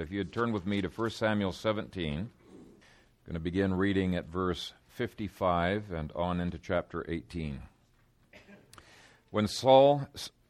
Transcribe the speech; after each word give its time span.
If 0.00 0.12
you'd 0.12 0.32
turn 0.32 0.52
with 0.52 0.64
me 0.64 0.80
to 0.80 0.86
1 0.86 1.10
Samuel 1.10 1.50
17, 1.50 2.18
I'm 2.18 2.28
going 3.26 3.34
to 3.34 3.40
begin 3.40 3.74
reading 3.74 4.14
at 4.14 4.28
verse 4.28 4.72
55 4.90 5.90
and 5.90 6.12
on 6.12 6.40
into 6.40 6.56
chapter 6.56 7.04
18. 7.08 7.60
When 9.32 9.48
Saul 9.48 10.06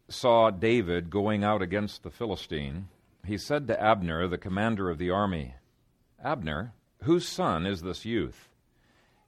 saw 0.06 0.50
David 0.50 1.08
going 1.08 1.44
out 1.44 1.62
against 1.62 2.02
the 2.02 2.10
Philistine, 2.10 2.88
he 3.24 3.38
said 3.38 3.66
to 3.68 3.82
Abner, 3.82 4.28
the 4.28 4.36
commander 4.36 4.90
of 4.90 4.98
the 4.98 5.08
army, 5.08 5.54
Abner, 6.22 6.74
whose 7.04 7.26
son 7.26 7.64
is 7.64 7.80
this 7.80 8.04
youth? 8.04 8.50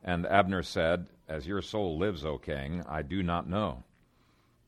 And 0.04 0.26
Abner 0.26 0.62
said, 0.62 1.06
As 1.30 1.46
your 1.46 1.62
soul 1.62 1.98
lives, 1.98 2.26
O 2.26 2.36
king, 2.36 2.84
I 2.86 3.00
do 3.00 3.22
not 3.22 3.48
know. 3.48 3.84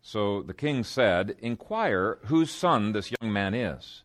So 0.00 0.40
the 0.40 0.54
king 0.54 0.82
said, 0.82 1.36
Inquire 1.40 2.20
whose 2.24 2.50
son 2.50 2.92
this 2.92 3.12
young 3.20 3.30
man 3.30 3.52
is. 3.52 4.02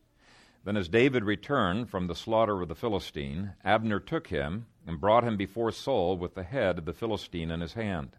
Then, 0.68 0.76
as 0.76 0.90
David 0.90 1.24
returned 1.24 1.90
from 1.90 2.08
the 2.08 2.14
slaughter 2.14 2.62
of 2.62 2.68
the 2.68 2.76
Philistine, 2.76 3.54
Abner 3.64 4.02
took 4.02 4.28
him 4.28 4.66
and 4.86 5.00
brought 5.00 5.24
him 5.24 5.38
before 5.38 5.72
Saul 5.72 6.18
with 6.18 6.36
the 6.36 6.44
head 6.44 6.78
of 6.78 6.84
the 6.84 6.92
Philistine 6.92 7.52
in 7.52 7.62
his 7.62 7.76
hand. 7.76 8.18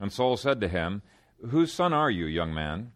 And 0.00 0.12
Saul 0.12 0.36
said 0.36 0.60
to 0.62 0.66
him, 0.66 1.02
Whose 1.50 1.72
son 1.72 1.92
are 1.92 2.10
you, 2.10 2.26
young 2.26 2.52
man? 2.52 2.90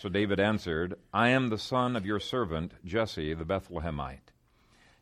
So 0.00 0.10
David 0.10 0.38
answered, 0.38 0.96
I 1.14 1.28
am 1.30 1.48
the 1.48 1.56
son 1.56 1.96
of 1.96 2.04
your 2.04 2.20
servant 2.20 2.74
Jesse 2.84 3.32
the 3.32 3.46
Bethlehemite. 3.46 4.32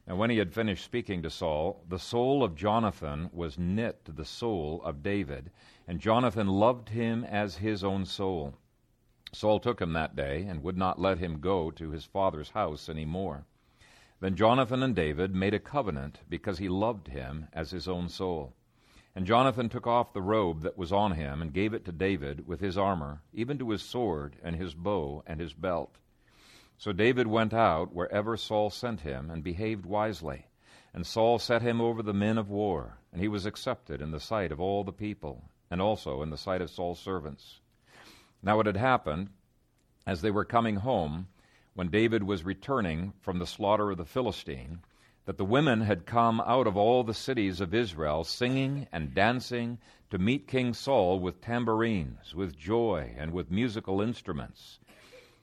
And 0.07 0.17
when 0.17 0.31
he 0.31 0.39
had 0.39 0.55
finished 0.55 0.85
speaking 0.85 1.21
to 1.23 1.31
Saul, 1.31 1.83
the 1.89 1.99
soul 1.99 2.45
of 2.45 2.55
Jonathan 2.55 3.31
was 3.33 3.59
knit 3.59 4.05
to 4.05 4.13
the 4.13 4.25
soul 4.25 4.81
of 4.85 5.03
David, 5.03 5.51
and 5.89 5.99
Jonathan 5.99 6.47
loved 6.47 6.91
him 6.91 7.25
as 7.25 7.57
his 7.57 7.83
own 7.83 8.07
soul. 8.07 8.55
Saul 9.33 9.61
took 9.61 9.81
him 9.81 9.93
that 9.93 10.17
day 10.17 10.45
and 10.45 10.63
would 10.63 10.77
not 10.77 11.01
let 11.01 11.19
him 11.19 11.41
go 11.41 11.71
to 11.73 11.91
his 11.91 12.05
father's 12.05 12.51
house 12.51 12.89
any 12.89 13.05
more. 13.05 13.45
Then 14.21 14.35
Jonathan 14.35 14.83
and 14.83 14.97
David 14.97 15.35
made 15.35 15.55
a 15.55 15.61
covenant 15.61 16.21
because 16.29 16.59
he 16.59 16.69
loved 16.69 17.09
him 17.09 17.49
as 17.53 17.71
his 17.71 17.87
own 17.87 18.09
soul. 18.09 18.55
And 19.15 19.27
Jonathan 19.27 19.69
took 19.69 19.87
off 19.87 20.13
the 20.13 20.23
robe 20.23 20.63
that 20.63 20.79
was 20.79 20.93
on 20.93 21.13
him 21.13 21.43
and 21.43 21.53
gave 21.53 21.75
it 21.75 21.85
to 21.85 21.93
David 21.93 22.47
with 22.47 22.61
his 22.61 22.79
armor, 22.79 23.23
even 23.33 23.59
to 23.59 23.71
his 23.71 23.83
sword 23.83 24.37
and 24.43 24.57
his 24.57 24.75
bow 24.75 25.23
and 25.27 25.41
his 25.41 25.55
belt. 25.55 25.99
So 26.77 26.93
David 26.93 27.27
went 27.27 27.53
out 27.53 27.93
wherever 27.93 28.37
Saul 28.37 28.71
sent 28.71 29.01
him 29.01 29.31
and 29.31 29.43
behaved 29.45 29.85
wisely. 29.85 30.47
And 30.95 31.07
Saul 31.07 31.39
set 31.39 31.63
him 31.63 31.81
over 31.81 32.03
the 32.03 32.15
men 32.15 32.39
of 32.39 32.49
war, 32.49 32.99
and 33.13 33.21
he 33.21 33.29
was 33.29 33.47
accepted 33.47 34.01
in 34.01 34.11
the 34.11 34.21
sight 34.21 34.53
of 34.53 34.61
all 34.61 34.85
the 34.85 34.93
people, 34.93 35.51
and 35.71 35.83
also 35.83 36.23
in 36.23 36.31
the 36.31 36.39
sight 36.39 36.63
of 36.63 36.71
Saul's 36.71 36.99
servants. 36.99 37.61
Now 38.43 38.61
it 38.61 38.67
had 38.67 38.77
happened, 38.77 39.31
as 40.07 40.23
they 40.23 40.31
were 40.31 40.45
coming 40.45 40.77
home, 40.77 41.29
when 41.75 41.89
David 41.89 42.23
was 42.23 42.45
returning 42.45 43.13
from 43.21 43.39
the 43.39 43.47
slaughter 43.47 43.91
of 43.91 43.99
the 43.99 44.05
Philistine, 44.05 44.81
that 45.27 45.37
the 45.37 45.45
women 45.45 45.83
had 45.83 46.07
come 46.07 46.41
out 46.41 46.67
of 46.67 46.77
all 46.77 47.05
the 47.05 47.15
cities 47.15 47.61
of 47.61 47.75
Israel, 47.75 48.25
singing 48.25 48.87
and 48.91 49.15
dancing 49.15 49.79
to 50.11 50.19
meet 50.19 50.49
King 50.49 50.73
Saul 50.73 51.21
with 51.21 51.41
tambourines, 51.41 52.35
with 52.35 52.57
joy, 52.57 53.15
and 53.19 53.33
with 53.33 53.51
musical 53.51 54.01
instruments. 54.01 54.79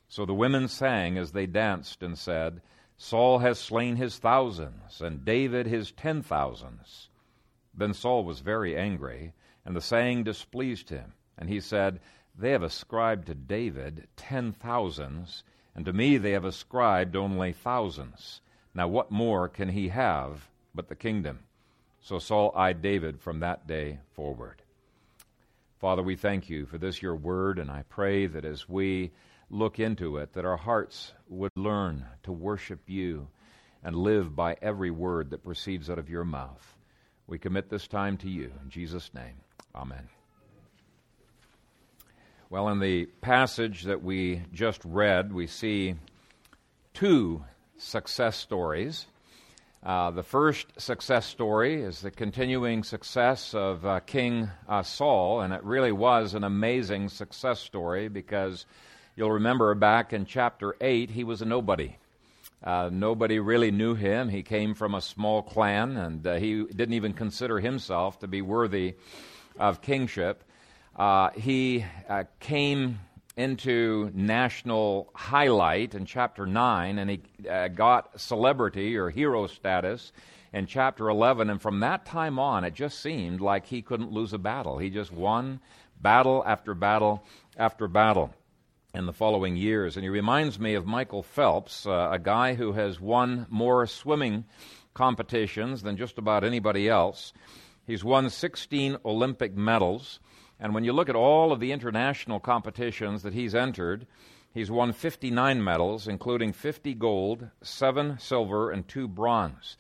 So 0.08 0.26
the 0.26 0.34
women 0.34 0.68
sang 0.68 1.18
as 1.18 1.32
they 1.32 1.46
danced 1.46 2.02
and 2.02 2.18
said, 2.18 2.62
Saul 2.98 3.40
has 3.40 3.60
slain 3.60 3.98
his 3.98 4.18
thousands, 4.18 5.02
and 5.02 5.24
David 5.24 5.68
his 5.68 5.92
ten 5.92 6.24
thousands. 6.24 7.10
Then 7.74 7.94
Saul 7.94 8.24
was 8.24 8.40
very 8.40 8.78
angry, 8.78 9.34
and 9.66 9.76
the 9.76 9.82
saying 9.82 10.24
displeased 10.24 10.90
him, 10.90 11.14
and 11.38 11.50
he 11.50 11.60
said, 11.60 12.00
they 12.38 12.52
have 12.52 12.64
ascribed 12.64 13.28
to 13.28 13.36
David 13.36 14.08
ten 14.16 14.52
thousands, 14.52 15.44
and 15.76 15.86
to 15.86 15.94
me 15.94 16.18
they 16.18 16.32
have 16.32 16.46
ascribed 16.46 17.16
only 17.16 17.54
thousands. 17.54 18.42
Now 18.74 18.88
what 18.88 19.12
more 19.12 19.48
can 19.48 19.70
he 19.70 19.90
have 19.90 20.50
but 20.74 20.90
the 20.90 20.96
kingdom? 20.96 21.40
So 22.02 22.20
Saul 22.20 22.52
eyed 22.56 22.82
David 22.82 23.20
from 23.20 23.40
that 23.40 23.68
day 23.68 24.00
forward. 24.14 24.62
Father, 25.80 26.04
we 26.04 26.16
thank 26.16 26.50
you 26.50 26.66
for 26.66 26.78
this 26.78 27.02
your 27.02 27.16
word, 27.16 27.60
and 27.60 27.70
I 27.72 27.84
pray 27.90 28.28
that 28.28 28.46
as 28.46 28.68
we 28.68 29.12
look 29.50 29.80
into 29.80 30.18
it, 30.18 30.34
that 30.34 30.46
our 30.46 30.58
hearts 30.58 31.14
would 31.28 31.52
learn 31.56 32.06
to 32.24 32.32
worship 32.32 32.82
you 32.88 33.28
and 33.84 33.96
live 33.96 34.36
by 34.36 34.58
every 34.62 34.92
word 34.92 35.30
that 35.30 35.44
proceeds 35.44 35.90
out 35.90 36.00
of 36.00 36.10
your 36.10 36.26
mouth. 36.26 36.76
We 37.28 37.38
commit 37.38 37.70
this 37.70 37.88
time 37.88 38.18
to 38.18 38.30
you. 38.30 38.52
In 38.64 38.70
Jesus' 38.70 39.14
name, 39.14 39.36
amen. 39.76 40.10
Well, 42.48 42.70
in 42.70 42.80
the 42.80 43.08
passage 43.22 43.84
that 43.84 44.04
we 44.04 44.44
just 44.54 44.86
read, 44.86 45.34
we 45.34 45.48
see 45.48 45.96
two 46.94 47.44
success 47.78 48.38
stories. 48.38 49.08
Uh, 49.82 50.12
the 50.12 50.22
first 50.22 50.68
success 50.80 51.26
story 51.26 51.82
is 51.82 52.02
the 52.02 52.12
continuing 52.12 52.84
success 52.84 53.56
of 53.56 53.84
uh, 53.84 54.00
King 54.02 54.52
uh, 54.70 54.84
Saul, 54.84 55.42
and 55.42 55.56
it 55.56 55.64
really 55.64 55.92
was 55.92 56.36
an 56.36 56.44
amazing 56.44 57.10
success 57.10 57.60
story 57.60 58.10
because 58.10 58.68
you'll 59.16 59.32
remember 59.32 59.74
back 59.74 60.14
in 60.14 60.28
chapter 60.28 60.76
8, 60.80 61.10
he 61.10 61.24
was 61.24 61.42
a 61.42 61.46
nobody. 61.46 61.98
Uh, 62.64 62.92
nobody 62.94 63.40
really 63.40 63.72
knew 63.72 63.96
him. 63.96 64.30
He 64.30 64.44
came 64.44 64.76
from 64.76 64.94
a 64.94 65.02
small 65.02 65.42
clan, 65.42 65.98
and 65.98 66.28
uh, 66.28 66.36
he 66.36 66.64
didn't 66.64 66.94
even 66.94 67.14
consider 67.14 67.60
himself 67.60 68.20
to 68.20 68.28
be 68.28 68.44
worthy 68.44 68.94
of 69.58 69.82
kingship 69.82 70.44
uh, 70.96 71.30
he 71.32 71.86
uh, 72.08 72.24
came 72.40 73.00
into 73.36 74.12
national 74.14 75.10
highlight 75.14 75.94
in 75.94 76.06
chapter 76.06 76.46
9 76.46 77.00
and 77.00 77.10
he 77.10 77.22
uh, 77.50 77.68
got 77.68 78.20
celebrity 78.20 78.96
or 78.96 79.10
hero 79.10 79.46
status 79.48 80.14
in 80.54 80.66
chapter 80.66 81.10
11 81.10 81.50
and 81.50 81.62
from 81.62 81.82
that 81.82 82.06
time 82.06 82.40
on 82.40 82.64
it 82.64 82.74
just 82.74 83.02
seemed 83.02 83.42
like 83.42 83.66
he 83.66 83.82
couldn't 83.82 84.12
lose 84.12 84.32
a 84.32 84.38
battle. 84.38 84.78
He 84.78 84.90
just 84.90 85.12
won 85.12 85.60
battle 86.00 86.44
after 86.46 86.74
battle 86.74 87.26
after 87.58 87.90
battle 87.90 88.34
in 88.94 89.06
the 89.06 89.12
following 89.12 89.58
years. 89.58 89.98
And 89.98 90.04
he 90.04 90.10
reminds 90.10 90.58
me 90.58 90.76
of 90.76 90.86
michael 90.86 91.24
phelps 91.24 91.86
uh, 91.86 92.10
a 92.12 92.20
guy 92.20 92.54
who 92.54 92.72
has 92.72 93.02
won 93.02 93.48
more 93.50 93.86
swimming 93.86 94.46
competitions 94.94 95.82
than 95.82 95.98
just 95.98 96.18
about 96.18 96.46
anybody 96.46 96.88
else. 96.88 97.34
He's 97.86 98.06
won 98.06 98.30
16 98.30 98.96
olympic 99.04 99.58
medals 99.58 100.22
and 100.66 100.74
when 100.74 100.84
you 100.84 100.94
look 100.94 101.10
at 101.10 101.16
all 101.16 101.52
of 101.52 101.60
the 101.60 101.72
international 101.72 102.40
competitions 102.40 103.22
that 103.22 103.36
he's 103.36 103.54
entered, 103.54 104.08
he's 104.52 104.72
won 104.72 104.94
59 104.94 105.64
medals, 105.64 106.08
including 106.08 106.54
50 106.54 106.96
gold, 106.96 107.52
7 107.62 108.18
silver, 108.18 108.72
and 108.72 108.88
2 108.88 109.08
bronze. 109.08 109.78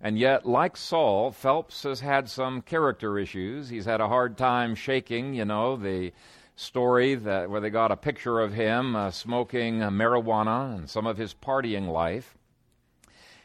And 0.00 0.16
yet, 0.16 0.46
like 0.46 0.76
Saul, 0.76 1.32
Phelps 1.32 1.82
has 1.82 1.98
had 1.98 2.28
some 2.28 2.62
character 2.62 3.18
issues. 3.18 3.70
He's 3.70 3.86
had 3.86 4.00
a 4.00 4.06
hard 4.06 4.38
time 4.38 4.76
shaking, 4.76 5.34
you 5.34 5.44
know, 5.44 5.74
the 5.74 6.12
story 6.54 7.16
that 7.16 7.50
where 7.50 7.60
they 7.60 7.70
got 7.70 7.90
a 7.90 7.96
picture 7.96 8.38
of 8.38 8.52
him 8.52 8.94
uh, 8.94 9.10
smoking 9.10 9.82
uh, 9.82 9.90
marijuana 9.90 10.76
and 10.76 10.88
some 10.88 11.08
of 11.08 11.18
his 11.18 11.34
partying 11.34 11.90
life. 11.90 12.38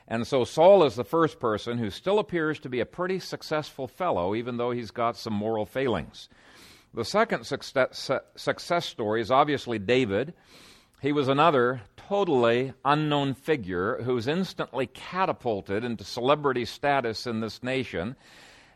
And 0.07 0.27
so 0.27 0.43
Saul 0.43 0.83
is 0.83 0.93
the 0.93 1.03
first 1.03 1.39
person 1.39 1.79
who 1.79 1.89
still 1.89 2.19
appears 2.19 2.59
to 2.59 2.69
be 2.69 2.79
a 2.79 2.85
pretty 2.85 3.17
successful 3.17 3.87
fellow, 3.87 4.35
even 4.35 4.57
though 4.57 4.69
he's 4.69 4.91
got 4.91 5.17
some 5.17 5.33
moral 5.33 5.65
failings. 5.65 6.29
The 6.95 7.03
second 7.03 7.43
success, 7.43 8.09
success 8.37 8.85
story 8.85 9.19
is 9.19 9.29
obviously 9.29 9.79
David. 9.79 10.33
He 11.01 11.11
was 11.11 11.27
another 11.27 11.81
totally 11.97 12.71
unknown 12.85 13.33
figure 13.33 14.01
who's 14.03 14.29
instantly 14.29 14.87
catapulted 14.87 15.83
into 15.83 16.05
celebrity 16.05 16.63
status 16.63 17.27
in 17.27 17.41
this 17.41 17.61
nation. 17.61 18.15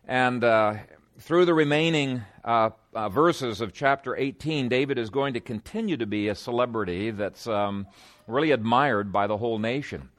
And 0.06 0.44
uh, 0.44 0.74
through 1.18 1.46
the 1.46 1.54
remaining 1.54 2.24
uh, 2.44 2.72
uh, 2.94 3.08
verses 3.08 3.62
of 3.62 3.72
chapter 3.72 4.18
18, 4.18 4.68
David 4.68 4.98
is 4.98 5.10
going 5.10 5.36
to 5.36 5.40
continue 5.40 5.96
to 5.96 6.06
be 6.06 6.28
a 6.28 6.36
celebrity 6.36 7.12
that's 7.12 7.48
um, 7.48 7.88
really 8.28 8.52
admired 8.52 9.14
by 9.14 9.28
the 9.28 9.38
whole 9.38 9.60
nation. 9.60 10.10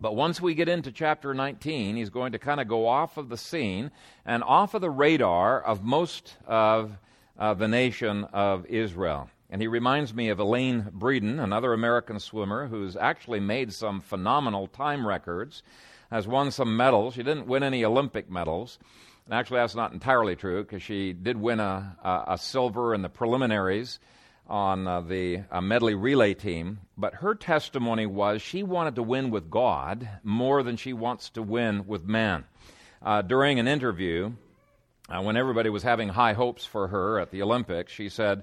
But 0.00 0.14
once 0.14 0.40
we 0.40 0.54
get 0.54 0.68
into 0.68 0.92
chapter 0.92 1.34
19, 1.34 1.96
he's 1.96 2.10
going 2.10 2.30
to 2.30 2.38
kind 2.38 2.60
of 2.60 2.68
go 2.68 2.86
off 2.86 3.16
of 3.16 3.28
the 3.28 3.36
scene 3.36 3.90
and 4.24 4.44
off 4.44 4.74
of 4.74 4.82
the 4.82 4.88
radar 4.88 5.60
of 5.60 5.82
most 5.82 6.36
of 6.46 6.96
uh, 7.40 7.54
the 7.54 7.66
nation 7.66 8.24
of 8.32 8.66
Israel. 8.66 9.30
And 9.48 9.60
he 9.60 9.66
reminds 9.66 10.14
me 10.14 10.28
of 10.28 10.38
Elaine 10.38 10.90
Breeden, 10.96 11.42
another 11.42 11.72
American 11.72 12.20
swimmer 12.20 12.68
who's 12.68 12.96
actually 12.96 13.40
made 13.40 13.72
some 13.72 14.00
phenomenal 14.00 14.68
time 14.68 15.04
records, 15.04 15.64
has 16.10 16.28
won 16.28 16.52
some 16.52 16.76
medals. 16.76 17.14
She 17.14 17.22
didn't 17.22 17.46
win 17.46 17.62
any 17.62 17.84
Olympic 17.84 18.30
medals. 18.30 18.78
And 19.24 19.34
actually, 19.34 19.60
that's 19.60 19.74
not 19.74 19.92
entirely 19.92 20.36
true 20.36 20.62
because 20.62 20.82
she 20.82 21.12
did 21.12 21.36
win 21.36 21.60
a, 21.60 21.96
a, 22.02 22.24
a, 22.34 22.38
silver 22.38 22.94
in 22.94 23.02
the 23.02 23.08
preliminaries 23.08 24.00
on 24.48 24.86
uh, 24.86 25.00
the 25.00 25.42
uh, 25.50 25.60
medley 25.60 25.94
relay 25.94 26.34
team. 26.34 26.80
But 26.96 27.14
her 27.14 27.34
testimony 27.34 28.06
was 28.06 28.42
she 28.42 28.62
wanted 28.62 28.96
to 28.96 29.02
win 29.02 29.30
with 29.30 29.50
God 29.50 30.08
more 30.22 30.62
than 30.62 30.76
she 30.76 30.92
wants 30.92 31.30
to 31.30 31.42
win 31.42 31.86
with 31.86 32.04
man. 32.04 32.44
Uh, 33.02 33.22
during 33.22 33.58
an 33.58 33.68
interview, 33.68 34.32
uh, 35.10 35.20
when 35.20 35.36
everybody 35.36 35.68
was 35.68 35.82
having 35.82 36.10
high 36.10 36.34
hopes 36.34 36.64
for 36.64 36.88
her 36.88 37.18
at 37.18 37.30
the 37.30 37.42
Olympics, 37.42 37.92
she 37.92 38.08
said, 38.08 38.42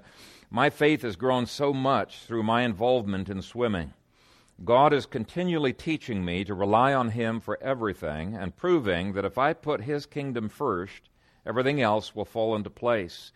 My 0.50 0.68
faith 0.68 1.02
has 1.02 1.16
grown 1.16 1.46
so 1.46 1.72
much 1.72 2.18
through 2.20 2.42
my 2.42 2.62
involvement 2.62 3.28
in 3.30 3.40
swimming. 3.40 3.94
God 4.64 4.92
is 4.92 5.06
continually 5.06 5.72
teaching 5.72 6.24
me 6.24 6.44
to 6.44 6.52
rely 6.52 6.92
on 6.92 7.10
Him 7.10 7.40
for 7.40 7.62
everything 7.62 8.34
and 8.34 8.56
proving 8.56 9.12
that 9.12 9.24
if 9.24 9.38
I 9.38 9.52
put 9.52 9.82
His 9.82 10.04
kingdom 10.04 10.48
first, 10.48 11.08
everything 11.46 11.80
else 11.80 12.14
will 12.14 12.24
fall 12.24 12.54
into 12.54 12.68
place. 12.68 13.32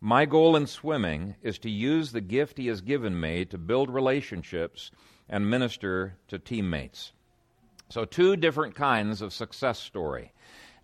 My 0.00 0.26
goal 0.26 0.54
in 0.54 0.66
swimming 0.66 1.34
is 1.42 1.58
to 1.60 1.70
use 1.70 2.12
the 2.12 2.20
gift 2.20 2.58
He 2.58 2.66
has 2.68 2.82
given 2.82 3.18
me 3.18 3.46
to 3.46 3.58
build 3.58 3.90
relationships 3.90 4.90
and 5.28 5.50
minister 5.50 6.18
to 6.28 6.38
teammates. 6.38 7.12
So, 7.88 8.04
two 8.04 8.36
different 8.36 8.74
kinds 8.74 9.22
of 9.22 9.32
success 9.32 9.78
story. 9.78 10.32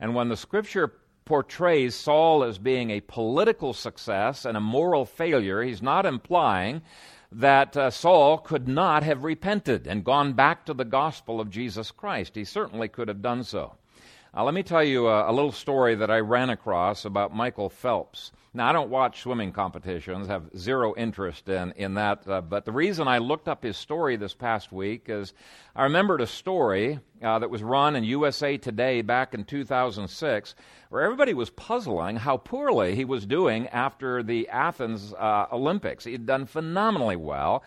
And 0.01 0.15
when 0.15 0.29
the 0.29 0.37
scripture 0.37 0.93
portrays 1.25 1.95
Saul 1.95 2.45
as 2.45 2.59
being 2.59 2.91
a 2.91 3.01
political 3.01 3.73
success 3.73 4.45
and 4.45 4.57
a 4.57 4.61
moral 4.61 5.05
failure, 5.05 5.63
he's 5.63 5.83
not 5.83 6.07
implying 6.07 6.83
that 7.31 7.77
uh, 7.77 7.91
Saul 7.91 8.39
could 8.39 8.69
not 8.69 9.03
have 9.03 9.25
repented 9.25 9.87
and 9.87 10.05
gone 10.05 10.35
back 10.35 10.67
to 10.67 10.75
the 10.75 10.85
gospel 10.85 11.41
of 11.41 11.51
Jesus 11.51 11.91
Christ. 11.91 12.35
He 12.35 12.45
certainly 12.45 12.89
could 12.89 13.09
have 13.09 13.23
done 13.23 13.45
so. 13.45 13.75
Uh, 14.35 14.45
let 14.45 14.55
me 14.55 14.63
tell 14.63 14.85
you 14.85 15.09
a, 15.09 15.31
a, 15.31 15.33
little 15.33 15.53
story 15.53 15.95
that 15.95 16.11
I 16.11 16.19
ran 16.19 16.51
across 16.51 17.05
about 17.05 17.35
Michael 17.35 17.69
Phelps. 17.69 18.33
Now, 18.55 18.69
I 18.69 18.73
don't 18.75 18.91
watch 18.91 19.23
swimming 19.23 19.53
competitions, 19.53 20.27
have 20.27 20.51
zero 20.55 20.95
interest 20.95 21.49
in, 21.49 21.73
in 21.73 21.95
that, 21.95 22.29
uh, 22.29 22.43
but 22.43 22.67
the 22.67 22.73
reason 22.73 23.09
I 23.09 23.17
looked 23.17 23.49
up 23.49 23.63
his 23.63 23.79
story 23.79 24.17
this 24.17 24.35
past 24.35 24.71
week 24.71 25.07
is 25.09 25.33
I 25.75 25.85
remembered 25.85 26.21
a 26.21 26.27
story 26.27 27.01
uh, 27.23 27.39
that 27.39 27.49
was 27.49 27.63
run 27.63 27.97
in 27.97 28.05
USA 28.05 28.59
Today 28.59 29.01
back 29.01 29.33
in 29.33 29.45
2006 29.45 30.55
where 30.91 31.03
everybody 31.03 31.33
was 31.33 31.49
puzzling 31.49 32.17
how 32.17 32.37
poorly 32.37 32.95
he 32.95 33.07
was 33.07 33.25
doing 33.25 33.69
after 33.69 34.23
the 34.23 34.47
Athens 34.51 35.15
uh, 35.15 35.47
Olympics. 35.51 36.05
He 36.05 36.13
had 36.13 36.27
done 36.27 36.45
phenomenally 36.45 37.17
well 37.17 37.65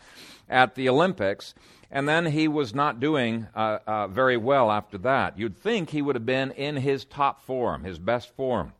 at 0.47 0.75
the 0.75 0.87
Olympics, 0.87 1.55
and 1.89 2.07
then 2.07 2.27
he 2.27 2.47
was 2.47 2.75
not 2.75 2.99
doing 2.99 3.47
uh, 3.55 3.79
uh, 3.87 4.07
very 4.07 4.37
well 4.37 4.69
after 4.69 4.99
that. 4.99 5.39
You'd 5.39 5.57
think 5.57 5.89
he 5.89 6.03
would 6.03 6.15
have 6.15 6.27
been 6.27 6.51
in 6.51 6.75
his 6.75 7.05
top 7.05 7.41
form, 7.41 7.83
his 7.85 7.97
best 7.97 8.35
form. 8.35 8.73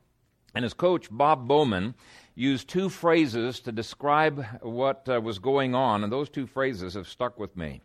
And 0.56 0.64
his 0.64 0.74
coach, 0.74 1.10
Bob 1.12 1.48
Bowman, 1.48 1.94
used 2.34 2.70
two 2.70 2.90
phrases 2.90 3.60
to 3.62 3.72
describe 3.72 4.46
what 4.62 5.08
uh, 5.08 5.20
was 5.22 5.38
going 5.38 5.76
on, 5.76 6.04
and 6.04 6.12
those 6.12 6.30
two 6.30 6.48
phrases 6.48 6.94
have 6.94 7.08
stuck 7.08 7.38
with 7.38 7.56
me. 7.58 7.82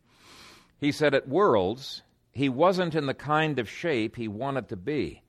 He 0.79 0.93
said, 0.93 1.15
At 1.15 1.29
Worlds, 1.29 2.03
he 2.33 2.49
wasn't 2.49 2.95
in 2.95 3.07
the 3.07 3.15
kind 3.15 3.59
of 3.59 3.69
shape 3.69 4.17
he 4.17 4.29
wanted 4.29 4.69
to 4.69 4.77
be. 4.77 5.23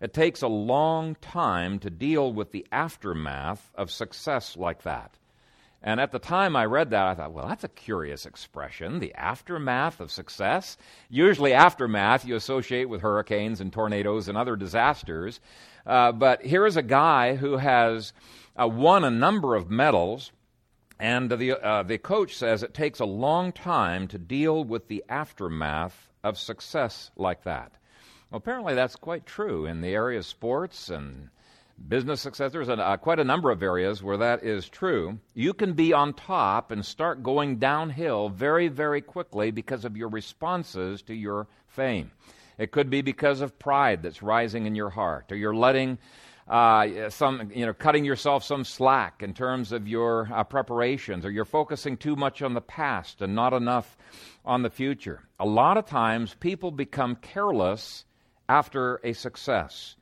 It 0.00 0.14
takes 0.14 0.42
a 0.42 0.48
long 0.48 1.16
time 1.16 1.78
to 1.80 1.90
deal 1.90 2.32
with 2.32 2.52
the 2.52 2.66
aftermath 2.72 3.70
of 3.74 3.90
success 3.90 4.56
like 4.56 4.82
that. 4.82 5.18
And 5.82 6.00
at 6.00 6.10
the 6.10 6.18
time 6.18 6.56
I 6.56 6.64
read 6.64 6.90
that, 6.90 7.06
I 7.06 7.14
thought, 7.14 7.32
well, 7.32 7.46
that's 7.46 7.62
a 7.62 7.68
curious 7.68 8.26
expression, 8.26 8.98
the 8.98 9.14
aftermath 9.14 10.00
of 10.00 10.10
success. 10.10 10.76
Usually, 11.08 11.52
aftermath 11.52 12.24
you 12.24 12.34
associate 12.34 12.88
with 12.88 13.00
hurricanes 13.00 13.60
and 13.60 13.72
tornadoes 13.72 14.28
and 14.28 14.36
other 14.36 14.56
disasters. 14.56 15.38
Uh, 15.88 16.12
but 16.12 16.44
here 16.44 16.66
is 16.66 16.76
a 16.76 16.82
guy 16.82 17.34
who 17.34 17.56
has 17.56 18.12
uh, 18.60 18.68
won 18.68 19.04
a 19.04 19.10
number 19.10 19.54
of 19.54 19.70
medals, 19.70 20.32
and 21.00 21.30
the, 21.30 21.52
uh, 21.52 21.82
the 21.82 21.96
coach 21.96 22.36
says 22.36 22.62
it 22.62 22.74
takes 22.74 23.00
a 23.00 23.06
long 23.06 23.52
time 23.52 24.06
to 24.08 24.18
deal 24.18 24.62
with 24.62 24.88
the 24.88 25.02
aftermath 25.08 26.10
of 26.22 26.38
success 26.38 27.10
like 27.16 27.42
that. 27.44 27.72
Well, 28.30 28.36
apparently, 28.36 28.74
that's 28.74 28.96
quite 28.96 29.24
true 29.24 29.64
in 29.64 29.80
the 29.80 29.94
area 29.94 30.18
of 30.18 30.26
sports 30.26 30.90
and 30.90 31.30
business 31.88 32.20
success. 32.20 32.52
There's 32.52 32.68
uh, 32.68 32.96
quite 32.98 33.20
a 33.20 33.24
number 33.24 33.50
of 33.50 33.62
areas 33.62 34.02
where 34.02 34.18
that 34.18 34.44
is 34.44 34.68
true. 34.68 35.18
You 35.32 35.54
can 35.54 35.72
be 35.72 35.94
on 35.94 36.12
top 36.12 36.70
and 36.70 36.84
start 36.84 37.22
going 37.22 37.56
downhill 37.56 38.28
very, 38.28 38.68
very 38.68 39.00
quickly 39.00 39.50
because 39.52 39.86
of 39.86 39.96
your 39.96 40.08
responses 40.08 41.00
to 41.02 41.14
your 41.14 41.46
fame. 41.66 42.10
It 42.58 42.72
could 42.72 42.90
be 42.90 43.02
because 43.02 43.40
of 43.40 43.58
pride 43.58 44.02
that's 44.02 44.22
rising 44.22 44.66
in 44.66 44.74
your 44.74 44.90
heart, 44.90 45.30
or 45.30 45.36
you're 45.36 45.54
letting 45.54 45.98
uh, 46.48 47.10
some, 47.10 47.50
you 47.54 47.66
know, 47.66 47.74
cutting 47.74 48.04
yourself 48.04 48.42
some 48.42 48.64
slack 48.64 49.22
in 49.22 49.34
terms 49.34 49.70
of 49.70 49.86
your 49.86 50.28
uh, 50.32 50.42
preparations, 50.44 51.24
or 51.24 51.30
you're 51.30 51.44
focusing 51.44 51.96
too 51.96 52.16
much 52.16 52.42
on 52.42 52.54
the 52.54 52.60
past 52.60 53.22
and 53.22 53.34
not 53.34 53.52
enough 53.52 53.96
on 54.44 54.62
the 54.62 54.70
future. 54.70 55.20
A 55.38 55.46
lot 55.46 55.76
of 55.76 55.86
times, 55.86 56.34
people 56.40 56.70
become 56.70 57.16
careless 57.16 58.04
after 58.48 58.98
a 59.04 59.12
success. 59.12 59.94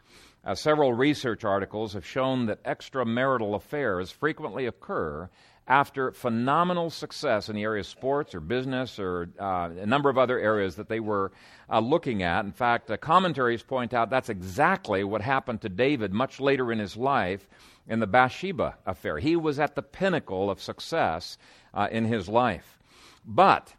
Uh, 0.47 0.55
several 0.55 0.93
research 0.93 1.45
articles 1.45 1.95
have 1.95 2.07
shown 2.07 2.47
that 2.47 2.63
extramarital 2.63 3.57
affairs 3.57 4.13
frequently 4.13 4.67
occur 4.67 5.29
after 5.67 6.13
phenomenal 6.13 6.89
success 6.89 7.49
in 7.49 7.57
the 7.57 7.65
area 7.65 7.81
of 7.81 7.87
sports 7.87 8.33
or 8.33 8.39
business 8.39 9.01
or 9.01 9.29
uh, 9.41 9.69
a 9.77 9.87
number 9.87 10.09
of 10.09 10.17
other 10.17 10.39
areas 10.39 10.77
that 10.77 10.89
they 10.89 11.01
were 11.01 11.33
uh, 11.69 11.81
looking 11.81 12.23
at. 12.23 12.45
In 12.45 12.53
fact, 12.53 12.89
uh, 12.89 12.97
commentaries 12.97 13.65
point 13.65 13.93
out 13.93 14.09
that's 14.09 14.29
exactly 14.29 15.03
what 15.03 15.21
happened 15.21 15.63
to 15.63 15.69
David 15.69 16.13
much 16.13 16.39
later 16.39 16.71
in 16.71 16.79
his 16.79 16.97
life 16.97 17.49
in 17.89 17.99
the 17.99 18.07
Bathsheba 18.07 18.77
affair. 18.87 19.19
He 19.19 19.35
was 19.35 19.59
at 19.59 19.75
the 19.75 19.83
pinnacle 19.83 20.49
of 20.49 20.63
success 20.63 21.39
uh, 21.75 21.89
in 21.91 22.05
his 22.05 22.29
life. 22.29 22.79
But, 23.25 23.75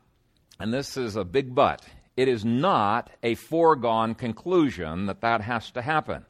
and 0.59 0.73
this 0.73 0.97
is 0.97 1.15
a 1.15 1.23
big 1.23 1.55
but, 1.55 1.87
it 2.17 2.27
is 2.27 2.43
not 2.43 3.11
a 3.21 3.35
foregone 3.35 4.15
conclusion 4.15 5.05
that 5.05 5.21
that 5.21 5.41
has 5.41 5.71
to 5.71 5.81
happen. 5.81 6.25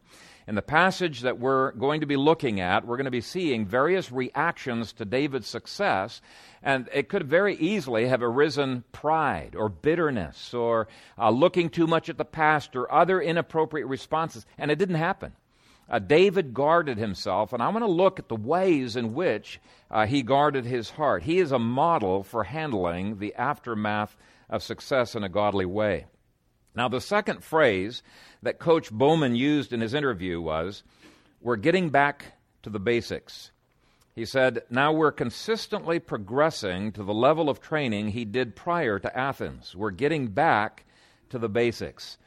In 0.48 0.56
the 0.56 0.62
passage 0.62 1.22
that 1.22 1.40
we're 1.40 1.74
going 1.74 2.00
to 2.00 2.08
be 2.08 2.16
looking 2.16 2.62
at, 2.62 2.88
we're 2.88 2.96
going 2.96 3.04
to 3.04 3.12
be 3.12 3.20
seeing 3.20 3.66
various 3.66 4.14
reactions 4.14 4.94
to 4.94 5.04
David's 5.04 5.48
success, 5.48 6.22
and 6.64 6.88
it 6.94 7.10
could 7.10 7.28
very 7.28 7.56
easily 7.58 8.08
have 8.08 8.24
arisen 8.24 8.86
pride 8.94 9.56
or 9.58 9.68
bitterness 9.68 10.54
or 10.54 10.88
uh, 11.18 11.32
looking 11.32 11.70
too 11.70 11.86
much 11.86 12.08
at 12.08 12.18
the 12.18 12.24
past 12.24 12.78
or 12.78 12.90
other 12.90 13.22
inappropriate 13.22 13.88
responses, 13.88 14.46
and 14.58 14.72
it 14.72 14.80
didn't 14.80 14.96
happen. 14.96 15.34
Uh, 15.90 16.00
David 16.00 16.54
guarded 16.54 16.98
himself, 16.98 17.52
and 17.52 17.62
I 17.62 17.68
want 17.68 17.84
to 17.84 17.92
look 17.92 18.18
at 18.18 18.30
the 18.30 18.36
ways 18.36 18.96
in 18.96 19.14
which 19.14 19.60
uh, 19.92 20.06
he 20.06 20.22
guarded 20.22 20.64
his 20.64 20.92
heart. 20.92 21.24
He 21.24 21.40
is 21.40 21.52
a 21.52 21.60
model 21.60 22.24
for 22.24 22.46
handling 22.46 23.20
the 23.20 23.36
aftermath 23.36 24.16
of 24.50 24.64
success 24.64 25.14
in 25.14 25.26
a 25.26 25.30
godly 25.30 25.66
way. 25.66 26.06
Now, 26.78 26.88
the 26.88 27.02
second 27.02 27.44
phrase 27.44 28.04
that 28.44 28.60
Coach 28.60 28.92
Bowman 28.92 29.36
used 29.36 29.74
in 29.74 29.82
his 29.82 29.96
interview 29.96 30.40
was, 30.40 30.84
We're 31.42 31.56
getting 31.56 31.90
back 31.90 32.34
to 32.62 32.70
the 32.70 32.80
basics. 32.80 33.50
He 34.14 34.26
said, 34.26 34.62
Now 34.70 34.94
we're 34.94 35.12
consistently 35.12 35.98
progressing 35.98 36.92
to 36.92 37.04
the 37.04 37.16
level 37.16 37.50
of 37.50 37.62
training 37.62 38.10
he 38.10 38.26
did 38.26 38.56
prior 38.56 39.00
to 39.00 39.18
Athens. 39.18 39.76
We're 39.76 39.90
getting 39.90 40.28
back 40.28 40.86
to 41.32 41.40
the 41.40 41.50
basics. 41.50 42.20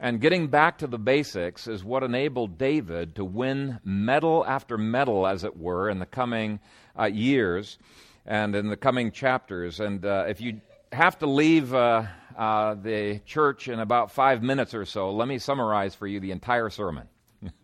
And 0.00 0.20
getting 0.20 0.48
back 0.48 0.78
to 0.78 0.88
the 0.88 0.98
basics 0.98 1.68
is 1.68 1.84
what 1.84 2.02
enabled 2.02 2.58
David 2.58 3.14
to 3.14 3.24
win 3.24 3.78
medal 3.84 4.44
after 4.44 4.76
medal, 4.76 5.28
as 5.28 5.44
it 5.44 5.56
were, 5.56 5.88
in 5.88 6.00
the 6.00 6.06
coming 6.06 6.58
uh, 6.98 7.04
years 7.04 7.78
and 8.26 8.56
in 8.56 8.66
the 8.66 8.76
coming 8.76 9.12
chapters. 9.12 9.78
And 9.78 10.04
uh, 10.04 10.24
if 10.26 10.40
you 10.40 10.60
have 10.90 11.20
to 11.20 11.26
leave 11.26 11.72
uh, 11.72 12.06
uh, 12.36 12.74
the 12.74 13.20
church 13.24 13.68
in 13.68 13.80
about 13.80 14.12
five 14.12 14.42
minutes 14.42 14.74
or 14.74 14.84
so, 14.84 15.12
let 15.12 15.28
me 15.28 15.38
summarize 15.38 15.94
for 15.94 16.06
you 16.06 16.20
the 16.20 16.30
entire 16.30 16.70
sermon. 16.70 17.08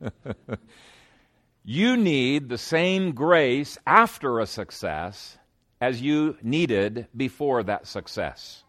you 1.64 1.96
need 1.96 2.48
the 2.48 2.58
same 2.58 3.12
grace 3.12 3.78
after 3.86 4.40
a 4.40 4.46
success 4.46 5.38
as 5.80 6.00
you 6.00 6.36
needed 6.42 7.06
before 7.16 7.62
that 7.62 7.86
success. 7.86 8.64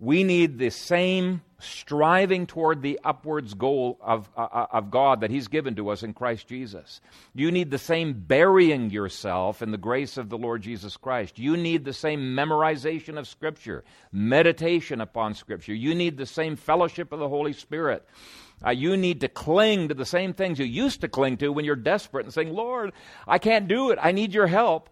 We 0.00 0.22
need 0.22 0.58
the 0.58 0.70
same 0.70 1.42
striving 1.60 2.46
toward 2.46 2.82
the 2.82 3.00
upwards 3.02 3.54
goal 3.54 3.98
of, 4.00 4.30
uh, 4.36 4.42
uh, 4.42 4.66
of 4.70 4.90
God 4.92 5.22
that 5.22 5.30
He's 5.30 5.48
given 5.48 5.74
to 5.74 5.88
us 5.88 6.04
in 6.04 6.14
Christ 6.14 6.46
Jesus. 6.46 7.00
You 7.34 7.50
need 7.50 7.70
the 7.70 7.78
same 7.78 8.12
burying 8.12 8.90
yourself 8.90 9.60
in 9.60 9.72
the 9.72 9.78
grace 9.78 10.16
of 10.16 10.28
the 10.28 10.38
Lord 10.38 10.62
Jesus 10.62 10.96
Christ. 10.96 11.38
You 11.38 11.56
need 11.56 11.84
the 11.84 11.92
same 11.92 12.36
memorization 12.36 13.18
of 13.18 13.26
Scripture, 13.26 13.82
meditation 14.12 15.00
upon 15.00 15.34
Scripture. 15.34 15.74
You 15.74 15.94
need 15.96 16.16
the 16.16 16.26
same 16.26 16.54
fellowship 16.54 17.10
of 17.10 17.18
the 17.18 17.28
Holy 17.28 17.52
Spirit. 17.52 18.06
Uh, 18.64 18.70
you 18.70 18.96
need 18.96 19.20
to 19.20 19.28
cling 19.28 19.88
to 19.88 19.94
the 19.94 20.04
same 20.04 20.32
things 20.32 20.58
you 20.58 20.64
used 20.64 21.00
to 21.00 21.08
cling 21.08 21.36
to 21.38 21.52
when 21.52 21.64
you're 21.64 21.76
desperate 21.76 22.24
and 22.24 22.34
saying, 22.34 22.52
Lord, 22.52 22.92
I 23.26 23.38
can't 23.38 23.68
do 23.68 23.90
it. 23.90 23.98
I 24.00 24.12
need 24.12 24.32
your 24.32 24.46
help. 24.48 24.90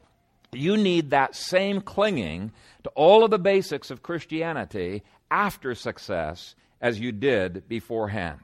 You 0.56 0.76
need 0.76 1.10
that 1.10 1.34
same 1.34 1.80
clinging 1.80 2.52
to 2.84 2.90
all 2.90 3.24
of 3.24 3.30
the 3.30 3.38
basics 3.38 3.90
of 3.90 4.02
Christianity 4.02 5.02
after 5.30 5.74
success 5.74 6.54
as 6.80 7.00
you 7.00 7.12
did 7.12 7.68
beforehand. 7.68 8.40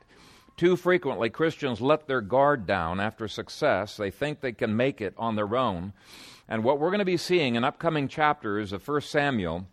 Too 0.56 0.76
frequently, 0.76 1.30
Christians 1.30 1.80
let 1.80 2.06
their 2.06 2.20
guard 2.20 2.66
down 2.66 3.00
after 3.00 3.26
success. 3.26 3.96
They 3.96 4.10
think 4.10 4.40
they 4.40 4.52
can 4.52 4.76
make 4.76 5.00
it 5.00 5.14
on 5.16 5.34
their 5.34 5.56
own. 5.56 5.92
And 6.48 6.62
what 6.62 6.78
we're 6.78 6.90
going 6.90 6.98
to 6.98 7.04
be 7.04 7.16
seeing 7.16 7.54
in 7.54 7.64
upcoming 7.64 8.08
chapters 8.08 8.72
of 8.72 8.86
1 8.86 9.00
Samuel 9.00 9.66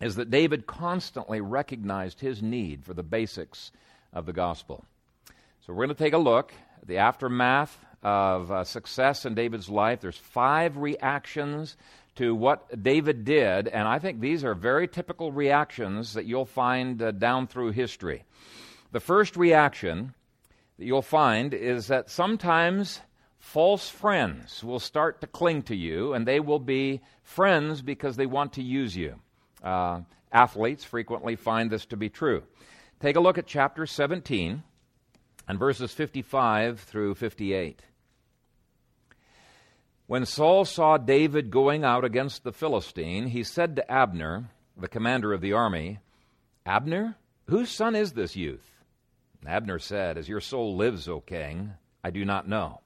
is 0.00 0.16
that 0.16 0.30
David 0.30 0.66
constantly 0.66 1.40
recognized 1.40 2.20
his 2.20 2.42
need 2.42 2.84
for 2.84 2.92
the 2.92 3.02
basics 3.02 3.70
of 4.12 4.26
the 4.26 4.32
gospel. 4.32 4.84
So 5.60 5.72
we're 5.72 5.86
going 5.86 5.96
to 5.96 6.04
take 6.04 6.12
a 6.12 6.18
look 6.18 6.52
at 6.82 6.88
the 6.88 6.98
aftermath 6.98 7.85
of 8.06 8.52
uh, 8.52 8.62
success 8.62 9.26
in 9.26 9.34
David's 9.34 9.68
life. 9.68 10.00
There's 10.00 10.16
five 10.16 10.76
reactions 10.76 11.76
to 12.14 12.36
what 12.36 12.80
David 12.80 13.24
did, 13.24 13.66
and 13.66 13.88
I 13.88 13.98
think 13.98 14.20
these 14.20 14.44
are 14.44 14.54
very 14.54 14.86
typical 14.86 15.32
reactions 15.32 16.14
that 16.14 16.24
you'll 16.24 16.44
find 16.44 17.02
uh, 17.02 17.10
down 17.10 17.48
through 17.48 17.72
history. 17.72 18.22
The 18.92 19.00
first 19.00 19.36
reaction 19.36 20.14
that 20.78 20.84
you'll 20.84 21.02
find 21.02 21.52
is 21.52 21.88
that 21.88 22.08
sometimes 22.08 23.00
false 23.40 23.88
friends 23.88 24.62
will 24.62 24.78
start 24.78 25.20
to 25.22 25.26
cling 25.26 25.62
to 25.62 25.74
you, 25.74 26.14
and 26.14 26.24
they 26.24 26.38
will 26.38 26.60
be 26.60 27.00
friends 27.24 27.82
because 27.82 28.14
they 28.14 28.26
want 28.26 28.52
to 28.52 28.62
use 28.62 28.96
you. 28.96 29.16
Uh, 29.64 30.02
athletes 30.30 30.84
frequently 30.84 31.34
find 31.34 31.72
this 31.72 31.86
to 31.86 31.96
be 31.96 32.08
true. 32.08 32.44
Take 33.00 33.16
a 33.16 33.20
look 33.20 33.36
at 33.36 33.48
chapter 33.48 33.84
17 33.84 34.62
and 35.48 35.58
verses 35.58 35.92
55 35.92 36.78
through 36.78 37.16
58. 37.16 37.82
When 40.06 40.24
Saul 40.24 40.64
saw 40.64 40.98
David 40.98 41.50
going 41.50 41.82
out 41.82 42.04
against 42.04 42.44
the 42.44 42.52
Philistine, 42.52 43.26
he 43.26 43.42
said 43.42 43.74
to 43.76 43.90
Abner, 43.90 44.50
the 44.76 44.86
commander 44.86 45.32
of 45.32 45.40
the 45.40 45.52
army, 45.52 45.98
Abner, 46.64 47.16
whose 47.46 47.70
son 47.70 47.96
is 47.96 48.12
this 48.12 48.36
youth? 48.36 48.84
Abner 49.44 49.78
said, 49.78 50.16
As 50.16 50.28
your 50.28 50.40
soul 50.40 50.76
lives, 50.76 51.08
O 51.08 51.20
king, 51.20 51.72
I 52.04 52.10
do 52.10 52.24
not 52.24 52.48
know. 52.48 52.80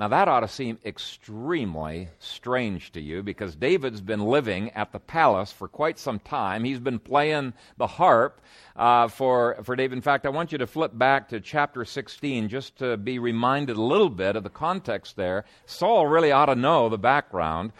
Now, 0.00 0.08
that 0.08 0.28
ought 0.28 0.40
to 0.40 0.48
seem 0.48 0.78
extremely 0.82 2.08
strange 2.20 2.90
to 2.92 3.02
you 3.02 3.22
because 3.22 3.54
David's 3.54 4.00
been 4.00 4.24
living 4.24 4.70
at 4.70 4.92
the 4.92 4.98
palace 4.98 5.52
for 5.52 5.68
quite 5.68 5.98
some 5.98 6.18
time. 6.18 6.64
He's 6.64 6.78
been 6.78 6.98
playing 6.98 7.52
the 7.76 7.86
harp 7.86 8.40
uh, 8.76 9.08
for, 9.08 9.58
for 9.62 9.76
David. 9.76 9.98
In 9.98 10.00
fact, 10.00 10.24
I 10.24 10.30
want 10.30 10.52
you 10.52 10.58
to 10.58 10.66
flip 10.66 10.96
back 10.96 11.28
to 11.28 11.40
chapter 11.40 11.84
16 11.84 12.48
just 12.48 12.78
to 12.78 12.96
be 12.96 13.18
reminded 13.18 13.76
a 13.76 13.82
little 13.82 14.08
bit 14.08 14.36
of 14.36 14.42
the 14.42 14.48
context 14.48 15.16
there. 15.16 15.44
Saul 15.66 16.06
really 16.06 16.32
ought 16.32 16.46
to 16.46 16.54
know 16.54 16.88
the 16.88 16.96
background 16.96 17.72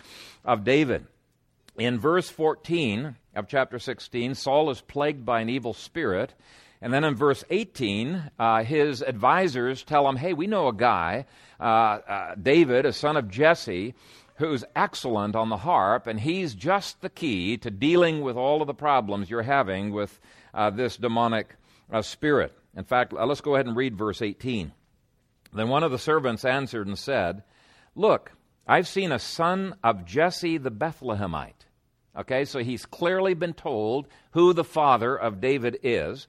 of 0.45 0.63
David. 0.63 1.07
In 1.79 1.99
verse 1.99 2.29
14 2.29 3.17
of 3.35 3.49
chapter 3.49 3.79
16, 3.79 4.35
Saul 4.35 4.69
is 4.69 4.83
plagued 4.83 5.25
by 5.25 5.41
an 5.41 5.49
evil 5.49 5.73
spirit. 5.73 6.35
And 6.83 6.93
then 6.93 7.05
in 7.05 7.15
verse 7.15 7.45
18, 7.51 8.31
uh, 8.39 8.65
his 8.65 9.03
advisors 9.03 9.83
tell 9.83 10.09
him, 10.09 10.17
hey, 10.17 10.33
we 10.33 10.47
know 10.47 10.69
a 10.69 10.73
guy, 10.73 11.27
uh, 11.59 11.63
uh, 11.63 12.35
David, 12.37 12.87
a 12.87 12.93
son 12.93 13.19
of 13.19 13.29
Jesse, 13.29 13.95
who's 14.37 14.65
excellent 14.75 15.37
on 15.37 15.51
the 15.51 15.59
harp, 15.59 16.07
and 16.07 16.19
he's 16.19 16.55
just 16.55 17.03
the 17.03 17.11
key 17.11 17.59
to 17.59 17.71
dealing 17.71 18.23
with 18.23 18.37
all 18.37 18.63
of 18.63 18.67
the 18.67 18.75
problems 18.75 19.29
you're 19.29 19.43
having 19.43 19.93
with 19.93 20.19
uh, 20.55 20.71
this 20.71 20.97
demonic 20.97 21.55
uh, 21.93 22.01
spirit. 22.01 22.57
In 22.75 22.85
fact, 22.85 23.13
uh, 23.13 23.27
let's 23.27 23.43
go 23.43 23.55
ahead 23.55 23.67
and 23.67 23.77
read 23.77 23.97
verse 23.97 24.23
18. 24.23 24.73
Then 25.53 25.69
one 25.69 25.83
of 25.83 25.91
the 25.91 25.99
servants 25.99 26.47
answered 26.47 26.87
and 26.87 26.99
said, 26.99 27.43
Look, 27.95 28.33
I've 28.67 28.89
seen 28.89 29.13
a 29.13 29.19
son 29.19 29.75
of 29.85 30.07
Jesse 30.07 30.57
the 30.57 30.71
Bethlehemite. 30.71 31.67
Okay, 32.17 32.45
so 32.45 32.61
he's 32.61 32.87
clearly 32.87 33.35
been 33.35 33.53
told 33.53 34.09
who 34.33 34.53
the 34.53 34.65
father 34.65 35.15
of 35.15 35.41
David 35.41 35.79
is 35.83 36.27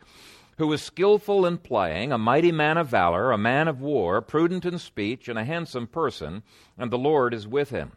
who 0.57 0.67
was 0.67 0.81
skillful 0.81 1.45
in 1.45 1.57
playing, 1.57 2.11
a 2.11 2.17
mighty 2.17 2.51
man 2.51 2.77
of 2.77 2.87
valor, 2.87 3.31
a 3.31 3.37
man 3.37 3.67
of 3.67 3.81
war, 3.81 4.21
prudent 4.21 4.65
in 4.65 4.77
speech, 4.77 5.27
and 5.27 5.39
a 5.39 5.45
handsome 5.45 5.87
person, 5.87 6.43
and 6.77 6.91
the 6.91 6.97
Lord 6.97 7.33
is 7.33 7.47
with 7.47 7.69
him. 7.69 7.93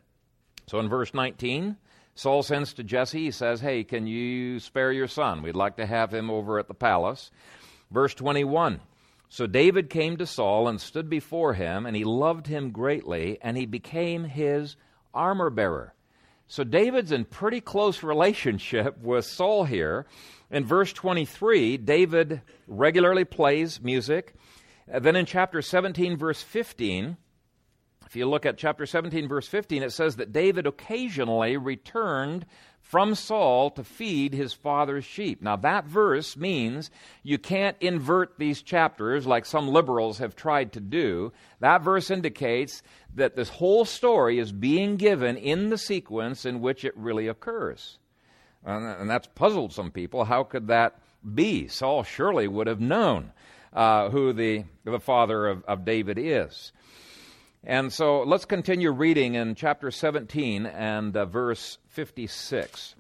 So 0.67 0.79
in 0.79 0.89
verse 0.89 1.13
19, 1.13 1.77
Saul 2.15 2.43
sends 2.43 2.73
to 2.75 2.85
Jesse, 2.85 3.25
he 3.25 3.31
says, 3.31 3.61
Hey, 3.61 3.85
can 3.85 4.07
you 4.07 4.61
spare 4.61 4.93
your 4.93 5.09
son? 5.09 5.43
We'd 5.43 5.57
like 5.57 5.77
to 5.77 5.87
have 5.87 6.15
him 6.15 6.31
over 6.31 6.59
at 6.59 6.69
the 6.69 6.75
palace. 6.75 7.31
Verse 7.91 8.15
21, 8.15 8.81
So 9.29 9.47
David 9.47 9.91
came 9.91 10.17
to 10.17 10.27
Saul 10.27 10.69
and 10.69 10.81
stood 10.81 11.11
before 11.11 11.55
him, 11.55 11.87
and 11.87 11.97
he 11.97 12.05
loved 12.05 12.47
him 12.47 12.71
greatly, 12.71 13.39
and 13.43 13.57
he 13.57 13.67
became 13.67 14.25
his 14.25 14.77
armor 15.13 15.51
bearer. 15.51 15.95
So 16.47 16.63
David's 16.63 17.13
in 17.13 17.25
pretty 17.25 17.61
close 17.61 18.03
relationship 18.03 18.99
with 18.99 19.25
Saul 19.25 19.65
here. 19.65 20.07
In 20.51 20.65
verse 20.65 20.93
23, 20.93 21.79
David 21.79 22.43
regularly 22.67 23.25
plays 23.25 23.81
music. 23.81 24.35
Uh, 24.93 24.99
then 24.99 25.17
in 25.17 25.27
chapter 25.27 25.63
17, 25.63 26.17
verse 26.17 26.43
15, 26.43 27.17
if 28.07 28.15
you 28.15 28.29
look 28.29 28.47
at 28.47 28.59
chapter 28.59 28.87
17, 28.87 29.27
verse 29.27 29.49
15, 29.49 29.83
it 29.83 29.93
says 29.93 30.17
that 30.17 30.33
David 30.33 30.67
occasionally 30.67 31.57
returned 31.57 32.47
from 32.85 33.15
Saul 33.15 33.71
to 33.71 33.83
feed 33.83 34.35
his 34.35 34.53
father's 34.53 35.07
sheep. 35.07 35.41
Now, 35.41 35.57
that 35.57 35.87
verse 35.87 36.37
means 36.37 36.91
you 37.23 37.39
can't 37.39 37.79
invert 37.81 38.39
these 38.39 38.61
chapters 38.61 39.27
like 39.27 39.47
some 39.47 39.69
liberals 39.69 40.19
have 40.19 40.37
tried 40.37 40.75
to 40.75 40.81
do. 40.81 41.33
That 41.61 41.83
verse 41.83 42.11
indicates 42.11 42.83
that 43.15 43.37
this 43.37 43.49
whole 43.49 43.87
story 43.87 44.39
is 44.39 44.53
being 44.53 44.97
given 44.97 45.39
in 45.39 45.71
the 45.71 45.79
sequence 45.79 46.45
in 46.45 46.61
which 46.61 46.85
it 46.85 46.97
really 46.97 47.27
occurs. 47.27 47.99
And 48.65 49.09
that's 49.09 49.29
puzzled 49.35 49.73
some 49.73 49.91
people. 49.91 50.25
How 50.25 50.45
could 50.45 50.69
that 50.69 51.01
be? 51.35 51.69
Saul 51.69 52.03
surely 52.03 52.47
would 52.47 52.67
have 52.67 52.81
known 52.81 53.33
uh, 53.73 54.11
who 54.11 54.35
the, 54.35 54.65
the 54.85 55.01
father 55.01 55.47
of, 55.47 55.65
of 55.65 55.87
David 55.87 56.19
is. 56.19 56.71
And 57.67 57.91
so 57.91 58.25
let's 58.25 58.45
continue 58.45 58.91
reading 58.91 59.37
in 59.37 59.55
chapter 59.55 59.91
17 59.91 60.67
and 60.67 61.17
uh, 61.17 61.25
verse 61.25 61.79
56. 61.89 62.95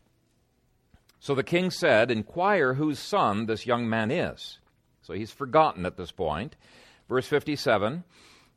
So 1.20 1.34
the 1.34 1.42
king 1.42 1.70
said, 1.70 2.10
Inquire 2.10 2.72
whose 2.72 2.98
son 2.98 3.44
this 3.44 3.66
young 3.66 3.86
man 3.86 4.10
is. 4.10 4.58
So 5.02 5.12
he's 5.12 5.30
forgotten 5.30 5.84
at 5.84 5.98
this 5.98 6.12
point. 6.12 6.56
Verse 7.10 7.26
57 7.26 8.04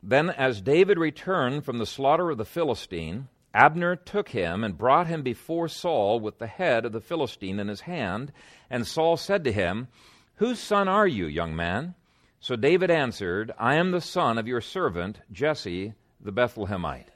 Then 0.02 0.30
as 0.30 0.62
David 0.62 0.98
returned 0.98 1.66
from 1.66 1.76
the 1.76 1.84
slaughter 1.84 2.30
of 2.30 2.38
the 2.38 2.46
Philistine, 2.46 3.28
Abner 3.52 3.94
took 3.94 4.30
him 4.30 4.64
and 4.64 4.78
brought 4.78 5.08
him 5.08 5.22
before 5.22 5.68
Saul 5.68 6.20
with 6.20 6.38
the 6.38 6.46
head 6.46 6.86
of 6.86 6.92
the 6.92 7.02
Philistine 7.02 7.60
in 7.60 7.68
his 7.68 7.82
hand. 7.82 8.32
And 8.70 8.86
Saul 8.86 9.18
said 9.18 9.44
to 9.44 9.52
him, 9.52 9.88
Whose 10.36 10.58
son 10.58 10.88
are 10.88 11.06
you, 11.06 11.26
young 11.26 11.54
man? 11.54 11.96
So 12.40 12.56
David 12.56 12.90
answered, 12.90 13.52
I 13.58 13.74
am 13.74 13.90
the 13.90 14.00
son 14.00 14.38
of 14.38 14.46
your 14.46 14.60
servant 14.60 15.20
Jesse 15.32 15.94
the 16.20 16.32
Bethlehemite. 16.32 17.06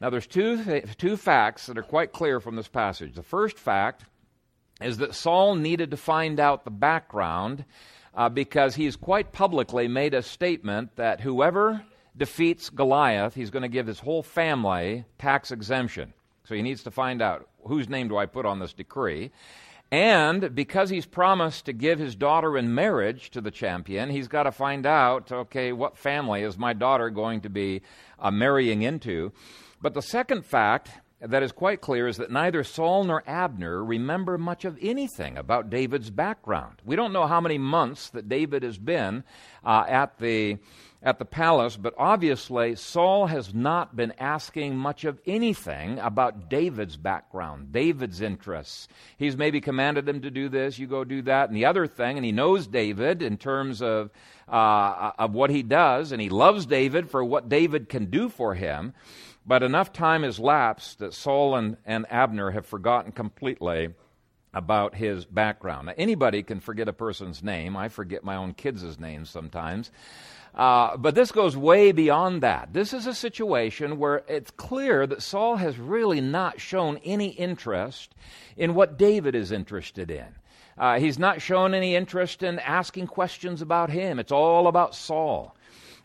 Now, 0.00 0.10
there's 0.10 0.26
two, 0.26 0.82
two 0.98 1.16
facts 1.16 1.66
that 1.66 1.78
are 1.78 1.82
quite 1.82 2.12
clear 2.12 2.40
from 2.40 2.56
this 2.56 2.68
passage. 2.68 3.14
The 3.14 3.22
first 3.22 3.58
fact 3.58 4.04
is 4.80 4.98
that 4.98 5.14
Saul 5.14 5.54
needed 5.54 5.92
to 5.92 5.96
find 5.96 6.40
out 6.40 6.64
the 6.64 6.70
background 6.70 7.64
uh, 8.14 8.28
because 8.28 8.74
he's 8.74 8.96
quite 8.96 9.32
publicly 9.32 9.88
made 9.88 10.14
a 10.14 10.22
statement 10.22 10.96
that 10.96 11.20
whoever 11.20 11.84
defeats 12.16 12.70
Goliath, 12.70 13.34
he's 13.34 13.50
going 13.50 13.62
to 13.62 13.68
give 13.68 13.86
his 13.86 13.98
whole 13.98 14.22
family 14.22 15.04
tax 15.18 15.50
exemption. 15.50 16.12
So 16.44 16.54
he 16.54 16.62
needs 16.62 16.82
to 16.84 16.90
find 16.90 17.22
out 17.22 17.48
whose 17.64 17.88
name 17.88 18.08
do 18.08 18.16
I 18.16 18.26
put 18.26 18.46
on 18.46 18.58
this 18.58 18.72
decree. 18.72 19.30
And 19.94 20.56
because 20.56 20.90
he's 20.90 21.06
promised 21.06 21.66
to 21.66 21.72
give 21.72 22.00
his 22.00 22.16
daughter 22.16 22.58
in 22.58 22.74
marriage 22.74 23.30
to 23.30 23.40
the 23.40 23.52
champion, 23.52 24.10
he's 24.10 24.26
got 24.26 24.42
to 24.42 24.50
find 24.50 24.86
out 24.86 25.30
okay, 25.30 25.70
what 25.70 25.96
family 25.96 26.42
is 26.42 26.58
my 26.58 26.72
daughter 26.72 27.10
going 27.10 27.42
to 27.42 27.48
be 27.48 27.80
uh, 28.18 28.32
marrying 28.32 28.82
into? 28.82 29.30
But 29.80 29.94
the 29.94 30.02
second 30.02 30.44
fact 30.46 30.90
that 31.20 31.44
is 31.44 31.52
quite 31.52 31.80
clear 31.80 32.08
is 32.08 32.16
that 32.16 32.32
neither 32.32 32.64
Saul 32.64 33.04
nor 33.04 33.22
Abner 33.24 33.84
remember 33.84 34.36
much 34.36 34.64
of 34.64 34.76
anything 34.82 35.38
about 35.38 35.70
David's 35.70 36.10
background. 36.10 36.82
We 36.84 36.96
don't 36.96 37.12
know 37.12 37.28
how 37.28 37.40
many 37.40 37.56
months 37.56 38.10
that 38.10 38.28
David 38.28 38.64
has 38.64 38.78
been 38.78 39.22
uh, 39.64 39.84
at 39.88 40.18
the 40.18 40.58
at 41.04 41.18
the 41.18 41.24
palace, 41.26 41.76
but 41.76 41.94
obviously 41.98 42.74
Saul 42.74 43.26
has 43.26 43.52
not 43.52 43.94
been 43.94 44.14
asking 44.18 44.74
much 44.74 45.04
of 45.04 45.20
anything 45.26 45.98
about 45.98 46.48
David's 46.48 46.96
background, 46.96 47.72
David's 47.72 48.22
interests. 48.22 48.88
He's 49.18 49.36
maybe 49.36 49.60
commanded 49.60 50.08
him 50.08 50.22
to 50.22 50.30
do 50.30 50.48
this, 50.48 50.78
you 50.78 50.86
go 50.86 51.04
do 51.04 51.20
that, 51.22 51.50
and 51.50 51.56
the 51.56 51.66
other 51.66 51.86
thing, 51.86 52.16
and 52.16 52.24
he 52.24 52.32
knows 52.32 52.66
David 52.66 53.20
in 53.22 53.36
terms 53.36 53.82
of, 53.82 54.10
uh, 54.48 55.12
of 55.18 55.34
what 55.34 55.50
he 55.50 55.62
does, 55.62 56.10
and 56.10 56.22
he 56.22 56.30
loves 56.30 56.64
David 56.64 57.10
for 57.10 57.22
what 57.22 57.50
David 57.50 57.90
can 57.90 58.06
do 58.06 58.30
for 58.30 58.54
him. 58.54 58.94
But 59.46 59.62
enough 59.62 59.92
time 59.92 60.22
has 60.22 60.38
lapsed 60.38 61.00
that 61.00 61.12
Saul 61.12 61.54
and, 61.54 61.76
and 61.84 62.06
Abner 62.10 62.50
have 62.52 62.64
forgotten 62.64 63.12
completely 63.12 63.90
about 64.54 64.94
his 64.94 65.26
background. 65.26 65.86
Now, 65.86 65.94
anybody 65.98 66.42
can 66.42 66.60
forget 66.60 66.88
a 66.88 66.94
person's 66.94 67.42
name. 67.42 67.76
I 67.76 67.88
forget 67.88 68.24
my 68.24 68.36
own 68.36 68.54
kids' 68.54 68.98
names 68.98 69.28
sometimes. 69.28 69.90
Uh, 70.54 70.96
but 70.96 71.14
this 71.16 71.32
goes 71.32 71.56
way 71.56 71.90
beyond 71.90 72.42
that. 72.42 72.72
This 72.72 72.92
is 72.92 73.06
a 73.06 73.14
situation 73.14 73.98
where 73.98 74.22
it's 74.28 74.52
clear 74.52 75.06
that 75.06 75.22
Saul 75.22 75.56
has 75.56 75.78
really 75.78 76.20
not 76.20 76.60
shown 76.60 76.98
any 77.04 77.28
interest 77.28 78.14
in 78.56 78.74
what 78.74 78.96
David 78.96 79.34
is 79.34 79.50
interested 79.50 80.10
in. 80.10 80.26
Uh, 80.78 80.98
he's 80.98 81.18
not 81.18 81.42
shown 81.42 81.74
any 81.74 81.96
interest 81.96 82.42
in 82.42 82.58
asking 82.60 83.08
questions 83.08 83.62
about 83.62 83.90
him. 83.90 84.18
It's 84.18 84.32
all 84.32 84.68
about 84.68 84.94
Saul. 84.94 85.56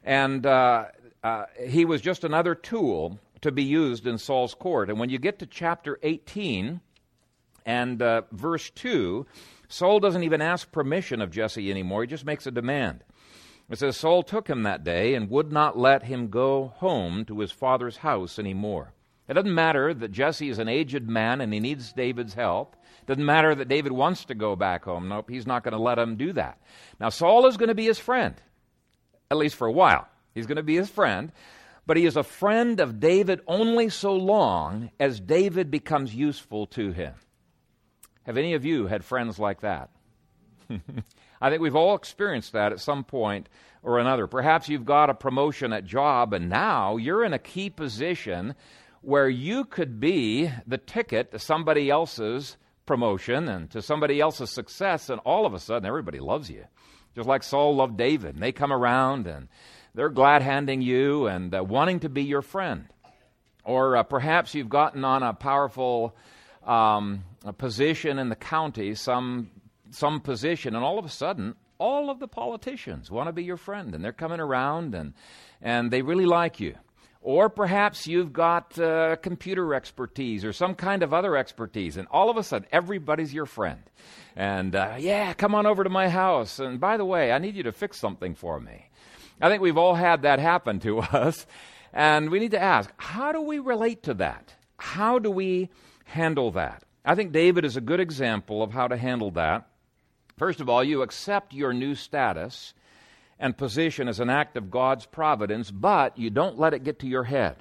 And 0.04 0.46
uh, 0.46 0.86
uh 1.24 1.46
he 1.68 1.86
was 1.86 2.02
just 2.02 2.24
another 2.24 2.56
tool 2.56 3.20
to 3.42 3.52
be 3.52 3.64
used 3.64 4.08
in 4.08 4.18
Saul's 4.18 4.54
court. 4.54 4.90
And 4.90 5.00
when 5.00 5.10
you 5.10 5.18
get 5.18 5.40
to 5.40 5.46
chapter 5.46 6.00
18 6.02 6.82
and 7.66 8.02
uh, 8.02 8.24
verse 8.32 8.70
2, 8.72 9.26
Saul 9.68 10.00
doesn't 10.00 10.24
even 10.24 10.42
ask 10.42 10.72
permission 10.72 11.22
of 11.22 11.32
Jesse 11.32 11.70
anymore, 11.70 12.02
he 12.02 12.08
just 12.08 12.26
makes 12.26 12.48
a 12.48 12.52
demand. 12.52 13.04
It 13.70 13.78
says, 13.78 13.98
Saul 13.98 14.24
took 14.24 14.48
him 14.48 14.64
that 14.64 14.84
day 14.84 15.14
and 15.14 15.30
would 15.30 15.52
not 15.52 15.78
let 15.78 16.04
him 16.04 16.30
go 16.30 16.74
home 16.78 17.24
to 17.26 17.40
his 17.40 17.52
father's 17.52 17.98
house 17.98 18.40
any 18.40 18.54
more. 18.54 18.94
It 19.28 19.36
doesn't 19.36 19.54
matter 19.54 19.94
that 19.94 20.12
Jesse 20.12 20.50
is 20.50 20.58
an 20.58 20.68
aged 20.68 21.08
man 21.08 21.40
and 21.40 21.54
he 21.54 21.60
needs 21.60 21.94
David's 21.94 22.34
help. 22.34 22.76
It 23.02 23.06
doesn't 23.06 23.26
matter 23.26 23.54
that 23.54 23.68
David 23.68 23.92
wants 23.92 24.26
to 24.26 24.36
go 24.36 24.56
back 24.56 24.86
home. 24.86 25.08
Nope, 25.08 25.30
he's 25.30 25.46
not 25.46 25.64
going 25.64 25.74
to 25.74 25.82
let 25.82 26.00
him 26.00 26.16
do 26.16 26.34
that. 26.34 26.60
Now, 27.00 27.10
Saul 27.10 27.46
is 27.46 27.58
going 27.58 27.70
to 27.70 27.76
be 27.76 27.86
his 27.86 28.00
friend, 28.00 28.34
at 29.30 29.38
least 29.38 29.56
for 29.56 29.68
a 29.68 29.72
while. 29.72 30.08
He's 30.34 30.48
going 30.48 30.56
to 30.56 30.64
be 30.64 30.76
his 30.76 30.90
friend, 30.90 31.32
but 31.86 31.96
he 31.96 32.08
is 32.08 32.18
a 32.18 32.24
friend 32.24 32.80
of 32.80 33.00
David 33.00 33.42
only 33.46 33.90
so 33.90 34.16
long 34.16 34.90
as 35.00 35.20
David 35.20 35.70
becomes 35.70 36.14
useful 36.14 36.66
to 36.68 36.92
him. 36.92 37.14
Have 38.24 38.38
any 38.38 38.56
of 38.56 38.66
you 38.66 38.88
had 38.88 39.06
friends 39.06 39.38
like 39.38 39.62
that? 39.62 39.92
I 41.42 41.50
think 41.50 41.62
we've 41.62 41.76
all 41.76 41.96
experienced 41.96 42.54
that 42.54 42.72
at 42.72 42.80
some 42.80 43.04
point 43.04 43.50
or 43.82 44.00
another. 44.00 44.28
Perhaps 44.28 44.70
you've 44.70 44.86
got 44.86 45.10
a 45.10 45.14
promotion 45.14 45.72
at 45.74 45.86
job 45.86 46.34
and 46.34 46.50
now 46.50 46.98
you're 46.98 47.24
in 47.24 47.34
a 47.34 47.40
key 47.40 47.70
position 47.70 48.56
where 49.02 49.30
you 49.30 49.64
could 49.64 50.00
be 50.00 50.52
the 50.68 50.78
ticket 50.78 51.32
to 51.32 51.40
somebody 51.40 51.90
else's 51.90 52.58
promotion 52.86 53.48
and 53.48 53.70
to 53.72 53.82
somebody 53.82 54.20
else's 54.20 54.50
success 54.50 55.10
and 55.10 55.22
all 55.24 55.46
of 55.46 55.54
a 55.54 55.60
sudden 55.60 55.86
everybody 55.86 56.20
loves 56.20 56.50
you. 56.50 56.66
Just 57.16 57.28
like 57.28 57.44
Saul 57.44 57.76
loved 57.76 57.98
David. 57.98 58.36
And 58.36 58.44
they 58.44 58.52
come 58.52 58.74
around 58.74 59.28
and 59.28 59.48
they're 59.96 60.10
glad 60.10 60.42
handing 60.42 60.82
you 60.82 61.28
and 61.28 61.56
uh, 61.56 61.64
wanting 61.64 62.02
to 62.02 62.10
be 62.10 62.24
your 62.24 62.42
friend. 62.42 62.88
Or 63.64 63.96
uh, 63.96 64.04
perhaps 64.04 64.54
you've 64.54 64.70
gotten 64.70 65.06
on 65.06 65.24
a 65.24 65.34
powerful 65.34 66.16
um, 66.66 67.24
a 67.46 67.54
position 67.54 68.20
in 68.20 68.30
the 68.30 68.36
county, 68.36 68.96
some 68.96 69.50
some 69.92 70.22
position, 70.22 70.76
and 70.76 70.84
all 70.84 71.00
of 71.00 71.06
a 71.06 71.10
sudden, 71.10 71.56
all 71.78 72.10
of 72.10 72.20
the 72.20 72.28
politicians 72.28 73.10
want 73.10 73.28
to 73.28 73.34
be 73.34 73.44
your 73.44 73.58
friend, 73.58 73.96
and 73.96 74.04
they're 74.04 74.12
coming 74.12 74.40
around 74.40 74.94
and, 74.94 75.14
and 75.62 75.92
they 75.92 76.02
really 76.02 76.26
like 76.26 76.60
you. 76.60 76.76
Or 77.22 77.50
perhaps 77.50 78.08
you've 78.08 78.32
got 78.32 78.80
uh, 78.80 79.18
computer 79.18 79.74
expertise 79.74 80.46
or 80.46 80.54
some 80.54 80.74
kind 80.74 81.04
of 81.04 81.14
other 81.14 81.36
expertise, 81.36 81.98
and 81.98 82.08
all 82.12 82.30
of 82.30 82.38
a 82.38 82.44
sudden, 82.44 82.68
everybody's 82.72 83.34
your 83.34 83.46
friend. 83.46 83.82
And 84.36 84.74
uh, 84.74 84.96
yeah, 85.00 85.34
come 85.34 85.54
on 85.54 85.66
over 85.66 85.84
to 85.84 85.90
my 85.90 86.08
house. 86.08 86.60
And 86.60 86.80
by 86.80 86.96
the 86.96 87.06
way, 87.06 87.32
I 87.32 87.40
need 87.40 87.56
you 87.56 87.64
to 87.64 87.74
fix 87.74 88.00
something 88.00 88.36
for 88.36 88.60
me. 88.60 88.90
I 89.42 89.50
think 89.50 89.62
we've 89.62 89.78
all 89.78 89.96
had 89.96 90.22
that 90.22 90.40
happen 90.40 90.80
to 90.82 91.00
us. 91.00 91.46
And 91.92 92.30
we 92.30 92.40
need 92.40 92.52
to 92.52 92.62
ask 92.62 92.90
how 92.98 93.32
do 93.32 93.42
we 93.42 93.60
relate 93.60 94.04
to 94.04 94.14
that? 94.16 94.54
How 94.78 95.20
do 95.20 95.32
we 95.32 95.70
handle 96.06 96.52
that? 96.52 96.84
I 97.04 97.16
think 97.16 97.32
David 97.32 97.66
is 97.66 97.76
a 97.76 97.82
good 97.82 98.00
example 98.00 98.62
of 98.62 98.72
how 98.72 98.88
to 98.88 98.96
handle 98.96 99.32
that. 99.32 99.68
First 100.40 100.62
of 100.62 100.70
all, 100.70 100.84
you 100.84 101.02
accept 101.02 101.54
your 101.54 101.74
new 101.74 101.96
status 101.96 102.74
and 103.38 103.58
position 103.58 104.08
as 104.08 104.22
an 104.22 104.30
act 104.30 104.56
of 104.56 104.72
God's 104.72 105.06
providence, 105.06 105.70
but 105.70 106.18
you 106.18 106.30
don't 106.30 106.58
let 106.58 106.74
it 106.74 106.86
get 106.86 107.00
to 107.00 107.08
your 107.08 107.26
head. 107.26 107.58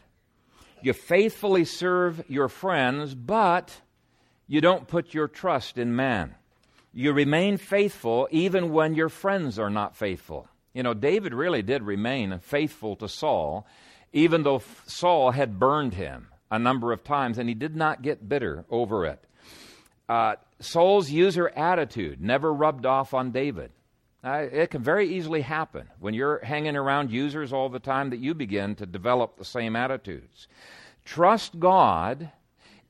You 0.81 0.93
faithfully 0.93 1.65
serve 1.65 2.23
your 2.29 2.49
friends, 2.49 3.17
but 3.17 3.81
you 4.47 4.61
don't 4.61 4.87
put 4.87 5.13
your 5.13 5.27
trust 5.27 5.77
in 5.77 5.97
man. 5.97 6.37
You 6.93 7.13
remain 7.13 7.57
faithful 7.57 8.29
even 8.31 8.73
when 8.73 8.95
your 8.95 9.09
friends 9.09 9.59
are 9.59 9.71
not 9.71 9.97
faithful. 9.97 10.49
You 10.73 10.85
know, 10.85 10.95
David 10.95 11.35
really 11.35 11.63
did 11.63 11.83
remain 11.83 12.39
faithful 12.39 12.95
to 12.97 13.09
Saul, 13.09 13.67
even 14.13 14.45
though 14.45 14.63
Saul 14.87 15.33
had 15.33 15.59
burned 15.59 15.95
him 15.95 16.29
a 16.49 16.61
number 16.61 16.93
of 16.93 17.03
times, 17.03 17.39
and 17.39 17.49
he 17.49 17.55
did 17.57 17.75
not 17.75 18.03
get 18.03 18.29
bitter 18.29 18.65
over 18.71 19.05
it. 19.05 19.25
Uh, 20.09 20.37
Saul's 20.61 21.11
user 21.11 21.49
attitude 21.49 22.21
never 22.21 22.53
rubbed 22.53 22.87
off 22.87 23.15
on 23.15 23.31
David. 23.31 23.71
Uh, 24.25 24.47
it 24.51 24.71
can 24.71 24.83
very 24.83 25.09
easily 25.09 25.43
happen 25.43 25.89
when 26.01 26.15
you're 26.15 26.45
hanging 26.45 26.77
around 26.77 27.11
users 27.11 27.53
all 27.53 27.69
the 27.69 27.79
time 27.79 28.11
that 28.11 28.19
you 28.19 28.35
begin 28.35 28.75
to 28.75 28.87
develop 28.87 29.37
the 29.37 29.45
same 29.45 29.77
attitudes. 29.77 30.49
Trust 31.05 31.59
God 31.59 32.31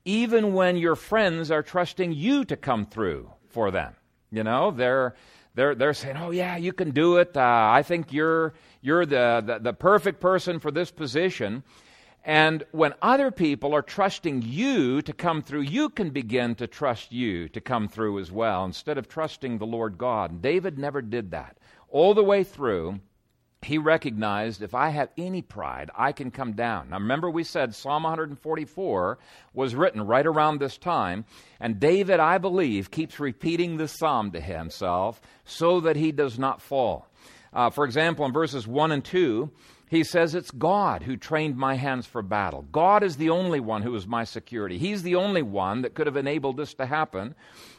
even 0.05 0.55
when 0.55 0.79
your 0.79 0.97
friends 0.97 1.51
are 1.51 1.63
trusting 1.63 2.13
you 2.13 2.45
to 2.47 2.57
come 2.57 2.87
through 2.87 3.31
for 3.49 3.71
them. 3.71 3.95
You 4.31 4.43
know, 4.43 4.71
they're 4.71 5.15
they're 5.55 5.75
they're 5.75 5.93
saying, 5.93 6.17
"Oh 6.17 6.31
yeah, 6.31 6.57
you 6.57 6.73
can 6.73 6.93
do 6.93 7.19
it. 7.19 7.37
Uh, 7.37 7.69
I 7.73 7.83
think 7.83 8.13
you're 8.13 8.55
you're 8.81 9.05
the, 9.05 9.43
the 9.45 9.59
the 9.59 9.73
perfect 9.73 10.21
person 10.21 10.61
for 10.61 10.71
this 10.71 10.91
position." 10.91 11.63
And 12.29 12.63
when 12.73 12.93
other 13.01 13.31
people 13.31 13.75
are 13.75 13.81
trusting 13.81 14.43
you 14.43 15.01
to 15.01 15.15
come 15.15 15.41
through, 15.41 15.63
you 15.63 15.89
can 15.89 16.11
begin 16.11 16.57
to 16.57 16.67
trust 16.67 17.11
you 17.11 17.49
to 17.49 17.61
come 17.63 17.89
through 17.89 18.19
as 18.19 18.31
well 18.31 18.67
instead 18.67 18.99
of 18.99 19.09
trusting 19.09 19.57
the 19.57 19.65
Lord 19.65 19.97
God. 19.97 20.43
David 20.43 20.79
never 20.79 21.01
did 21.01 21.31
that. 21.31 21.57
All 21.89 22.13
the 22.13 22.23
way 22.23 22.45
through, 22.45 23.01
he 23.63 23.79
recognized 23.79 24.61
if 24.61 24.75
I 24.75 24.91
have 24.91 25.09
any 25.17 25.41
pride, 25.41 25.91
I 25.97 26.13
can 26.13 26.31
come 26.31 26.53
down. 26.53 26.91
Now, 26.91 26.99
remember, 26.99 27.31
we 27.31 27.45
said 27.45 27.75
Psalm 27.75 28.03
144 28.03 29.19
was 29.55 29.75
written 29.75 30.07
right 30.07 30.27
around 30.27 30.59
this 30.59 30.77
time, 30.77 31.25
and 31.59 31.81
David, 31.81 32.21
I 32.21 32.37
believe, 32.37 32.91
keeps 32.91 33.19
repeating 33.19 33.79
this 33.79 33.97
psalm 33.97 34.33
to 34.33 34.41
himself 34.43 35.19
so 35.47 35.81
that 35.81 35.97
he 35.97 36.13
does 36.13 36.39
not 36.39 36.61
fall. 36.61 37.09
Uh, 37.55 37.71
for 37.71 37.87
example, 37.87 38.27
in 38.27 38.35
verses 38.35 38.67
1 38.67 38.93
and 38.93 39.03
2, 39.03 39.51
he 39.89 40.05
says 40.05 40.35
it's 40.35 40.51
God 40.51 41.03
who 41.03 41.17
trained 41.17 41.57
my 41.57 41.75
hands 41.75 42.07
for 42.07 42.23
battle. 42.23 42.67
God 42.71 43.03
is 43.03 43.17
the 43.17 43.31
only 43.31 43.61
one 43.61 43.83
who 43.83 43.95
is 43.95 44.07
my 44.07 44.25
security. 44.25 44.79
He's 44.79 45.03
the 45.03 45.15
only 45.15 45.43
one 45.43 45.83
that 45.83 45.95
could 45.95 46.07
have 46.07 46.17
enabled 46.17 46.57
this 46.57 46.75
to 46.75 46.87
happen. 46.87 47.35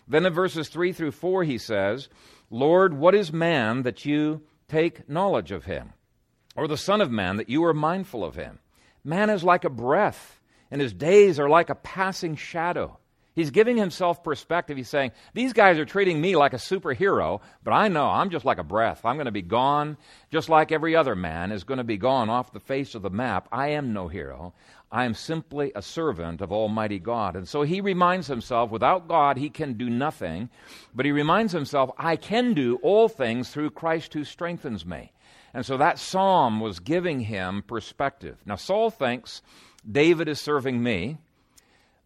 Then 0.08 0.26
in 0.26 0.34
verses 0.34 0.69
3 0.69 0.91
through 0.91 1.12
4, 1.12 1.43
he 1.43 1.58
says, 1.58 2.10
Lord, 2.50 2.93
what 2.93 3.13
is 3.13 3.32
man 3.32 3.84
that 3.84 4.06
you 4.06 4.41
take 4.67 5.08
knowledge 5.08 5.52
of 5.52 5.65
him? 5.65 5.93
Or 6.56 6.67
the 6.67 6.78
Son 6.78 7.00
of 7.00 7.12
Man 7.12 7.38
that 7.38 7.50
you 7.50 7.63
are 7.63 7.74
mindful 7.74 8.24
of 8.24 8.36
him? 8.36 8.60
Man 9.04 9.30
is 9.30 9.43
like 9.43 9.63
a 9.63 9.69
breath, 9.69 10.41
and 10.72 10.82
his 10.82 10.93
days 10.93 11.39
are 11.39 11.48
like 11.48 11.69
a 11.69 11.76
passing 11.76 12.36
shadow. 12.36 12.98
He's 13.39 13.52
giving 13.52 13.78
himself 13.78 14.21
perspective. 14.21 14.75
He's 14.75 14.89
saying, 14.89 15.13
These 15.34 15.54
guys 15.54 15.80
are 15.80 15.86
treating 15.86 16.19
me 16.19 16.36
like 16.36 16.52
a 16.52 16.58
superhero, 16.58 17.39
but 17.63 17.71
I 17.71 17.88
know 17.88 18.06
I'm 18.06 18.32
just 18.32 18.43
like 18.43 18.58
a 18.58 18.65
breath. 18.65 19.06
I'm 19.06 19.15
going 19.15 19.28
to 19.28 19.32
be 19.32 19.41
gone, 19.41 19.95
just 20.30 20.49
like 20.49 20.73
every 20.73 20.93
other 20.93 21.15
man 21.15 21.54
is 21.54 21.63
going 21.63 21.78
to 21.78 21.86
be 21.86 21.95
gone 21.95 22.30
off 22.30 22.52
the 22.52 22.60
face 22.60 22.95
of 22.95 23.02
the 23.02 23.10
map. 23.10 23.47
I 23.49 23.69
am 23.69 23.93
no 23.93 24.10
hero. 24.10 24.54
I 24.91 25.06
am 25.06 25.13
simply 25.13 25.71
a 25.73 25.82
servant 25.82 26.41
of 26.41 26.52
Almighty 26.52 26.99
God. 26.99 27.38
And 27.38 27.47
so 27.47 27.62
he 27.62 27.80
reminds 27.80 28.28
himself, 28.28 28.71
without 28.71 29.08
God, 29.08 29.38
he 29.38 29.49
can 29.49 29.75
do 29.75 29.89
nothing. 29.89 30.49
But 30.93 31.06
he 31.06 31.13
reminds 31.13 31.54
himself, 31.54 31.91
I 31.97 32.17
can 32.17 32.54
do 32.54 32.75
all 32.84 33.08
things 33.08 33.52
through 33.52 33.69
Christ 33.69 34.13
who 34.13 34.25
strengthens 34.25 34.86
me. 34.86 35.13
And 35.54 35.65
so 35.65 35.78
that 35.78 35.97
psalm 35.97 36.60
was 36.60 36.82
giving 36.82 37.21
him 37.21 37.63
perspective. 37.65 38.36
Now, 38.45 38.58
Saul 38.58 38.89
thinks 38.89 39.41
David 39.89 40.28
is 40.28 40.41
serving 40.41 40.84
me. 40.84 41.19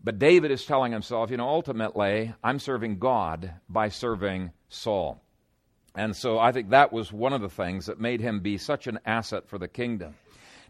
But 0.04 0.20
David 0.20 0.52
is 0.52 0.66
telling 0.66 0.92
himself, 0.92 1.32
you 1.32 1.38
know, 1.38 1.48
ultimately, 1.48 2.34
I'm 2.44 2.60
serving 2.60 3.00
God 3.00 3.54
by 3.70 3.90
serving 3.90 4.52
Saul. 4.68 5.22
And 5.96 6.16
so 6.16 6.40
I 6.40 6.52
think 6.52 6.72
that 6.72 6.92
was 6.92 7.14
one 7.14 7.34
of 7.34 7.42
the 7.42 7.50
things 7.50 7.86
that 7.86 8.00
made 8.00 8.20
him 8.20 8.42
be 8.42 8.58
such 8.58 8.88
an 8.88 9.00
asset 9.06 9.48
for 9.48 9.58
the 9.58 9.68
kingdom. 9.68 10.16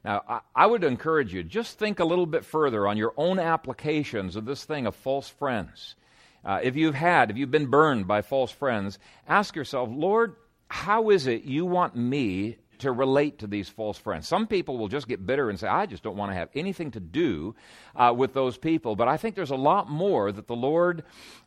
Now, 0.03 0.41
I, 0.53 0.65
would 0.65 0.83
encourage 0.83 1.33
you, 1.33 1.43
just 1.43 1.79
think 1.79 1.99
a 1.99 2.05
little 2.05 2.25
bit 2.25 2.43
further 2.43 2.87
on 2.87 2.97
your 2.97 3.13
own 3.15 3.39
applications 3.39 4.35
of 4.35 4.43
this 4.43 4.65
thing 4.65 4.85
of 4.85 4.95
false 4.95 5.29
friends. 5.29 5.95
Uh, 6.43 6.59
if 6.61 6.75
you've 6.75 6.95
had, 6.95 7.31
if 7.31 7.37
you've 7.37 7.51
been 7.51 7.67
burned 7.67 8.05
by 8.05 8.21
false 8.21 8.51
friends, 8.51 8.99
ask 9.29 9.55
yourself, 9.55 9.89
Lord, 9.91 10.35
how 10.67 11.09
is 11.09 11.25
it 11.25 11.43
you 11.43 11.65
want 11.65 11.95
me 11.95 12.57
to 12.83 12.91
relate 12.91 13.39
to 13.39 13.47
these 13.47 13.67
false 13.67 13.97
friends. 13.97 14.27
Some 14.27 14.47
people 14.47 14.77
will 14.77 14.87
just 14.87 15.07
get 15.07 15.25
bitter 15.25 15.49
and 15.49 15.59
say, 15.59 15.67
I 15.67 15.85
just 15.85 16.03
don't 16.03 16.15
want 16.15 16.31
to 16.31 16.35
have 16.35 16.49
anything 16.55 16.91
to 16.91 16.99
do 16.99 17.55
uh, 17.95 18.13
with 18.15 18.33
those 18.33 18.57
people. 18.57 18.95
But 18.95 19.07
I 19.07 19.17
think 19.17 19.35
there's 19.35 19.49
a 19.51 19.55
lot 19.55 19.89
more 19.89 20.31
that 20.31 20.47
the 20.47 20.55
Lord 20.55 21.03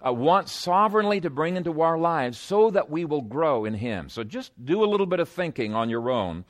uh, 0.07 0.13
wants 0.13 0.53
sovereignly 0.53 1.21
to 1.21 1.31
bring 1.31 1.57
into 1.57 1.81
our 1.81 1.97
lives 1.97 2.39
so 2.39 2.71
that 2.71 2.91
we 2.91 3.05
will 3.05 3.23
grow 3.23 3.65
in 3.65 3.75
Him. 3.75 4.09
So 4.09 4.25
just 4.25 4.53
do 4.63 4.85
a 4.85 4.91
little 4.91 5.07
bit 5.07 5.21
of 5.21 5.29
thinking 5.29 5.75
on 5.75 5.89
your 5.89 6.11
own 6.11 6.45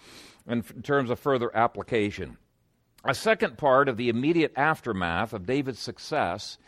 in, 0.48 0.64
in 0.74 0.82
terms 0.82 1.10
of 1.10 1.18
further 1.18 1.54
application. 1.54 2.38
A 3.04 3.14
second 3.14 3.56
part 3.56 3.88
of 3.88 3.96
the 3.96 4.08
immediate 4.08 4.52
aftermath 4.56 5.32
of 5.32 5.46
David's 5.46 5.78
success 5.78 6.58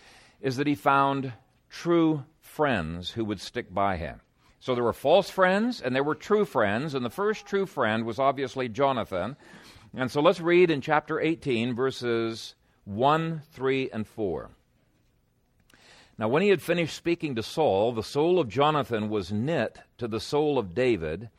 is 0.40 0.56
that 0.56 0.68
he 0.68 0.76
found 0.76 1.32
true 1.68 2.24
friends 2.40 3.10
who 3.10 3.24
would 3.24 3.40
stick 3.40 3.72
by 3.74 3.96
him. 3.96 4.20
So 4.60 4.74
there 4.74 4.84
were 4.84 4.92
false 4.92 5.30
friends 5.30 5.80
and 5.80 5.94
there 5.94 6.04
were 6.04 6.14
true 6.14 6.44
friends, 6.44 6.94
and 6.94 7.04
the 7.04 7.10
first 7.10 7.46
true 7.46 7.66
friend 7.66 8.04
was 8.04 8.18
obviously 8.18 8.68
Jonathan. 8.68 9.36
And 9.96 10.10
so 10.10 10.20
let's 10.20 10.40
read 10.40 10.70
in 10.70 10.80
chapter 10.80 11.20
18, 11.20 11.74
verses 11.74 12.54
1, 12.84 13.42
3, 13.52 13.90
and 13.92 14.06
4. 14.06 14.50
Now, 16.18 16.28
when 16.28 16.42
he 16.42 16.48
had 16.48 16.60
finished 16.60 16.96
speaking 16.96 17.36
to 17.36 17.42
Saul, 17.44 17.92
the 17.92 18.02
soul 18.02 18.40
of 18.40 18.48
Jonathan 18.48 19.08
was 19.08 19.30
knit 19.30 19.78
to 19.98 20.08
the 20.08 20.18
soul 20.18 20.58
of 20.58 20.74
David, 20.74 21.30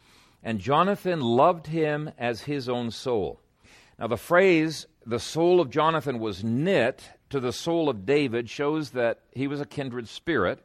and 0.41 0.59
Jonathan 0.59 1.19
loved 1.19 1.67
him 1.67 2.11
as 2.17 2.43
his 2.43 2.69
own 2.69 2.91
soul. 2.91 3.41
Now, 3.99 4.07
the 4.07 4.15
phrase, 4.15 4.87
the 5.05 5.19
soul 5.19 5.59
of 5.59 5.69
Jonathan 5.69 6.19
was 6.19 6.45
knit 6.45 7.09
to 7.29 7.41
the 7.41 7.51
soul 7.51 7.89
of 7.89 8.05
David, 8.05 8.49
shows 8.49 8.91
that 8.91 9.19
he 9.31 9.47
was 9.47 9.59
a 9.59 9.65
kindred 9.65 10.07
spirit. 10.07 10.63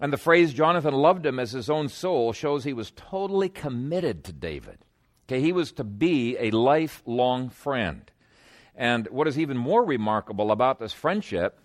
And 0.00 0.12
the 0.12 0.18
phrase 0.18 0.54
Jonathan 0.54 0.94
loved 0.94 1.26
him 1.26 1.38
as 1.38 1.52
his 1.52 1.68
own 1.68 1.88
soul 1.88 2.32
shows 2.32 2.64
he 2.64 2.72
was 2.72 2.90
totally 2.96 3.50
committed 3.50 4.24
to 4.24 4.32
David. 4.32 4.78
Okay, 5.28 5.40
he 5.40 5.52
was 5.52 5.72
to 5.72 5.84
be 5.84 6.36
a 6.38 6.50
lifelong 6.50 7.50
friend. 7.50 8.10
And 8.74 9.06
what 9.08 9.28
is 9.28 9.38
even 9.38 9.58
more 9.58 9.84
remarkable 9.84 10.50
about 10.50 10.78
this 10.78 10.94
friendship 10.94 11.60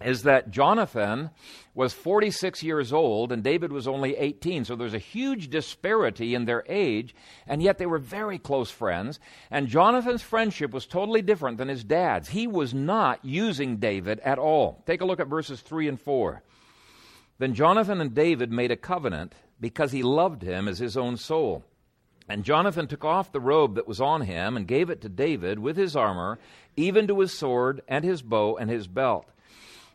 is 0.00 0.22
that 0.22 0.50
Jonathan 0.50 1.30
was 1.74 1.92
46 1.92 2.62
years 2.62 2.92
old 2.92 3.32
and 3.32 3.42
David 3.42 3.72
was 3.72 3.88
only 3.88 4.16
18. 4.16 4.64
So 4.64 4.76
there's 4.76 4.94
a 4.94 4.98
huge 4.98 5.50
disparity 5.50 6.34
in 6.34 6.44
their 6.44 6.64
age, 6.68 7.14
and 7.46 7.62
yet 7.62 7.78
they 7.78 7.86
were 7.86 7.98
very 7.98 8.38
close 8.38 8.70
friends. 8.70 9.18
And 9.50 9.66
Jonathan's 9.66 10.22
friendship 10.22 10.72
was 10.72 10.86
totally 10.86 11.22
different 11.22 11.58
than 11.58 11.68
his 11.68 11.82
dad's. 11.84 12.28
He 12.28 12.46
was 12.46 12.72
not 12.72 13.24
using 13.24 13.78
David 13.78 14.20
at 14.20 14.38
all. 14.38 14.82
Take 14.86 15.00
a 15.00 15.06
look 15.06 15.20
at 15.20 15.26
verses 15.26 15.60
3 15.60 15.88
and 15.88 16.00
4. 16.00 16.42
Then 17.38 17.54
Jonathan 17.54 18.00
and 18.00 18.14
David 18.14 18.52
made 18.52 18.70
a 18.70 18.76
covenant 18.76 19.34
because 19.60 19.92
he 19.92 20.02
loved 20.02 20.42
him 20.42 20.68
as 20.68 20.78
his 20.78 20.96
own 20.96 21.16
soul. 21.16 21.64
And 22.28 22.44
Jonathan 22.44 22.86
took 22.86 23.04
off 23.04 23.32
the 23.32 23.40
robe 23.40 23.74
that 23.74 23.88
was 23.88 24.00
on 24.00 24.22
him 24.22 24.56
and 24.56 24.66
gave 24.66 24.88
it 24.88 25.00
to 25.02 25.08
David 25.08 25.58
with 25.58 25.76
his 25.76 25.94
armor, 25.94 26.38
even 26.76 27.06
to 27.08 27.20
his 27.20 27.36
sword 27.36 27.82
and 27.86 28.04
his 28.04 28.22
bow 28.22 28.56
and 28.56 28.70
his 28.70 28.86
belt. 28.86 29.26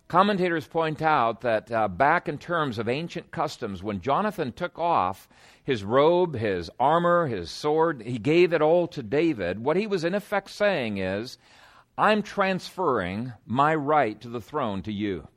Commentators 0.07 0.67
point 0.67 1.01
out 1.01 1.41
that 1.41 1.71
uh, 1.71 1.87
back 1.87 2.27
in 2.27 2.37
terms 2.37 2.79
of 2.79 2.89
ancient 2.89 3.31
customs, 3.31 3.83
when 3.83 4.01
Jonathan 4.01 4.51
took 4.51 4.77
off 4.79 5.29
his 5.63 5.83
robe, 5.83 6.35
his 6.35 6.69
armor, 6.79 7.27
his 7.27 7.51
sword, 7.51 8.01
he 8.01 8.17
gave 8.17 8.51
it 8.51 8.61
all 8.61 8.87
to 8.87 9.03
David. 9.03 9.63
What 9.63 9.77
he 9.77 9.85
was 9.85 10.03
in 10.03 10.15
effect 10.15 10.49
saying 10.49 10.97
is, 10.97 11.37
I'm 11.95 12.23
transferring 12.23 13.33
my 13.45 13.75
right 13.75 14.19
to 14.21 14.29
the 14.29 14.41
throne 14.41 14.81
to 14.83 14.91
you. 14.91 15.27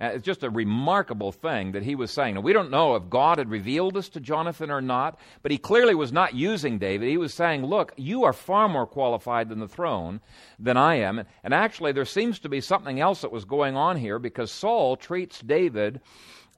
Uh, 0.00 0.10
it's 0.14 0.26
just 0.26 0.42
a 0.42 0.50
remarkable 0.50 1.32
thing 1.32 1.72
that 1.72 1.82
he 1.82 1.94
was 1.94 2.10
saying. 2.10 2.34
Now, 2.34 2.42
we 2.42 2.52
don't 2.52 2.70
know 2.70 2.96
if 2.96 3.08
God 3.08 3.38
had 3.38 3.50
revealed 3.50 3.94
this 3.94 4.10
to 4.10 4.20
Jonathan 4.20 4.70
or 4.70 4.82
not, 4.82 5.18
but 5.42 5.50
he 5.50 5.56
clearly 5.56 5.94
was 5.94 6.12
not 6.12 6.34
using 6.34 6.78
David. 6.78 7.08
He 7.08 7.16
was 7.16 7.32
saying, 7.32 7.64
Look, 7.64 7.92
you 7.96 8.24
are 8.24 8.34
far 8.34 8.68
more 8.68 8.86
qualified 8.86 9.48
than 9.48 9.58
the 9.58 9.68
throne 9.68 10.20
than 10.58 10.76
I 10.76 10.96
am. 10.96 11.24
And 11.42 11.54
actually, 11.54 11.92
there 11.92 12.04
seems 12.04 12.38
to 12.40 12.50
be 12.50 12.60
something 12.60 13.00
else 13.00 13.22
that 13.22 13.32
was 13.32 13.46
going 13.46 13.76
on 13.76 13.96
here 13.96 14.18
because 14.18 14.50
Saul 14.50 14.96
treats 14.96 15.40
David 15.40 16.00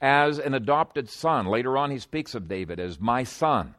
as 0.01 0.39
an 0.39 0.55
adopted 0.55 1.09
son. 1.09 1.47
Later 1.47 1.77
on, 1.77 1.91
he 1.91 1.99
speaks 1.99 2.35
of 2.35 2.49
David 2.49 2.81
as 2.81 3.01
my 3.01 3.23
son. 3.23 3.75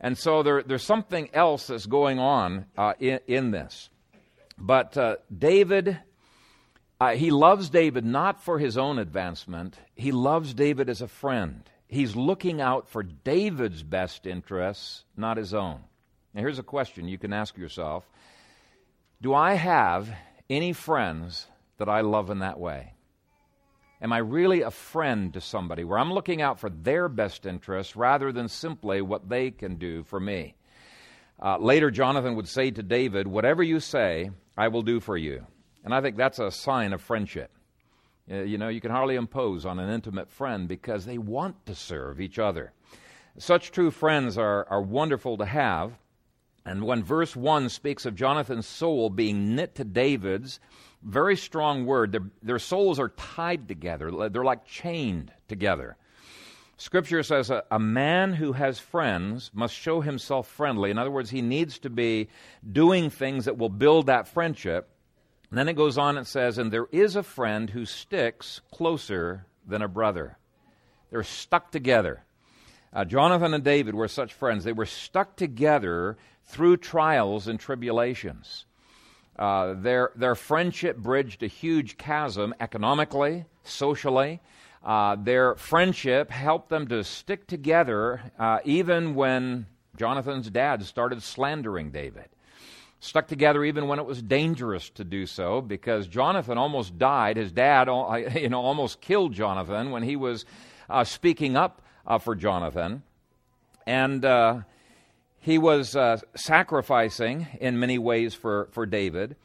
And 0.00 0.16
so 0.18 0.42
there, 0.42 0.62
there's 0.62 0.82
something 0.82 1.30
else 1.32 1.66
that's 1.66 1.86
going 1.86 2.18
on 2.18 2.66
uh, 2.76 2.94
in, 2.98 3.20
in, 3.26 3.50
this. 3.50 3.90
But 4.58 4.96
uh, 4.96 5.16
David 5.36 5.98
uh, 7.00 7.10
he 7.10 7.30
loves 7.30 7.70
David 7.70 8.04
not 8.04 8.42
for 8.42 8.58
his 8.58 8.78
own 8.78 8.98
advancement, 8.98 9.78
he 9.94 10.12
loves 10.12 10.54
David 10.54 10.88
as 10.88 11.02
a 11.02 11.08
friend. 11.08 11.68
He's 11.88 12.16
looking 12.16 12.60
out 12.60 12.88
for 12.88 13.02
David's 13.02 13.82
best 13.82 14.26
interests, 14.26 15.04
not 15.16 15.36
his 15.36 15.54
own. 15.54 15.80
Now, 16.32 16.40
here's 16.40 16.58
a 16.58 16.64
question 16.64 17.08
you 17.08 17.18
can 17.18 17.32
ask 17.32 17.56
yourself 17.56 18.04
Do 19.20 19.34
I 19.34 19.54
have 19.54 20.08
any 20.48 20.72
friends 20.72 21.46
that 21.78 21.88
I 21.88 22.00
love 22.00 22.30
in 22.30 22.40
that 22.40 22.58
way? 22.58 22.92
Am 24.00 24.12
I 24.12 24.18
really 24.18 24.62
a 24.62 24.70
friend 24.70 25.32
to 25.32 25.40
somebody 25.40 25.84
where 25.84 25.98
I'm 25.98 26.12
looking 26.12 26.42
out 26.42 26.60
for 26.60 26.68
their 26.68 27.08
best 27.08 27.46
interests 27.46 27.96
rather 27.96 28.32
than 28.32 28.48
simply 28.48 29.00
what 29.00 29.28
they 29.28 29.50
can 29.50 29.76
do 29.76 30.04
for 30.04 30.20
me? 30.20 30.56
Uh, 31.42 31.58
later, 31.58 31.90
Jonathan 31.90 32.36
would 32.36 32.48
say 32.48 32.70
to 32.70 32.82
David, 32.82 33.26
Whatever 33.26 33.62
you 33.62 33.80
say, 33.80 34.30
I 34.56 34.68
will 34.68 34.82
do 34.82 35.00
for 35.00 35.16
you. 35.16 35.46
And 35.84 35.94
I 35.94 36.00
think 36.00 36.16
that's 36.16 36.38
a 36.38 36.50
sign 36.50 36.92
of 36.92 37.02
friendship. 37.02 37.50
Uh, 38.30 38.36
you 38.36 38.56
know, 38.56 38.68
you 38.68 38.80
can 38.80 38.90
hardly 38.90 39.16
impose 39.16 39.66
on 39.66 39.78
an 39.78 39.90
intimate 39.90 40.30
friend 40.30 40.66
because 40.66 41.04
they 41.04 41.18
want 41.18 41.66
to 41.66 41.74
serve 41.74 42.20
each 42.20 42.38
other. 42.38 42.72
Such 43.36 43.70
true 43.70 43.90
friends 43.90 44.38
are, 44.38 44.66
are 44.70 44.80
wonderful 44.80 45.36
to 45.36 45.44
have. 45.44 45.92
And 46.64 46.84
when 46.84 47.04
verse 47.04 47.36
1 47.36 47.68
speaks 47.68 48.06
of 48.06 48.14
Jonathan's 48.14 48.66
soul 48.66 49.10
being 49.10 49.54
knit 49.54 49.74
to 49.74 49.84
David's, 49.84 50.58
very 51.04 51.36
strong 51.36 51.84
word. 51.84 52.12
Their, 52.12 52.30
their 52.42 52.58
souls 52.58 52.98
are 52.98 53.10
tied 53.10 53.68
together, 53.68 54.10
they're 54.30 54.44
like 54.44 54.64
chained 54.64 55.32
together. 55.48 55.96
Scripture 56.76 57.22
says 57.22 57.50
a, 57.50 57.62
a, 57.70 57.78
man 57.78 58.32
who 58.32 58.52
has 58.52 58.80
friends 58.80 59.50
must 59.54 59.74
show 59.74 60.00
himself 60.00 60.48
friendly. 60.48 60.90
In 60.90 60.98
other 60.98 61.10
words, 61.10 61.30
he 61.30 61.40
needs 61.40 61.78
to 61.80 61.90
be 61.90 62.28
doing 62.72 63.10
things 63.10 63.44
that 63.44 63.56
will 63.56 63.68
build 63.68 64.06
that 64.06 64.26
friendship. 64.26 64.88
And 65.54 65.58
then 65.60 65.68
it 65.68 65.76
goes 65.76 65.98
on 65.98 66.16
and 66.16 66.26
says, 66.26 66.58
And 66.58 66.72
there 66.72 66.88
is 66.90 67.14
a 67.14 67.22
friend 67.22 67.70
who 67.70 67.86
sticks 67.86 68.60
closer 68.72 69.46
than 69.64 69.82
a 69.82 69.88
brother. 69.88 70.36
They're 71.12 71.22
stuck 71.22 71.70
together. 71.70 72.24
Uh, 72.92 73.04
Jonathan 73.04 73.54
and 73.54 73.62
David 73.62 73.94
were 73.94 74.08
such 74.08 74.34
friends. 74.34 74.64
They 74.64 74.72
were 74.72 74.84
stuck 74.84 75.36
together 75.36 76.16
through 76.46 76.78
trials 76.78 77.46
and 77.46 77.60
tribulations. 77.60 78.66
Uh, 79.38 79.74
their, 79.74 80.10
their 80.16 80.34
friendship 80.34 80.96
bridged 80.96 81.44
a 81.44 81.46
huge 81.46 81.96
chasm 81.98 82.52
economically, 82.58 83.44
socially. 83.62 84.40
Uh, 84.82 85.14
their 85.14 85.54
friendship 85.54 86.32
helped 86.32 86.68
them 86.68 86.88
to 86.88 87.04
stick 87.04 87.46
together 87.46 88.20
uh, 88.40 88.58
even 88.64 89.14
when 89.14 89.66
Jonathan's 89.96 90.50
dad 90.50 90.82
started 90.84 91.22
slandering 91.22 91.92
David 91.92 92.28
stuck 93.04 93.28
together 93.28 93.62
even 93.64 93.86
when 93.86 93.98
it 93.98 94.06
was 94.06 94.22
dangerous 94.22 94.88
to 94.90 95.04
do 95.04 95.26
so 95.26 95.60
because 95.60 96.06
Jonathan 96.06 96.56
almost 96.56 96.98
died. 96.98 97.36
His 97.36 97.52
dad 97.52 97.86
you 98.34 98.48
know, 98.48 98.62
almost 98.62 99.00
killed 99.00 99.34
Jonathan 99.34 99.90
when 99.90 100.02
he 100.02 100.16
was 100.16 100.44
uh, 100.88 101.04
speaking 101.04 101.56
up 101.56 101.82
uh, 102.06 102.18
for 102.18 102.34
Jonathan. 102.34 103.02
And 103.86 104.24
uh, 104.24 104.60
he 105.38 105.58
was 105.58 105.94
uh, 105.94 106.18
sacrificing 106.34 107.46
in 107.60 107.78
many 107.78 107.98
ways 107.98 108.34
for, 108.34 108.68
for 108.72 108.86
David. 108.86 109.36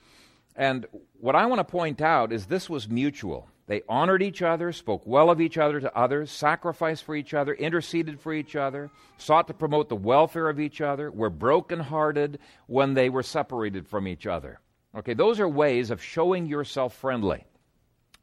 And 0.55 0.85
what 1.19 1.35
I 1.35 1.45
want 1.45 1.59
to 1.59 1.65
point 1.65 2.01
out 2.01 2.31
is 2.31 2.45
this 2.45 2.69
was 2.69 2.87
mutual. 2.87 3.49
They 3.69 3.83
honored 3.87 4.23
each 4.23 4.41
other, 4.41 4.71
spoke 4.71 5.03
well 5.05 5.29
of 5.29 5.39
each 5.39 5.55
other 5.55 5.79
to 5.79 5.95
others, 5.95 6.31
sacrificed 6.31 7.03
for 7.03 7.15
each 7.15 7.35
other, 7.35 7.53
interceded 7.53 8.19
for 8.19 8.33
each 8.33 8.55
other, 8.55 8.89
sought 9.19 9.45
to 9.45 9.53
promote 9.53 9.89
the 9.89 9.95
welfare 9.95 10.49
of 10.49 10.59
each 10.59 10.81
other, 10.81 11.11
were 11.11 11.29
brokenhearted 11.29 12.39
when 12.65 12.95
they 12.95 13.09
were 13.09 13.21
separated 13.21 13.87
from 13.87 14.07
each 14.07 14.25
other. 14.25 14.59
Okay, 14.97 15.13
those 15.13 15.39
are 15.39 15.47
ways 15.47 15.91
of 15.91 16.01
showing 16.01 16.47
yourself 16.47 16.95
friendly. 16.95 17.45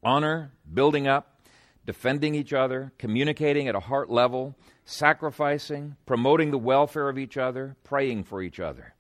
Honor, 0.03 0.51
building 0.75 1.07
up, 1.07 1.39
defending 1.87 2.35
each 2.35 2.53
other, 2.53 2.93
communicating 2.99 3.69
at 3.69 3.77
a 3.77 3.81
heart 3.81 4.11
level, 4.11 4.57
sacrificing, 4.85 5.95
promoting 6.07 6.51
the 6.51 6.59
welfare 6.59 7.09
of 7.09 7.19
each 7.19 7.37
other, 7.37 7.77
praying 7.85 8.25
for 8.25 8.43
each 8.43 8.59
other. 8.59 8.95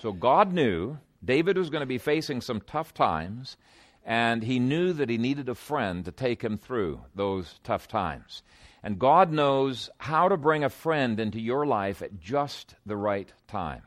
So 0.00 0.10
God 0.10 0.52
knew 0.52 0.98
David 1.24 1.56
was 1.56 1.70
going 1.70 1.82
to 1.82 1.86
be 1.86 1.98
facing 1.98 2.40
some 2.40 2.60
tough 2.60 2.92
times 2.92 3.56
and 4.04 4.42
he 4.42 4.58
knew 4.58 4.92
that 4.92 5.08
he 5.08 5.18
needed 5.18 5.48
a 5.48 5.54
friend 5.54 6.04
to 6.04 6.12
take 6.12 6.42
him 6.42 6.58
through 6.58 7.00
those 7.14 7.60
tough 7.62 7.86
times. 7.88 8.42
And 8.82 8.98
God 8.98 9.30
knows 9.30 9.90
how 9.98 10.28
to 10.28 10.36
bring 10.36 10.64
a 10.64 10.68
friend 10.68 11.20
into 11.20 11.40
your 11.40 11.64
life 11.64 12.02
at 12.02 12.18
just 12.20 12.74
the 12.84 12.96
right 12.96 13.32
time. 13.46 13.82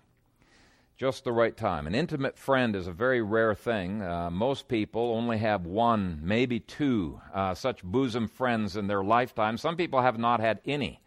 Just 0.98 1.26
the 1.26 1.34
right 1.34 1.56
time. 1.56 1.88
An 1.88 1.96
intimate 1.96 2.38
friend 2.38 2.74
is 2.74 2.88
a 2.88 2.94
very 2.94 3.22
rare 3.22 3.54
thing. 3.54 4.02
Uh, 4.02 4.30
most 4.30 4.70
people 4.70 5.12
only 5.14 5.38
have 5.40 5.66
one, 5.66 6.22
maybe 6.24 6.62
two, 6.62 7.20
uh, 7.34 7.54
such 7.54 7.84
bosom 7.84 8.30
friends 8.30 8.78
in 8.78 8.88
their 8.88 9.04
lifetime. 9.04 9.58
Some 9.58 9.76
people 9.76 10.02
have 10.02 10.18
not 10.18 10.40
had 10.40 10.62
any. 10.66 11.02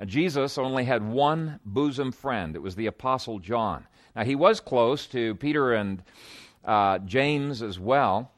Uh, 0.00 0.04
Jesus 0.04 0.58
only 0.58 0.84
had 0.84 1.08
one 1.08 1.60
bosom 1.64 2.10
friend. 2.10 2.56
It 2.56 2.62
was 2.62 2.74
the 2.74 2.86
Apostle 2.86 3.38
John. 3.38 3.86
Now, 4.16 4.24
he 4.24 4.34
was 4.34 4.58
close 4.58 5.06
to 5.08 5.36
Peter 5.36 5.72
and 5.74 6.02
uh, 6.64 6.98
James 6.98 7.62
as 7.62 7.78
well. 7.78 8.32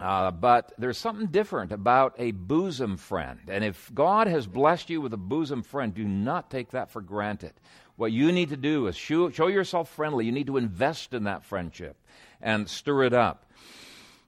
Uh, 0.00 0.30
but 0.30 0.72
there's 0.78 0.98
something 0.98 1.26
different 1.26 1.72
about 1.72 2.14
a 2.18 2.30
bosom 2.30 2.96
friend. 2.96 3.40
And 3.48 3.64
if 3.64 3.92
God 3.92 4.28
has 4.28 4.46
blessed 4.46 4.90
you 4.90 5.00
with 5.00 5.12
a 5.12 5.18
bosom 5.18 5.62
friend, 5.62 5.92
do 5.92 6.04
not 6.04 6.50
take 6.50 6.70
that 6.70 6.90
for 6.90 7.00
granted. 7.00 7.52
What 7.96 8.12
you 8.12 8.30
need 8.30 8.50
to 8.50 8.56
do 8.56 8.86
is 8.86 8.96
show, 8.96 9.30
show 9.30 9.48
yourself 9.48 9.90
friendly. 9.90 10.24
You 10.24 10.32
need 10.32 10.46
to 10.46 10.56
invest 10.56 11.14
in 11.14 11.24
that 11.24 11.44
friendship 11.44 11.96
and 12.40 12.68
stir 12.68 13.04
it 13.04 13.12
up. 13.12 13.50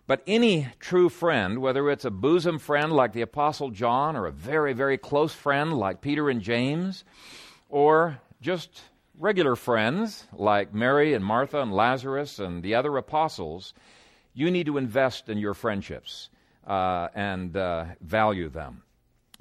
But 0.08 0.24
any 0.26 0.66
true 0.80 1.08
friend, 1.08 1.60
whether 1.60 1.88
it's 1.88 2.04
a 2.04 2.10
bosom 2.10 2.58
friend 2.58 2.90
like 2.92 3.12
the 3.12 3.22
Apostle 3.22 3.70
John, 3.70 4.16
or 4.16 4.26
a 4.26 4.32
very, 4.32 4.72
very 4.72 4.98
close 4.98 5.32
friend 5.32 5.72
like 5.72 6.00
Peter 6.00 6.28
and 6.28 6.42
James, 6.42 7.04
or 7.68 8.18
just 8.40 8.82
regular 9.20 9.54
friends 9.54 10.26
like 10.32 10.74
Mary 10.74 11.14
and 11.14 11.24
Martha 11.24 11.60
and 11.60 11.72
Lazarus 11.72 12.40
and 12.40 12.64
the 12.64 12.74
other 12.74 12.96
apostles, 12.96 13.72
you 14.40 14.50
need 14.50 14.66
to 14.66 14.78
invest 14.78 15.28
in 15.28 15.38
your 15.38 15.54
friendships 15.54 16.30
uh, 16.66 17.08
and 17.14 17.56
uh, 17.56 17.84
value 18.00 18.48
them. 18.48 18.82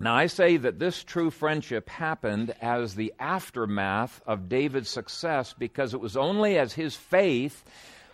Now, 0.01 0.15
I 0.15 0.27
say 0.27 0.55
that 0.55 0.79
this 0.79 1.03
true 1.03 1.29
friendship 1.29 1.89
happened 1.89 2.53
as 2.61 2.95
the 2.95 3.13
aftermath 3.19 4.21
of 4.25 4.47
David's 4.47 4.89
success 4.89 5.53
because 5.57 5.93
it 5.93 5.99
was 5.99 6.15
only 6.15 6.57
as 6.57 6.73
his 6.73 6.95
faith 6.95 7.65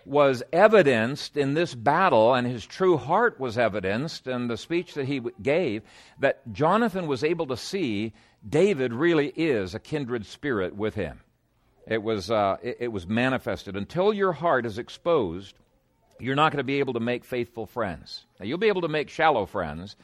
was 0.06 0.44
evidenced 0.52 1.38
in 1.38 1.54
this 1.54 1.74
battle 1.76 2.34
and 2.34 2.48
his 2.48 2.66
true 2.66 2.98
heart 2.98 3.40
was 3.40 3.58
evidenced 3.58 4.28
in 4.28 4.48
the 4.48 4.58
speech 4.58 4.94
that 4.94 5.06
he 5.06 5.22
gave 5.42 5.82
that 6.20 6.42
Jonathan 6.52 7.08
was 7.08 7.24
able 7.24 7.48
to 7.48 7.58
see 7.58 8.14
David 8.48 8.94
really 8.94 9.30
is 9.30 9.74
a 9.74 9.80
kindred 9.80 10.26
spirit 10.26 10.76
with 10.76 10.94
him. 10.96 11.22
It 11.88 12.02
was, 12.02 12.32
uh, 12.32 12.58
it, 12.64 12.78
it 12.82 12.88
was 12.88 13.08
manifested. 13.08 13.76
Until 13.76 14.14
your 14.14 14.34
heart 14.34 14.66
is 14.66 14.78
exposed, 14.78 15.56
you're 16.20 16.36
not 16.36 16.52
going 16.52 16.60
to 16.60 16.64
be 16.64 16.80
able 16.80 16.94
to 16.94 17.00
make 17.00 17.26
faithful 17.26 17.66
friends. 17.66 18.26
Now, 18.40 18.46
you'll 18.46 18.58
be 18.58 18.68
able 18.68 18.82
to 18.82 18.88
make 18.88 19.10
shallow 19.10 19.46
friends, 19.46 19.96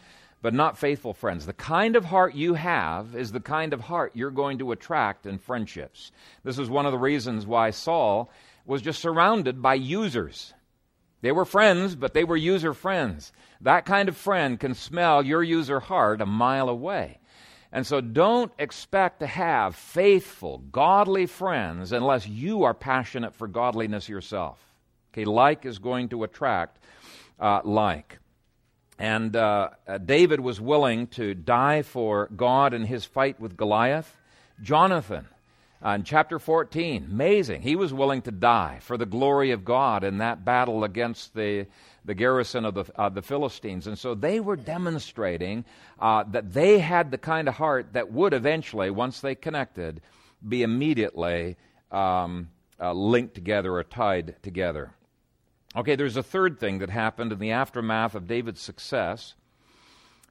but 0.41 0.53
not 0.53 0.77
faithful 0.77 1.13
friends. 1.13 1.45
The 1.45 1.53
kind 1.53 1.95
of 1.95 2.05
heart 2.05 2.33
you 2.35 2.55
have 2.55 3.15
is 3.15 3.31
the 3.31 3.39
kind 3.39 3.73
of 3.73 3.81
heart 3.81 4.11
you're 4.15 4.31
going 4.31 4.57
to 4.59 4.71
attract 4.71 5.25
in 5.25 5.37
friendships. 5.37 6.11
This 6.43 6.57
is 6.57 6.69
one 6.69 6.85
of 6.85 6.91
the 6.91 6.97
reasons 6.97 7.45
why 7.45 7.69
Saul 7.69 8.31
was 8.65 8.81
just 8.81 9.01
surrounded 9.01 9.61
by 9.61 9.75
users. 9.75 10.53
They 11.21 11.31
were 11.31 11.45
friends, 11.45 11.95
but 11.95 12.13
they 12.13 12.23
were 12.23 12.37
user 12.37 12.73
friends. 12.73 13.31
That 13.61 13.85
kind 13.85 14.09
of 14.09 14.17
friend 14.17 14.59
can 14.59 14.73
smell 14.73 15.23
your 15.23 15.43
user 15.43 15.79
heart 15.79 16.21
a 16.21 16.25
mile 16.25 16.69
away. 16.69 17.19
And 17.71 17.87
so 17.87 18.01
don't 18.01 18.51
expect 18.59 19.19
to 19.19 19.27
have 19.27 19.75
faithful, 19.75 20.57
godly 20.57 21.25
friends 21.25 21.91
unless 21.91 22.27
you 22.27 22.63
are 22.63 22.73
passionate 22.73 23.33
for 23.35 23.47
godliness 23.47 24.09
yourself. 24.09 24.70
Okay, 25.13 25.25
like 25.25 25.65
is 25.65 25.79
going 25.79 26.09
to 26.09 26.23
attract 26.23 26.79
uh, 27.39 27.61
like. 27.63 28.19
And 28.97 29.35
uh, 29.35 29.69
uh, 29.87 29.97
David 29.97 30.39
was 30.39 30.61
willing 30.61 31.07
to 31.07 31.33
die 31.33 31.81
for 31.81 32.29
God 32.35 32.73
in 32.73 32.85
his 32.85 33.03
fight 33.03 33.39
with 33.39 33.57
Goliath. 33.57 34.15
Jonathan, 34.61 35.27
uh, 35.83 35.89
in 35.89 36.03
chapter 36.03 36.37
14, 36.37 37.07
amazing. 37.11 37.63
He 37.63 37.75
was 37.75 37.91
willing 37.91 38.21
to 38.21 38.31
die 38.31 38.77
for 38.81 38.97
the 38.97 39.07
glory 39.07 39.51
of 39.51 39.65
God 39.65 40.03
in 40.03 40.19
that 40.19 40.45
battle 40.45 40.83
against 40.83 41.33
the, 41.33 41.65
the 42.05 42.13
garrison 42.13 42.63
of 42.63 42.75
the, 42.75 42.85
uh, 42.95 43.09
the 43.09 43.23
Philistines. 43.23 43.87
And 43.87 43.97
so 43.97 44.13
they 44.13 44.39
were 44.39 44.55
demonstrating 44.55 45.65
uh, 45.99 46.23
that 46.29 46.53
they 46.53 46.77
had 46.77 47.09
the 47.09 47.17
kind 47.17 47.47
of 47.47 47.55
heart 47.55 47.93
that 47.93 48.11
would 48.11 48.33
eventually, 48.35 48.91
once 48.91 49.19
they 49.19 49.33
connected, 49.33 50.01
be 50.47 50.61
immediately 50.61 51.57
um, 51.91 52.49
uh, 52.79 52.93
linked 52.93 53.33
together 53.33 53.73
or 53.73 53.83
tied 53.83 54.35
together. 54.43 54.93
Okay, 55.75 55.95
there's 55.95 56.17
a 56.17 56.23
third 56.23 56.59
thing 56.59 56.79
that 56.79 56.89
happened 56.89 57.31
in 57.31 57.39
the 57.39 57.51
aftermath 57.51 58.13
of 58.13 58.27
David's 58.27 58.61
success. 58.61 59.35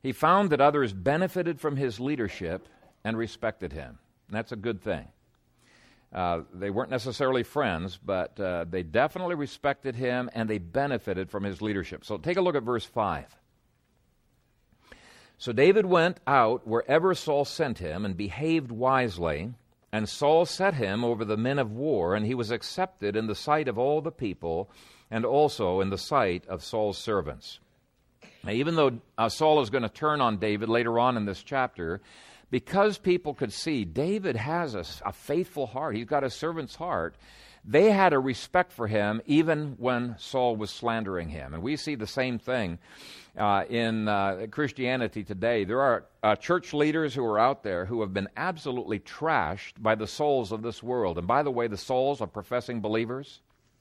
He 0.03 0.13
found 0.13 0.51
that 0.51 0.61
others 0.61 0.93
benefited 0.93 1.61
from 1.61 1.77
his 1.77 1.99
leadership 1.99 2.69
and 3.05 3.17
respected 3.17 3.73
him. 3.73 3.99
And 4.29 4.37
that's 4.37 4.53
a 4.53 4.57
good 4.57 4.83
thing. 4.83 5.09
Uh, 6.13 6.41
they 6.53 6.71
weren't 6.71 6.91
necessarily 6.91 7.43
friends, 7.43 7.99
but 8.05 8.39
uh, 8.39 8.65
they 8.69 8.83
definitely 8.83 9.35
respected 9.37 9.95
him 9.95 10.29
and 10.35 10.51
they 10.51 10.59
benefited 10.59 11.31
from 11.31 11.45
his 11.45 11.63
leadership. 11.63 12.05
So 12.05 12.19
take 12.19 12.37
a 12.37 12.43
look 12.43 12.57
at 12.57 12.63
verse 12.63 12.85
5. 12.85 13.25
So 15.39 15.53
David 15.53 15.87
went 15.87 16.21
out 16.27 16.67
wherever 16.67 17.15
Saul 17.15 17.47
sent 17.47 17.79
him 17.79 18.05
and 18.05 18.17
behaved 18.17 18.71
wisely. 18.71 19.55
And 19.93 20.09
Saul 20.09 20.45
set 20.47 20.75
him 20.75 21.03
over 21.03 21.25
the 21.25 21.37
men 21.37 21.59
of 21.59 21.73
war, 21.73 22.15
and 22.15 22.25
he 22.25 22.35
was 22.35 22.53
accepted 22.53 23.17
in 23.17 23.27
the 23.27 23.35
sight 23.35 23.67
of 23.67 23.77
all 23.77 24.01
the 24.01 24.13
people 24.13 24.71
and 25.11 25.25
also 25.25 25.81
in 25.81 25.91
the 25.91 25.99
sight 25.99 26.47
of 26.47 26.63
Saul's 26.63 26.99
servants. 26.99 27.59
Now, 28.45 28.53
even 28.53 28.77
though 28.77 29.01
uh, 29.19 29.29
Saul 29.29 29.61
is 29.61 29.71
going 29.71 29.83
to 29.83 29.89
turn 29.89 30.21
on 30.21 30.39
David 30.39 30.69
later 30.69 30.99
on 30.99 31.17
in 31.17 31.27
this 31.27 31.43
chapter, 31.43 32.01
because 32.51 32.99
people 32.99 33.35
could 33.35 33.53
see 33.53 33.85
David 33.85 34.37
has 34.37 34.75
a, 34.75 34.85
a, 35.05 35.13
faithful 35.13 35.67
heart, 35.67 35.95
he's 35.95 36.07
got 36.07 36.25
a 36.25 36.31
servant's 36.31 36.75
heart, 36.75 37.17
they 37.65 37.91
had 37.91 38.15
a 38.15 38.19
respect 38.19 38.73
for 38.73 38.87
him 38.87 39.21
even 39.27 39.75
when 39.79 40.17
Saul 40.19 40.57
was 40.57 40.71
slandering 40.71 41.29
him. 41.29 41.53
And 41.53 41.63
we 41.63 41.77
see 41.77 41.95
the 41.95 42.07
same 42.07 42.39
thing 42.39 42.79
uh, 43.37 43.65
in 43.69 44.09
uh, 44.09 44.47
Christianity 44.51 45.23
today. 45.23 45.65
There 45.65 45.81
are 45.81 46.07
uh, 46.23 46.37
church 46.37 46.73
leaders 46.73 47.15
who 47.15 47.25
are 47.25 47.39
out 47.39 47.63
there 47.63 47.85
who 47.85 48.01
have 48.01 48.15
been 48.15 48.29
absolutely 48.37 48.99
trashed 48.99 49.75
by 49.79 49.95
the 49.95 50.07
souls 50.07 50.53
of 50.53 50.63
this 50.63 50.83
world. 50.83 51.19
And 51.19 51.27
by 51.27 51.43
the 51.43 51.51
way, 51.51 51.69
the 51.69 51.77
souls 51.77 52.23
of 52.23 52.33
professing 52.33 52.81
believers 52.81 53.41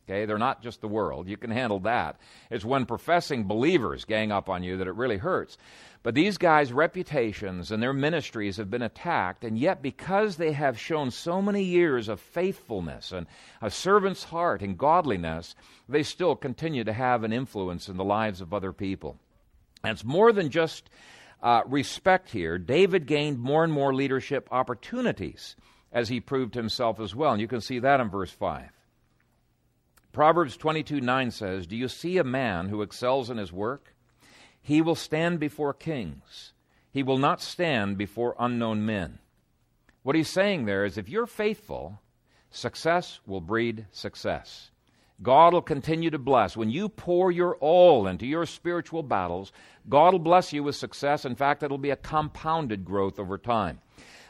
Okay, 0.10 0.26
they're 0.26 0.39
not 0.39 0.63
just 0.63 0.82
the 0.82 0.88
world. 0.88 1.28
You 1.28 1.38
can 1.38 1.52
handle 1.52 1.82
that. 1.82 2.19
It's 2.50 2.65
when 2.65 2.88
professing 2.88 3.43
believers 3.43 4.06
gang 4.06 4.32
up 4.32 4.50
on 4.50 4.63
you 4.63 4.78
that 4.78 4.88
it 4.88 4.95
really 4.95 5.17
hurts. 5.17 5.56
But 6.02 6.15
these 6.15 6.39
guys' 6.39 6.74
reputations 6.74 7.72
and 7.72 7.84
their 7.84 7.93
ministries 7.93 8.58
have 8.58 8.72
been 8.72 8.82
attacked, 8.82 9.43
and 9.43 9.56
yet 9.56 9.84
because 9.84 10.38
they 10.38 10.54
have 10.54 10.80
shown 10.80 11.12
so 11.12 11.43
many 11.43 11.62
years 11.62 12.08
of 12.08 12.19
faithfulness 12.19 13.12
and 13.12 13.28
a 13.62 13.69
servant's 13.69 14.24
heart 14.24 14.63
and 14.63 14.80
godliness, 14.80 15.54
they 15.88 16.02
still 16.02 16.36
continue 16.36 16.84
to 16.86 16.93
have 16.93 17.24
an 17.24 17.32
influence 17.32 17.88
in 17.88 17.98
the 17.98 18.04
lives 18.04 18.41
of 18.41 18.52
other 18.52 18.74
people. 18.74 19.19
And 19.84 19.91
it's 19.91 20.04
more 20.04 20.32
than 20.32 20.50
just 20.50 20.89
uh, 21.43 21.62
respect 21.67 22.32
here. 22.32 22.58
David 22.58 23.06
gained 23.06 23.38
more 23.38 23.63
and 23.63 23.72
more 23.72 23.93
leadership 23.93 24.48
opportunities 24.52 25.56
as 25.91 26.10
he 26.10 26.19
proved 26.19 26.56
himself 26.56 27.00
as 27.00 27.13
well. 27.13 27.34
And 27.34 27.41
you 27.41 27.48
can 27.48 27.62
see 27.62 27.78
that 27.78 28.00
in 28.00 28.10
verse 28.10 28.32
5. 28.32 28.72
Proverbs 30.19 30.58
22 30.58 30.99
9 30.99 31.32
says, 31.32 31.65
Do 31.65 31.77
you 31.77 31.88
see 31.88 32.17
a 32.17 32.25
man 32.25 32.67
who 32.67 32.82
excels 32.82 33.29
in 33.29 33.38
his 33.38 33.53
work? 33.53 33.95
He 34.62 34.82
will 34.82 34.95
stand 34.95 35.39
before 35.39 35.73
kings. 35.73 36.51
He 36.91 37.03
will 37.03 37.17
not 37.17 37.41
stand 37.41 37.97
before 37.97 38.36
unknown 38.38 38.86
men. 38.86 39.19
What 40.03 40.17
he's 40.17 40.27
saying 40.27 40.65
there 40.65 40.84
is 40.84 40.97
if 40.97 41.08
you're 41.08 41.25
faithful, 41.25 42.01
success 42.51 43.21
will 43.25 43.39
breed 43.39 43.86
success. 43.93 44.71
God 45.23 45.53
will 45.53 45.62
continue 45.62 46.10
to 46.10 46.19
bless. 46.19 46.58
When 46.58 46.69
you 46.69 46.89
pour 46.89 47.32
your 47.32 47.55
all 47.55 48.05
into 48.05 48.27
your 48.27 48.45
spiritual 48.45 49.03
battles, 49.03 49.53
God 49.88 50.12
will 50.12 50.19
bless 50.19 50.51
you 50.51 50.63
with 50.63 50.75
success. 50.75 51.23
In 51.23 51.38
fact, 51.38 51.63
it'll 51.63 51.77
be 51.77 51.91
a 51.91 51.95
compounded 51.95 52.84
growth 52.84 53.19
over 53.19 53.38
time. 53.38 53.79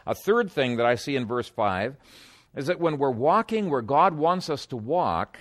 A 0.05 0.13
third 0.13 0.51
thing 0.51 0.77
that 0.77 0.85
I 0.85 0.93
see 0.93 1.15
in 1.15 1.25
verse 1.25 1.49
5 1.49 1.97
is 2.55 2.67
that 2.67 2.79
when 2.79 2.99
we're 2.99 3.09
walking 3.09 3.71
where 3.71 3.81
God 3.81 4.13
wants 4.13 4.51
us 4.51 4.67
to 4.67 4.77
walk, 4.77 5.39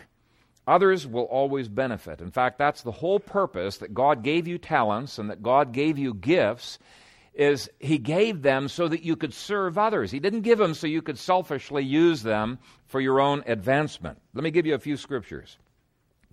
Others 0.68 1.06
will 1.06 1.24
always 1.24 1.66
benefit. 1.66 2.20
In 2.20 2.30
fact, 2.30 2.58
that's 2.58 2.82
the 2.82 2.92
whole 2.92 3.18
purpose 3.18 3.78
that 3.78 3.94
God 3.94 4.22
gave 4.22 4.46
you 4.46 4.58
talents 4.58 5.18
and 5.18 5.30
that 5.30 5.42
God 5.42 5.72
gave 5.72 5.96
you 5.96 6.12
gifts 6.12 6.78
is 7.32 7.70
he 7.78 7.96
gave 7.96 8.42
them 8.42 8.68
so 8.68 8.86
that 8.86 9.02
you 9.02 9.16
could 9.16 9.32
serve 9.32 9.78
others. 9.78 10.10
He 10.10 10.20
didn't 10.20 10.42
give 10.42 10.58
them 10.58 10.74
so 10.74 10.86
you 10.86 11.00
could 11.00 11.18
selfishly 11.18 11.84
use 11.84 12.22
them 12.22 12.58
for 12.86 13.00
your 13.00 13.18
own 13.18 13.44
advancement. 13.46 14.20
Let 14.34 14.44
me 14.44 14.50
give 14.50 14.66
you 14.66 14.74
a 14.74 14.78
few 14.78 14.98
scriptures. 14.98 15.56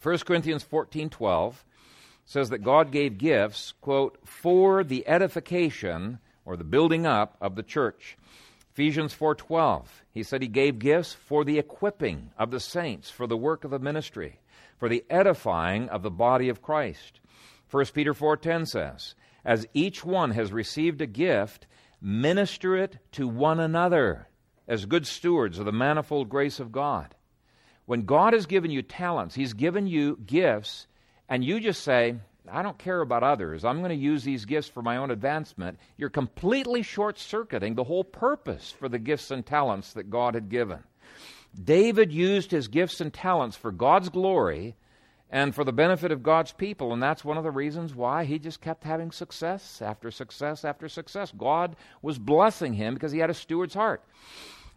1 0.02 0.26
Corinthians 0.26 0.66
14:12 0.66 1.64
says 2.26 2.50
that 2.50 2.60
God 2.64 2.92
gave 2.92 3.18
gifts, 3.18 3.74
quote, 3.80 4.18
for 4.26 4.84
the 4.84 5.08
edification 5.08 6.20
or 6.44 6.58
the 6.58 6.66
building 6.66 7.06
up 7.06 7.38
of 7.40 7.56
the 7.56 7.64
church. 7.64 8.18
Ephesians 8.76 9.14
4:12. 9.14 10.04
He 10.12 10.22
said 10.22 10.42
he 10.42 10.50
gave 10.50 10.80
gifts 10.80 11.14
for 11.14 11.46
the 11.46 11.58
equipping 11.58 12.32
of 12.38 12.52
the 12.52 12.60
saints 12.60 13.10
for 13.10 13.26
the 13.26 13.38
work 13.38 13.64
of 13.64 13.72
the 13.72 13.80
ministry, 13.80 14.42
for 14.78 14.90
the 14.90 15.06
edifying 15.10 15.88
of 15.88 16.04
the 16.04 16.12
body 16.12 16.50
of 16.50 16.62
Christ. 16.62 17.22
1 17.70 17.94
Peter 17.94 18.14
4:10 18.14 18.66
says, 18.66 19.16
"As 19.46 19.66
each 19.74 20.04
one 20.04 20.32
has 20.32 20.52
received 20.52 21.00
a 21.00 21.06
gift, 21.06 21.68
minister 22.02 22.76
it 22.76 22.98
to 23.14 23.30
one 23.30 23.62
another 23.62 24.28
as 24.68 24.86
good 24.86 25.08
stewards 25.08 25.58
of 25.58 25.64
the 25.64 25.72
manifold 25.72 26.28
grace 26.28 26.60
of 26.60 26.74
God." 26.74 27.16
When 27.86 28.02
God 28.02 28.34
has 28.34 28.46
given 28.46 28.72
you 28.72 28.82
talents, 28.82 29.36
he's 29.36 29.54
given 29.54 29.88
you 29.88 30.18
gifts, 30.18 30.88
and 31.30 31.46
you 31.46 31.62
just 31.62 31.82
say, 31.82 32.18
I 32.52 32.62
don't 32.62 32.78
care 32.78 33.02
about 33.02 33.24
others. 33.24 33.66
I'm 33.66 33.80
going 33.80 33.90
to 33.90 33.96
use 33.96 34.24
these 34.24 34.46
gifts 34.46 34.68
for 34.68 34.82
my 34.82 34.98
own 34.98 35.12
advancement. 35.12 35.80
You're 35.98 36.10
completely 36.10 36.82
short 36.82 37.18
circuiting 37.20 37.76
the 37.76 37.84
whole 37.84 38.04
purpose 38.04 38.72
for 38.72 38.90
the 38.90 39.00
gifts 39.00 39.32
and 39.32 39.46
talents 39.46 39.94
that 39.94 40.10
God 40.10 40.36
had 40.36 40.50
given. 40.50 40.80
David 41.62 42.12
used 42.12 42.52
his 42.52 42.68
gifts 42.68 43.02
and 43.02 43.14
talents 43.14 43.56
for 43.56 43.72
God's 43.72 44.10
glory 44.10 44.76
and 45.30 45.56
for 45.56 45.64
the 45.64 45.74
benefit 45.74 46.12
of 46.12 46.22
God's 46.22 46.52
people, 46.52 46.94
and 46.94 47.02
that's 47.02 47.26
one 47.26 47.38
of 47.38 47.44
the 47.44 47.52
reasons 47.52 47.96
why 47.96 48.26
he 48.26 48.38
just 48.38 48.62
kept 48.62 48.84
having 48.84 49.12
success 49.12 49.82
after 49.82 50.12
success 50.12 50.64
after 50.64 50.88
success. 50.88 51.34
God 51.36 51.76
was 52.02 52.20
blessing 52.20 52.74
him 52.74 52.94
because 52.94 53.12
he 53.12 53.20
had 53.20 53.30
a 53.30 53.34
steward's 53.34 53.74
heart. 53.74 54.04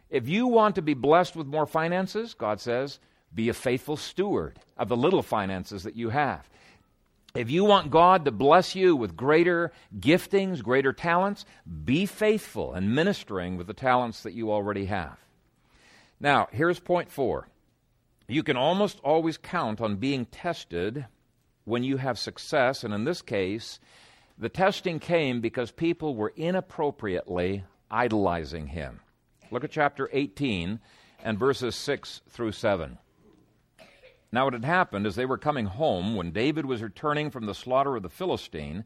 If 0.09 0.29
you 0.29 0.47
want 0.47 0.77
to 0.77 0.83
be 0.83 0.95
blessed 0.95 1.37
with 1.37 1.47
more 1.47 1.67
finances, 1.67 2.33
God 2.35 2.61
says, 2.61 2.99
be 3.35 3.51
a 3.51 3.55
faithful 3.55 3.97
steward 3.97 4.59
of 4.79 4.89
the 4.89 4.97
little 4.97 5.23
finances 5.23 5.83
that 5.83 5.97
you 5.97 6.09
have. 6.09 6.49
If 7.39 7.53
you 7.53 7.65
want 7.65 7.93
God 7.93 8.25
to 8.25 8.33
bless 8.33 8.75
you 8.75 8.97
with 8.97 9.17
greater 9.17 9.71
giftings, 9.97 10.61
greater 10.61 10.93
talents, 10.93 11.45
be 11.85 12.05
faithful 12.05 12.75
in 12.75 12.93
ministering 12.93 13.57
with 13.57 13.69
the 13.69 13.75
talents 13.75 14.25
that 14.25 14.33
you 14.33 14.51
already 14.51 14.87
have. 14.87 15.17
Now, 16.19 16.49
here's 16.51 16.81
point 16.81 17.13
four. 17.13 17.47
You 18.27 18.43
can 18.43 18.57
almost 18.57 18.99
always 19.05 19.39
count 19.39 19.81
on 19.81 19.99
being 19.99 20.27
tested 20.27 21.07
when 21.65 21.85
you 21.85 21.99
have 21.99 22.19
success, 22.19 22.83
and 22.83 22.93
in 22.93 23.05
this 23.05 23.23
case, 23.23 23.79
the 24.37 24.49
testing 24.49 24.99
came 24.99 25.41
because 25.41 25.71
people 25.71 26.17
were 26.17 26.33
inappropriately 26.35 27.63
idolizing 27.89 28.67
him. 28.67 28.99
Look 29.53 29.63
at 29.63 29.71
chapter 29.71 30.11
18 30.13 30.81
and 31.23 31.39
verses 31.39 31.77
6 31.77 32.21
through 32.31 32.51
7. 32.51 32.99
Now, 34.31 34.49
it 34.49 34.53
had 34.53 34.65
happened 34.65 35.07
as 35.07 35.17
they 35.17 35.25
were 35.25 35.39
coming 35.39 35.67
home, 35.67 36.15
when 36.15 36.33
David 36.33 36.67
was 36.67 36.83
returning 36.83 37.31
from 37.31 37.47
the 37.47 37.55
slaughter 37.55 37.97
of 37.97 38.03
the 38.03 38.11
Philistine, 38.11 38.85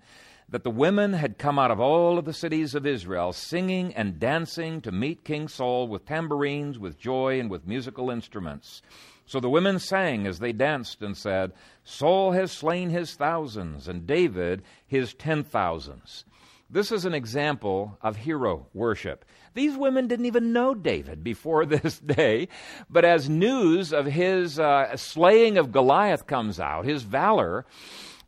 that 0.49 0.63
the 0.65 0.71
women 0.71 1.15
had 1.15 1.39
come 1.39 1.59
out 1.59 1.71
of 1.71 1.81
all 1.81 2.19
of 2.19 2.25
the 2.25 2.33
cities 2.33 2.75
of 2.75 2.87
Israel, 2.87 3.33
singing 3.33 3.95
and 3.95 4.21
dancing 4.21 4.81
to 4.83 4.93
meet 4.93 5.25
King 5.25 5.49
Saul 5.49 5.89
with 5.89 6.07
tambourines, 6.07 6.79
with 6.79 6.99
joy, 6.99 7.41
and 7.41 7.51
with 7.51 7.67
musical 7.67 8.11
instruments. 8.11 8.83
So 9.27 9.41
the 9.41 9.49
women 9.49 9.79
sang 9.79 10.27
as 10.27 10.39
they 10.39 10.53
danced 10.53 11.03
and 11.03 11.17
said, 11.17 11.53
Saul 11.85 12.33
has 12.33 12.53
slain 12.53 12.91
his 12.91 13.15
thousands, 13.15 13.89
and 13.89 14.07
David 14.07 14.63
his 14.87 15.15
ten 15.15 15.43
thousands. 15.43 16.25
This 16.73 16.91
is 16.91 17.05
an 17.05 17.13
example 17.13 17.99
of 18.01 18.17
hero 18.17 18.67
worship. 18.73 19.27
These 19.53 19.77
women 19.77 20.07
didn't 20.07 20.25
even 20.25 20.55
know 20.55 20.75
David 20.75 21.23
before 21.23 21.67
this 21.67 21.99
day, 21.99 22.49
but 22.89 23.05
as 23.05 23.29
news 23.29 23.93
of 23.93 24.07
his 24.07 24.59
uh, 24.59 24.97
slaying 24.97 25.59
of 25.59 25.71
Goliath 25.71 26.27
comes 26.27 26.59
out, 26.59 26.87
his 26.87 27.03
valor, 27.03 27.67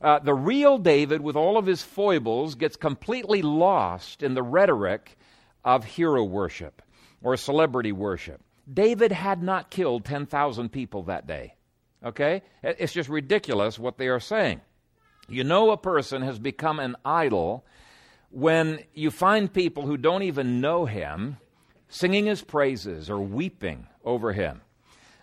uh, 0.03 0.19
the 0.19 0.35
real 0.35 0.77
David, 0.77 1.23
with 1.23 1.37
all 1.37 1.57
of 1.57 1.65
his 1.65 1.83
foibles, 1.83 2.55
gets 2.55 2.77
completely 2.77 3.41
lost 3.41 4.23
in 4.23 4.35
the 4.35 4.43
rhetoric 4.43 5.17
of 5.65 5.87
hero 5.87 6.23
worship 6.23 6.83
or 7.23 7.39
celebrity 7.39 7.93
worship. 7.93 8.43
David 8.71 9.11
had 9.11 9.43
not 9.43 9.71
killed 9.71 10.05
10,000 10.05 10.69
people 10.69 11.05
that 11.05 11.27
day. 11.27 11.55
Okay? 12.05 12.43
It's 12.63 12.93
just 12.93 13.09
ridiculous 13.09 13.79
what 13.79 13.97
they 13.97 14.09
are 14.09 14.21
saying. 14.21 14.61
You 15.31 15.45
know, 15.45 15.71
a 15.71 15.79
person 15.79 16.21
has 16.21 16.39
become 16.39 16.79
an 16.79 16.97
idol 17.07 17.65
when 18.35 18.81
you 18.95 19.13
find 19.13 19.53
people 19.53 19.87
who 19.87 19.97
don't 19.97 20.25
even 20.25 20.61
know 20.61 20.87
him 20.87 21.37
singing 21.89 22.27
his 22.27 22.43
praises 22.43 23.09
or 23.09 23.21
weeping 23.21 23.87
over 24.05 24.33
him. 24.33 24.61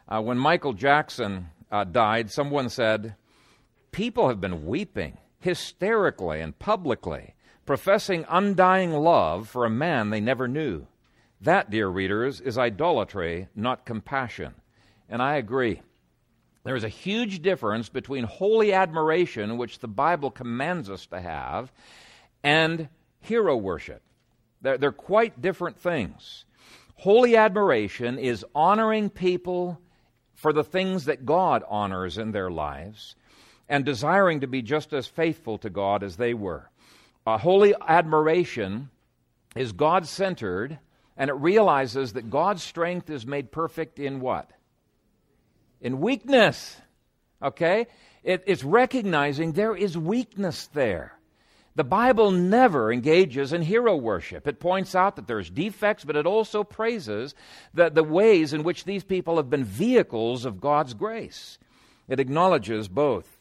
Uh, 0.08 0.22
when 0.22 0.38
Michael 0.38 0.72
Jackson 0.72 1.50
uh, 1.70 1.84
died, 1.84 2.32
someone 2.32 2.70
said, 2.70 3.16
People 3.92 4.30
have 4.30 4.40
been 4.40 4.66
weeping 4.66 5.18
hysterically 5.40 6.40
and 6.40 6.58
publicly, 6.58 7.34
professing 7.66 8.26
undying 8.30 8.94
love 8.94 9.50
for 9.50 9.66
a 9.66 9.70
man 9.70 10.10
they 10.10 10.22
never 10.22 10.48
knew. 10.48 10.88
That, 11.42 11.70
dear 11.70 11.90
readers, 11.90 12.40
is 12.40 12.58
idolatry, 12.58 13.50
not 13.54 13.86
compassion. 13.86 14.54
And 15.10 15.22
I 15.22 15.36
agree. 15.36 15.82
There 16.64 16.76
is 16.78 16.86
a 16.86 16.90
huge 16.90 17.42
difference 17.42 17.90
between 17.90 18.24
holy 18.24 18.72
admiration, 18.72 19.58
which 19.58 19.80
the 19.80 19.90
Bible 19.90 20.32
commands 20.32 20.90
us 20.90 21.08
to 21.08 21.20
have, 21.20 21.74
and 22.42 22.88
hero 23.22 23.56
worship. 23.56 24.02
They're, 24.62 24.78
they're 24.78 24.92
quite 24.92 25.42
different 25.42 25.80
things. 25.80 26.46
Holy 26.96 27.36
admiration 27.36 28.20
is 28.20 28.46
honoring 28.54 29.10
people 29.10 29.80
for 30.36 30.54
the 30.54 30.64
things 30.64 31.06
that 31.06 31.26
God 31.26 31.64
honors 31.68 32.18
in 32.18 32.32
their 32.32 32.52
lives 32.52 33.16
and 33.70 33.86
desiring 33.86 34.42
to 34.42 34.48
be 34.48 34.62
just 34.62 34.94
as 34.94 35.08
faithful 35.08 35.58
to 35.60 35.70
God 35.70 36.04
as 36.04 36.18
they 36.18 36.34
were. 36.34 36.70
A 37.26 37.38
holy 37.38 37.74
admiration 37.88 38.90
is 39.56 39.72
God 39.72 40.08
centered 40.08 40.80
and 41.18 41.30
it 41.30 41.34
realizes 41.34 42.14
that 42.14 42.30
God's 42.30 42.64
strength 42.64 43.10
is 43.10 43.26
made 43.26 43.52
perfect 43.52 44.00
in 44.00 44.20
what? 44.20 44.50
In 45.80 46.02
weakness. 46.02 46.78
Okay? 47.42 47.88
It, 48.24 48.44
it's 48.46 48.64
recognizing 48.64 49.54
there 49.54 49.76
is 49.76 49.98
weakness 49.98 50.68
there. 50.74 51.18
The 51.76 51.84
Bible 51.86 52.32
never 52.32 52.92
engages 52.92 53.54
in 53.54 53.62
hero 53.62 53.96
worship. 53.96 54.46
It 54.46 54.60
points 54.60 54.94
out 54.94 55.16
that 55.16 55.28
there's 55.28 55.50
defects, 55.50 56.04
but 56.04 56.18
it 56.18 56.26
also 56.26 56.64
praises 56.64 57.34
the, 57.74 57.90
the 57.90 58.04
ways 58.04 58.52
in 58.52 58.64
which 58.64 58.84
these 58.84 59.04
people 59.04 59.38
have 59.38 59.50
been 59.50 59.64
vehicles 59.64 60.44
of 60.44 60.60
God's 60.60 60.94
grace. 60.94 61.58
It 62.10 62.20
acknowledges 62.20 62.90
both. 62.90 63.38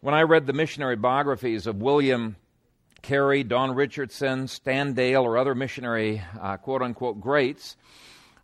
When 0.00 0.14
I 0.14 0.22
read 0.22 0.46
the 0.46 0.52
missionary 0.52 0.96
biographies 0.96 1.66
of 1.66 1.82
William 1.82 2.36
Carey, 3.02 3.42
Don 3.42 3.74
Richardson, 3.74 4.46
Stan 4.46 4.92
Dale, 4.92 5.22
or 5.22 5.36
other 5.36 5.56
missionary 5.56 6.22
uh, 6.40 6.56
quote 6.58 6.82
unquote 6.82 7.20
greats, 7.20 7.76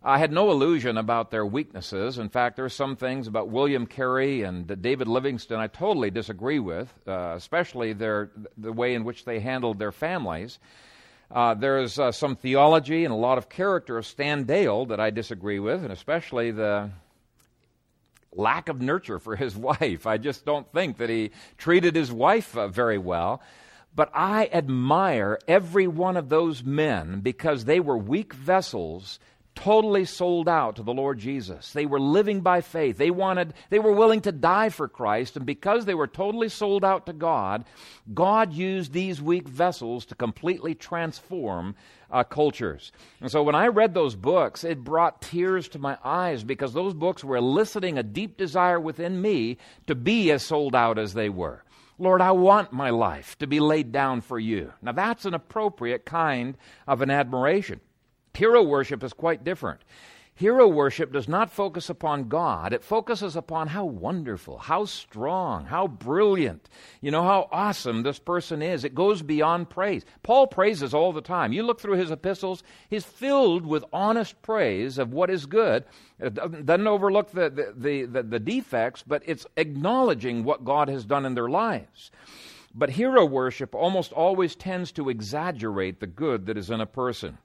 I 0.01 0.17
had 0.17 0.31
no 0.31 0.49
illusion 0.49 0.97
about 0.97 1.29
their 1.29 1.45
weaknesses. 1.45 2.19
In 2.19 2.29
fact, 2.29 2.55
there 2.55 2.63
are 2.63 2.69
some 2.69 2.95
things 2.95 3.27
about 3.27 3.49
William 3.49 3.85
Carey 3.85 4.43
and 4.43 4.81
David 4.81 5.09
Livingstone 5.09 5.59
I 5.59 5.67
totally 5.67 6.09
disagree 6.09 6.59
with, 6.59 6.87
uh, 7.05 7.33
especially 7.35 7.91
their, 7.91 8.31
the 8.57 8.71
way 8.71 8.93
in 8.93 9.03
which 9.03 9.25
they 9.25 9.41
handled 9.41 9.77
their 9.77 9.91
families. 9.91 10.57
Uh, 11.29 11.53
there's 11.53 11.99
uh, 11.99 12.13
some 12.13 12.37
theology 12.37 13.03
and 13.03 13.13
a 13.13 13.17
lot 13.17 13.37
of 13.37 13.49
character 13.49 13.97
of 13.97 14.05
Stan 14.05 14.45
Dale 14.45 14.85
that 14.85 15.01
I 15.01 15.09
disagree 15.09 15.59
with, 15.59 15.83
and 15.83 15.91
especially 15.91 16.51
the 16.51 16.91
lack 18.31 18.69
of 18.69 18.79
nurture 18.79 19.19
for 19.19 19.35
his 19.35 19.53
wife. 19.57 20.07
I 20.07 20.17
just 20.17 20.45
don't 20.45 20.71
think 20.71 20.97
that 20.99 21.09
he 21.09 21.31
treated 21.57 21.97
his 21.97 22.09
wife 22.09 22.55
uh, 22.55 22.69
very 22.69 22.97
well. 22.97 23.41
But 23.93 24.11
I 24.13 24.49
admire 24.53 25.39
every 25.45 25.87
one 25.87 26.15
of 26.15 26.29
those 26.29 26.63
men 26.63 27.19
because 27.19 27.65
they 27.65 27.81
were 27.81 27.97
weak 27.97 28.33
vessels 28.33 29.19
totally 29.59 30.05
sold 30.05 30.47
out 30.47 30.77
to 30.77 30.83
the 30.83 30.93
Lord 30.93 31.19
Jesus. 31.19 31.73
They 31.73 31.85
were 31.85 31.99
living 31.99 32.39
by 32.39 32.61
faith. 32.61 32.97
They 32.97 33.11
wanted 33.11 33.53
they 33.69 33.79
were 33.79 33.91
willing 33.91 34.21
to 34.21 34.31
die 34.31 34.69
for 34.69 34.87
Christ 34.87 35.35
and 35.35 35.45
because 35.45 35.83
they 35.83 35.93
were 35.93 36.07
totally 36.07 36.47
sold 36.47 36.85
out 36.85 37.05
to 37.07 37.13
God, 37.13 37.65
God 38.13 38.53
used 38.53 38.93
these 38.93 39.21
weak 39.21 39.49
vessels 39.49 40.05
to 40.05 40.15
completely 40.15 40.75
transform 40.75 41.75
uh, 42.09 42.23
cultures. 42.23 42.93
And 43.19 43.29
so 43.29 43.43
when 43.43 43.53
I 43.53 43.67
read 43.67 43.93
those 43.93 44.15
books, 44.15 44.63
it 44.63 44.81
brought 44.81 45.21
tears 45.21 45.67
to 45.69 45.79
my 45.79 45.97
eyes 46.05 46.45
because 46.45 46.71
those 46.71 46.93
books 46.93 47.21
were 47.21 47.35
eliciting 47.35 47.97
a 47.97 48.03
deep 48.03 48.37
desire 48.37 48.79
within 48.79 49.21
me 49.21 49.57
to 49.87 49.93
be 49.93 50.31
as 50.31 50.41
sold 50.41 50.73
out 50.73 50.97
as 50.97 51.13
they 51.13 51.27
were. 51.27 51.65
Lord, 51.97 52.21
I 52.21 52.31
want 52.31 52.71
my 52.71 52.91
life 52.91 53.37
to 53.39 53.47
be 53.47 53.59
laid 53.59 53.91
down 53.91 54.21
for 54.21 54.39
you. 54.39 54.71
Now, 54.81 54.93
that's 54.93 55.25
an 55.25 55.33
appropriate 55.33 56.05
kind 56.05 56.57
of 56.87 57.01
an 57.01 57.11
admiration. 57.11 57.81
Hero 58.39 58.63
worship 58.63 59.03
is 59.03 59.11
quite 59.11 59.43
different. 59.43 59.81
Hero 60.33 60.65
worship 60.65 61.11
does 61.11 61.27
not 61.27 61.51
focus 61.51 61.89
upon 61.89 62.29
God. 62.29 62.71
It 62.71 62.85
focuses 62.85 63.35
upon 63.35 63.67
how 63.67 63.83
wonderful, 63.83 64.59
how 64.59 64.85
strong, 64.85 65.65
how 65.65 65.87
brilliant, 65.87 66.69
you 67.01 67.11
know, 67.11 67.23
how 67.23 67.49
awesome 67.51 68.03
this 68.03 68.17
person 68.17 68.61
is. 68.61 68.85
It 68.85 68.95
goes 68.95 69.21
beyond 69.21 69.69
praise. 69.69 70.05
Paul 70.23 70.47
praises 70.47 70.93
all 70.93 71.11
the 71.11 71.19
time. 71.19 71.51
You 71.51 71.63
look 71.63 71.81
through 71.81 71.97
his 71.97 72.11
epistles, 72.11 72.63
he's 72.89 73.03
filled 73.03 73.65
with 73.65 73.83
honest 73.91 74.41
praise 74.41 74.97
of 74.97 75.11
what 75.11 75.29
is 75.29 75.45
good. 75.45 75.83
It 76.17 76.35
doesn't 76.35 76.87
overlook 76.87 77.31
the, 77.31 77.49
the, 77.49 78.05
the, 78.09 78.21
the, 78.23 78.39
defects, 78.39 79.03
but 79.05 79.21
it's 79.25 79.45
acknowledging 79.57 80.45
what 80.45 80.63
God 80.63 80.87
has 80.87 81.03
done 81.03 81.25
in 81.25 81.35
their 81.35 81.49
lives. 81.49 82.09
But 82.73 82.91
hero 82.91 83.25
worship 83.25 83.75
almost 83.75 84.13
always 84.13 84.55
tends 84.55 84.93
to 84.93 85.09
exaggerate 85.09 85.99
the 85.99 86.07
good 86.07 86.45
that 86.45 86.57
is 86.57 86.69
in 86.69 86.79
a 86.79 86.85
person 86.85 87.37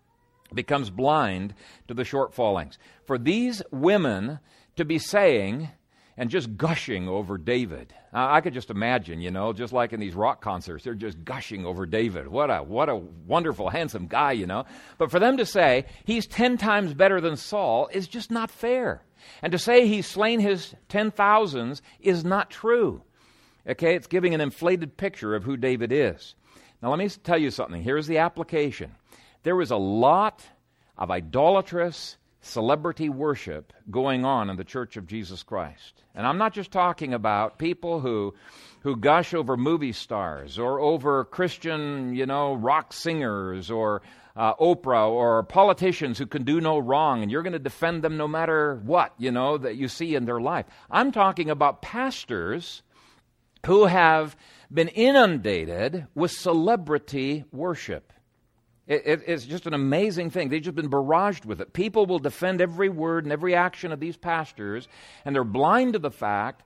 becomes 0.54 0.90
blind 0.90 1.54
to 1.88 1.94
the 1.94 2.04
shortfallings. 2.04 2.78
For 3.06 3.18
these 3.18 3.62
women 3.70 4.38
to 4.76 4.84
be 4.84 4.98
saying 4.98 5.68
and 6.16 6.30
just 6.30 6.56
gushing 6.56 7.08
over 7.08 7.38
David. 7.38 7.92
I 8.12 8.40
could 8.40 8.54
just 8.54 8.70
imagine, 8.70 9.20
you 9.20 9.30
know, 9.30 9.52
just 9.52 9.72
like 9.72 9.92
in 9.92 9.98
these 9.98 10.14
rock 10.14 10.40
concerts, 10.40 10.84
they're 10.84 10.94
just 10.94 11.24
gushing 11.24 11.66
over 11.66 11.86
David. 11.86 12.28
What 12.28 12.50
a 12.50 12.58
what 12.58 12.88
a 12.88 12.96
wonderful, 12.96 13.68
handsome 13.68 14.06
guy, 14.06 14.32
you 14.32 14.46
know. 14.46 14.64
But 14.98 15.10
for 15.10 15.18
them 15.18 15.36
to 15.38 15.46
say 15.46 15.86
he's 16.04 16.26
ten 16.26 16.56
times 16.56 16.94
better 16.94 17.20
than 17.20 17.36
Saul 17.36 17.88
is 17.92 18.06
just 18.06 18.30
not 18.30 18.50
fair. 18.50 19.02
And 19.42 19.50
to 19.52 19.58
say 19.58 19.88
he's 19.88 20.06
slain 20.06 20.38
his 20.38 20.74
ten 20.88 21.10
thousands 21.10 21.82
is 21.98 22.24
not 22.24 22.50
true. 22.50 23.02
Okay, 23.66 23.96
it's 23.96 24.06
giving 24.06 24.34
an 24.34 24.40
inflated 24.40 24.96
picture 24.96 25.34
of 25.34 25.42
who 25.42 25.56
David 25.56 25.90
is. 25.90 26.36
Now 26.82 26.90
let 26.90 26.98
me 26.98 27.08
tell 27.08 27.38
you 27.38 27.50
something. 27.50 27.82
Here's 27.82 28.06
the 28.06 28.18
application. 28.18 28.92
There 29.44 29.56
was 29.56 29.70
a 29.70 29.76
lot 29.76 30.42
of 30.96 31.10
idolatrous 31.10 32.16
celebrity 32.40 33.10
worship 33.10 33.74
going 33.90 34.24
on 34.24 34.48
in 34.48 34.56
the 34.56 34.64
Church 34.64 34.96
of 34.96 35.06
Jesus 35.06 35.42
Christ. 35.42 36.02
And 36.14 36.26
I'm 36.26 36.38
not 36.38 36.54
just 36.54 36.72
talking 36.72 37.12
about 37.12 37.58
people 37.58 38.00
who 38.00 38.34
who 38.80 38.96
gush 38.96 39.34
over 39.34 39.58
movie 39.58 39.92
stars 39.92 40.58
or 40.58 40.80
over 40.80 41.24
Christian, 41.24 42.14
you 42.14 42.24
know, 42.24 42.54
rock 42.54 42.94
singers 42.94 43.70
or 43.70 44.00
uh, 44.34 44.54
Oprah 44.54 45.10
or 45.10 45.42
politicians 45.42 46.16
who 46.18 46.26
can 46.26 46.44
do 46.44 46.58
no 46.58 46.78
wrong 46.78 47.22
and 47.22 47.30
you're 47.30 47.42
going 47.42 47.52
to 47.52 47.58
defend 47.58 48.02
them 48.02 48.16
no 48.16 48.26
matter 48.26 48.80
what, 48.84 49.12
you 49.18 49.30
know, 49.30 49.58
that 49.58 49.76
you 49.76 49.88
see 49.88 50.14
in 50.14 50.24
their 50.24 50.40
life. 50.40 50.64
I'm 50.90 51.12
talking 51.12 51.50
about 51.50 51.82
pastors 51.82 52.82
who 53.66 53.84
have 53.84 54.36
been 54.72 54.88
inundated 54.88 56.06
with 56.14 56.30
celebrity 56.30 57.44
worship. 57.52 58.10
It, 58.86 59.02
it, 59.06 59.22
it's 59.26 59.46
just 59.46 59.66
an 59.66 59.74
amazing 59.74 60.30
thing. 60.30 60.48
They've 60.48 60.60
just 60.60 60.76
been 60.76 60.90
barraged 60.90 61.46
with 61.46 61.60
it. 61.60 61.72
People 61.72 62.06
will 62.06 62.18
defend 62.18 62.60
every 62.60 62.88
word 62.88 63.24
and 63.24 63.32
every 63.32 63.54
action 63.54 63.92
of 63.92 64.00
these 64.00 64.16
pastors, 64.16 64.88
and 65.24 65.34
they're 65.34 65.44
blind 65.44 65.94
to 65.94 65.98
the 65.98 66.10
fact 66.10 66.62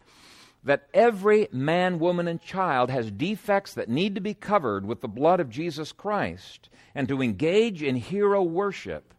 that 0.64 0.88
every 0.92 1.48
man, 1.52 2.00
woman, 2.00 2.26
and 2.26 2.40
child 2.42 2.90
has 2.90 3.10
defects 3.10 3.74
that 3.74 3.88
need 3.88 4.16
to 4.16 4.20
be 4.20 4.34
covered 4.34 4.84
with 4.84 5.00
the 5.00 5.08
blood 5.08 5.38
of 5.38 5.48
Jesus 5.48 5.92
Christ. 5.92 6.68
And 6.94 7.08
to 7.08 7.22
engage 7.22 7.82
in 7.82 7.94
hero 7.94 8.42
worship 8.42 9.14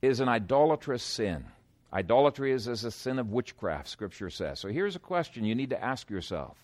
is 0.00 0.18
an 0.18 0.28
idolatrous 0.28 1.04
sin. 1.04 1.44
Idolatry 1.92 2.52
is, 2.52 2.66
is 2.66 2.84
a 2.84 2.90
sin 2.90 3.18
of 3.18 3.30
witchcraft, 3.30 3.86
Scripture 3.86 4.30
says. 4.30 4.58
So 4.58 4.68
here's 4.68 4.96
a 4.96 5.00
question 5.00 5.44
you 5.44 5.54
need 5.54 5.70
to 5.70 5.82
ask 5.82 6.10
yourself 6.10 6.56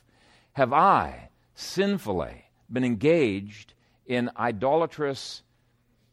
Have 0.54 0.72
I 0.72 1.28
sinfully 1.54 2.46
been 2.70 2.84
engaged 2.84 3.74
in 4.08 4.30
idolatrous 4.36 5.42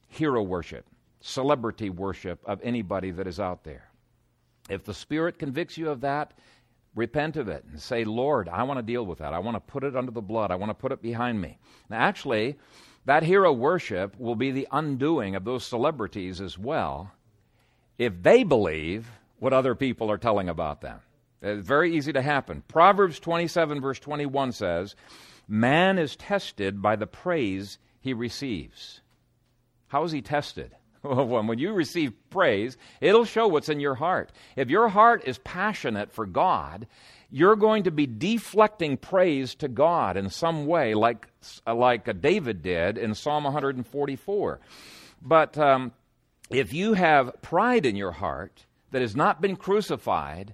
hero 0.08 0.44
worship, 0.44 0.86
celebrity 1.22 1.90
worship 1.90 2.40
of 2.46 2.60
anybody 2.62 3.10
that 3.10 3.26
is 3.26 3.40
out 3.40 3.64
there. 3.64 3.90
If 4.70 4.84
the 4.84 4.94
Spirit 4.94 5.40
convicts 5.40 5.78
you 5.78 5.90
of 5.90 6.02
that, 6.02 6.34
repent 6.94 7.38
of 7.38 7.48
it 7.48 7.64
and 7.72 7.80
say, 7.80 8.04
Lord, 8.04 8.50
I 8.50 8.64
want 8.64 8.78
to 8.78 8.84
deal 8.84 9.06
with 9.06 9.20
that. 9.20 9.34
I 9.34 9.40
want 9.40 9.56
to 9.56 9.72
put 9.72 9.84
it 9.84 9.96
under 9.96 10.12
the 10.12 10.22
blood. 10.22 10.52
I 10.52 10.56
want 10.56 10.70
to 10.70 10.76
put 10.76 10.92
it 10.92 11.02
behind 11.02 11.40
me. 11.40 11.58
Now, 11.90 12.00
actually, 12.00 12.58
that 13.06 13.24
hero 13.24 13.52
worship 13.52 14.20
will 14.20 14.36
be 14.36 14.52
the 14.52 14.68
undoing 14.72 15.36
of 15.36 15.46
those 15.46 15.66
celebrities 15.66 16.42
as 16.42 16.58
well 16.58 17.12
if 17.98 18.22
they 18.22 18.44
believe 18.44 19.10
what 19.40 19.54
other 19.54 19.76
people 19.76 20.12
are 20.12 20.18
telling 20.18 20.50
about 20.50 20.82
them. 20.82 21.00
It's 21.42 21.66
very 21.66 21.96
easy 21.96 22.12
to 22.14 22.22
happen. 22.22 22.64
Proverbs 22.68 23.20
27, 23.20 23.80
verse 23.80 24.00
21 24.00 24.52
says, 24.52 24.96
Man 25.48 26.00
is 26.00 26.16
tested 26.16 26.82
by 26.82 26.96
the 26.96 27.06
praise 27.06 27.78
he 28.06 28.14
receives. 28.14 29.02
How 29.88 30.04
is 30.04 30.12
he 30.12 30.22
tested? 30.22 30.72
when 31.02 31.58
you 31.58 31.74
receive 31.74 32.14
praise, 32.30 32.78
it'll 33.02 33.26
show 33.26 33.48
what's 33.48 33.68
in 33.68 33.80
your 33.80 33.96
heart. 33.96 34.32
If 34.56 34.70
your 34.70 34.88
heart 34.88 35.24
is 35.26 35.40
passionate 35.40 36.12
for 36.12 36.26
God, 36.26 36.88
you're 37.32 37.56
going 37.56 37.84
to 37.84 37.92
be 37.92 38.06
deflecting 38.06 38.96
praise 38.96 39.56
to 39.56 39.68
God 39.68 40.18
in 40.18 40.30
some 40.30 40.68
way, 40.68 40.94
like, 40.94 41.28
like 41.68 42.22
David 42.22 42.62
did 42.62 42.98
in 42.98 43.16
Psalm 43.16 43.44
144. 43.44 44.60
But 45.22 45.58
um, 45.58 45.92
if 46.52 46.74
you 46.74 46.94
have 46.94 47.42
pride 47.42 47.88
in 47.88 47.96
your 47.96 48.12
heart 48.12 48.66
that 48.92 49.02
has 49.02 49.16
not 49.16 49.42
been 49.42 49.56
crucified, 49.56 50.54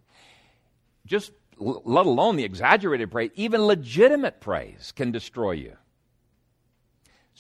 just 1.06 1.34
let 1.58 2.06
alone 2.06 2.38
the 2.38 2.45
exaggerated 2.45 3.12
praise, 3.12 3.32
even 3.36 3.62
legitimate 3.62 4.39
praise 4.39 4.93
can 4.95 5.12
destroy 5.12 5.52
you. 5.52 5.76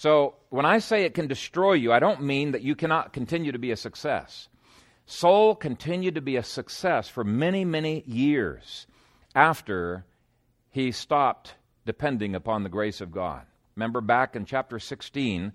So 0.01 0.33
when 0.49 0.65
I 0.65 0.79
say 0.79 1.03
it 1.03 1.13
can 1.13 1.27
destroy 1.27 1.73
you, 1.73 1.93
I 1.93 1.99
don't 1.99 2.23
mean 2.23 2.53
that 2.53 2.63
you 2.63 2.73
cannot 2.73 3.13
continue 3.13 3.51
to 3.51 3.59
be 3.59 3.69
a 3.69 3.77
success. 3.77 4.49
Saul 5.05 5.53
continued 5.53 6.15
to 6.15 6.21
be 6.21 6.37
a 6.37 6.43
success 6.43 7.07
for 7.07 7.23
many, 7.23 7.65
many 7.65 8.01
years 8.07 8.87
after 9.35 10.03
he 10.71 10.91
stopped 10.91 11.53
depending 11.85 12.33
upon 12.33 12.63
the 12.63 12.69
grace 12.69 12.99
of 12.99 13.11
God. 13.11 13.43
Remember 13.75 14.01
back 14.01 14.35
in 14.35 14.43
chapter 14.45 14.79
16, 14.79 15.53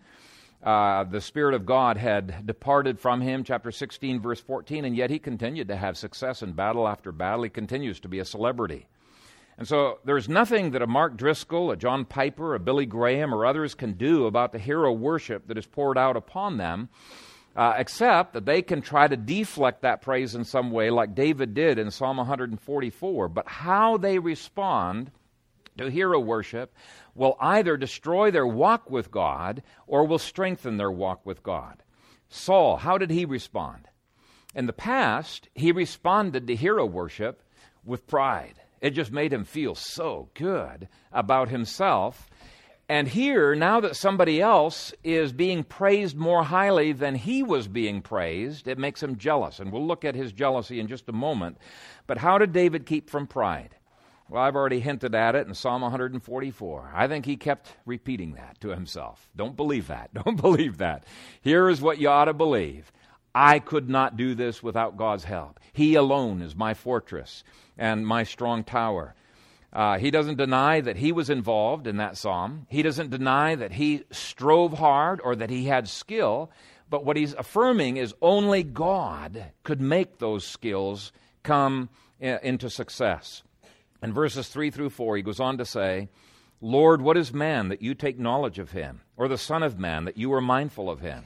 uh, 0.63 1.03
the 1.03 1.21
Spirit 1.21 1.55
of 1.55 1.67
God 1.67 1.97
had 1.97 2.47
departed 2.47 3.01
from 3.01 3.21
him, 3.21 3.43
chapter 3.43 3.73
16, 3.73 4.21
verse 4.21 4.41
14, 4.41 4.85
and 4.85 4.97
yet 4.97 5.11
he 5.11 5.19
continued 5.19 5.67
to 5.67 5.77
have 5.77 5.97
success 5.97 6.41
in 6.41 6.53
battle 6.53 6.87
after 6.87 7.11
battle. 7.11 7.43
He 7.43 7.51
continues 7.51 7.99
to 7.99 8.09
be 8.09 8.21
a 8.21 8.25
celebrity. 8.25 8.87
And 9.59 9.67
so 9.67 10.01
there's 10.05 10.29
nothing 10.29 10.73
that 10.73 10.83
a 10.83 10.87
Mark 10.87 11.17
Driscoll, 11.17 11.71
a 11.71 11.77
John 11.77 12.05
Piper, 12.05 12.55
a 12.55 12.61
Billy 12.61 12.85
Graham, 12.85 13.35
or 13.35 13.47
others 13.47 13.75
can 13.75 13.95
do 13.95 14.27
about 14.27 14.53
the 14.53 14.59
hero 14.59 14.93
worship 14.93 15.47
that 15.47 15.57
is 15.57 15.67
poured 15.67 15.97
out 15.97 16.17
upon 16.17 16.59
them, 16.59 16.91
uh, 17.55 17.75
except 17.79 18.35
that 18.35 18.45
they 18.45 18.61
can 18.61 18.83
try 18.83 19.09
to 19.09 19.17
deflect 19.17 19.81
that 19.81 20.03
praise 20.03 20.35
in 20.35 20.45
some 20.45 20.71
way, 20.71 20.91
like 20.91 21.15
David 21.15 21.55
did 21.55 21.79
in 21.79 21.91
Psalm 21.91 22.19
144. 22.19 23.29
But 23.29 23.49
how 23.49 23.97
they 23.97 24.19
respond 24.19 25.11
to 25.79 25.91
hero 25.91 26.21
worship 26.21 26.75
will 27.15 27.37
either 27.41 27.79
destroy 27.79 28.31
their 28.31 28.47
walk 28.47 28.91
with 28.91 29.11
God 29.11 29.63
or 29.87 30.07
will 30.07 30.19
strengthen 30.19 30.77
their 30.77 30.91
walk 30.91 31.25
with 31.25 31.43
God. 31.43 31.83
Saul, 32.29 32.77
how 32.77 32.99
did 32.99 33.11
he 33.11 33.25
respond? 33.25 33.89
In 34.55 34.67
the 34.67 34.73
past, 34.75 35.49
he 35.55 35.73
responded 35.73 36.47
to 36.47 36.57
hero 36.57 36.85
worship 36.85 37.43
with 37.85 38.07
pride. 38.07 38.61
It 38.81 38.91
just 38.91 39.13
made 39.13 39.33
him 39.33 39.45
feel 39.45 39.75
so 39.75 40.29
good 40.35 40.89
about 41.13 41.49
himself. 41.49 42.29
And 42.89 43.09
here, 43.09 43.57
now 43.57 43.81
that 43.81 43.97
somebody 43.97 44.41
else 44.41 44.95
is 45.03 45.33
being 45.33 45.65
praised 45.65 46.17
more 46.17 46.45
highly 46.45 46.93
than 46.93 47.17
he 47.17 47.43
was 47.43 47.67
being 47.67 48.01
praised, 48.01 48.69
it 48.69 48.79
makes 48.79 49.03
him 49.03 49.17
jealous. 49.17 49.59
And 49.59 49.73
we'll 49.73 49.87
look 49.87 50.05
at 50.05 50.15
his 50.15 50.33
jealousy 50.33 50.79
in 50.79 50.87
just 50.87 51.09
a 51.09 51.13
moment. 51.13 51.59
But 52.07 52.19
how 52.19 52.39
did 52.39 52.53
David 52.53 52.87
keep 52.87 53.11
from 53.11 53.27
pride? 53.27 53.75
Well, 54.29 54.43
I've 54.43 54.57
already 54.57 54.81
hinted 54.81 55.15
at 55.15 55.35
it 55.37 55.47
in 55.47 55.55
Psalm 55.55 55.83
144. 55.83 56.93
I 56.95 57.07
think 57.07 57.27
he 57.27 57.37
kept 57.37 57.73
repeating 57.87 58.35
that 58.35 58.61
to 58.61 58.69
himself. 58.69 59.29
Don't 59.37 59.57
believe 59.57 59.89
that. 59.89 60.13
Don't 60.25 60.41
believe 60.41 60.79
that. 60.79 61.05
Here 61.41 61.69
is 61.69 61.81
what 61.81 61.99
you 61.99 62.09
ought 62.09 62.25
to 62.27 62.35
believe 62.35 62.93
I 63.39 63.59
could 63.59 63.91
not 63.91 64.17
do 64.17 64.35
this 64.35 64.63
without 64.63 64.97
God's 64.97 65.25
help. 65.25 65.61
He 65.75 65.95
alone 65.95 66.41
is 66.41 66.57
my 66.57 66.73
fortress 66.73 67.45
and 67.77 68.07
my 68.07 68.23
strong 68.23 68.65
tower. 68.65 69.15
Uh, 69.75 69.99
he 69.99 70.11
doesn't 70.11 70.39
deny 70.39 70.81
that 70.81 70.97
he 70.97 71.13
was 71.13 71.29
involved 71.29 71.87
in 71.87 71.99
that 71.99 72.17
psalm. 72.17 72.67
He 72.71 72.81
doesn't 72.81 73.11
deny 73.11 73.55
that 73.55 73.73
he 73.73 74.05
strove 74.11 74.79
hard 74.79 75.21
or 75.23 75.37
that 75.37 75.51
he 75.51 75.67
had 75.67 75.87
skill. 75.87 76.51
But 76.89 77.05
what 77.05 77.19
he's 77.19 77.35
affirming 77.35 77.99
is 77.99 78.15
only 78.23 78.63
God 78.63 79.45
could 79.65 79.83
make 79.83 80.17
those 80.17 80.47
skills 80.47 81.13
come 81.43 81.91
into 82.19 82.71
success. 82.71 83.43
In 84.03 84.15
verses 84.15 84.49
3 84.49 84.71
through 84.71 84.91
4, 84.91 85.19
he 85.19 85.23
goes 85.23 85.41
on 85.41 85.59
to 85.59 85.67
say, 85.67 86.09
Lord, 86.63 87.03
what 87.03 87.19
is 87.19 87.35
man 87.35 87.69
that 87.69 87.83
you 87.83 87.93
take 87.95 88.19
knowledge 88.19 88.59
of 88.59 88.71
him, 88.71 89.03
or 89.15 89.29
the 89.29 89.37
Son 89.37 89.63
of 89.63 89.79
Man 89.79 90.07
that 90.07 90.17
you 90.17 90.33
are 90.33 90.41
mindful 90.41 90.89
of 90.89 91.01
him? 91.01 91.25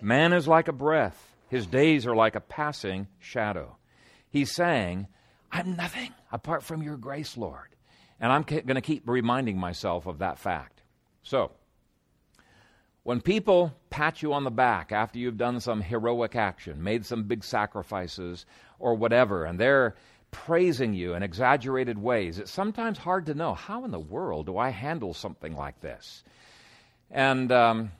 Man 0.00 0.32
is 0.32 0.48
like 0.48 0.66
a 0.66 0.72
breath 0.72 1.31
his 1.52 1.66
days 1.66 2.06
are 2.06 2.16
like 2.16 2.34
a 2.34 2.40
passing 2.40 3.06
shadow. 3.18 3.76
He's 4.30 4.50
saying, 4.50 5.06
I'm 5.52 5.76
nothing 5.76 6.08
apart 6.32 6.62
from 6.62 6.82
your 6.82 6.96
grace, 6.96 7.36
Lord. 7.36 7.76
And 8.18 8.32
I'm 8.32 8.40
going 8.44 8.68
to 8.68 8.80
keep 8.80 9.06
reminding 9.06 9.58
myself 9.58 10.06
of 10.06 10.20
that 10.20 10.38
fact. 10.38 10.80
So, 11.22 11.50
when 13.02 13.20
people 13.20 13.74
pat 13.90 14.22
you 14.22 14.32
on 14.32 14.44
the 14.44 14.50
back 14.50 14.92
after 14.92 15.18
you've 15.18 15.36
done 15.36 15.60
some 15.60 15.82
heroic 15.82 16.36
action, 16.36 16.82
made 16.82 17.04
some 17.04 17.24
big 17.24 17.44
sacrifices, 17.44 18.46
or 18.78 18.94
whatever, 18.94 19.44
and 19.44 19.60
they're 19.60 19.94
praising 20.30 20.94
you 20.94 21.12
in 21.12 21.22
exaggerated 21.22 21.98
ways, 21.98 22.38
it's 22.38 22.50
sometimes 22.50 22.96
hard 22.96 23.26
to 23.26 23.34
know 23.34 23.52
how 23.52 23.84
in 23.84 23.90
the 23.90 24.00
world 24.00 24.46
do 24.46 24.56
I 24.56 24.70
handle 24.70 25.12
something 25.12 25.54
like 25.54 25.82
this? 25.82 26.24
And 27.10 27.52
um, 27.52 27.92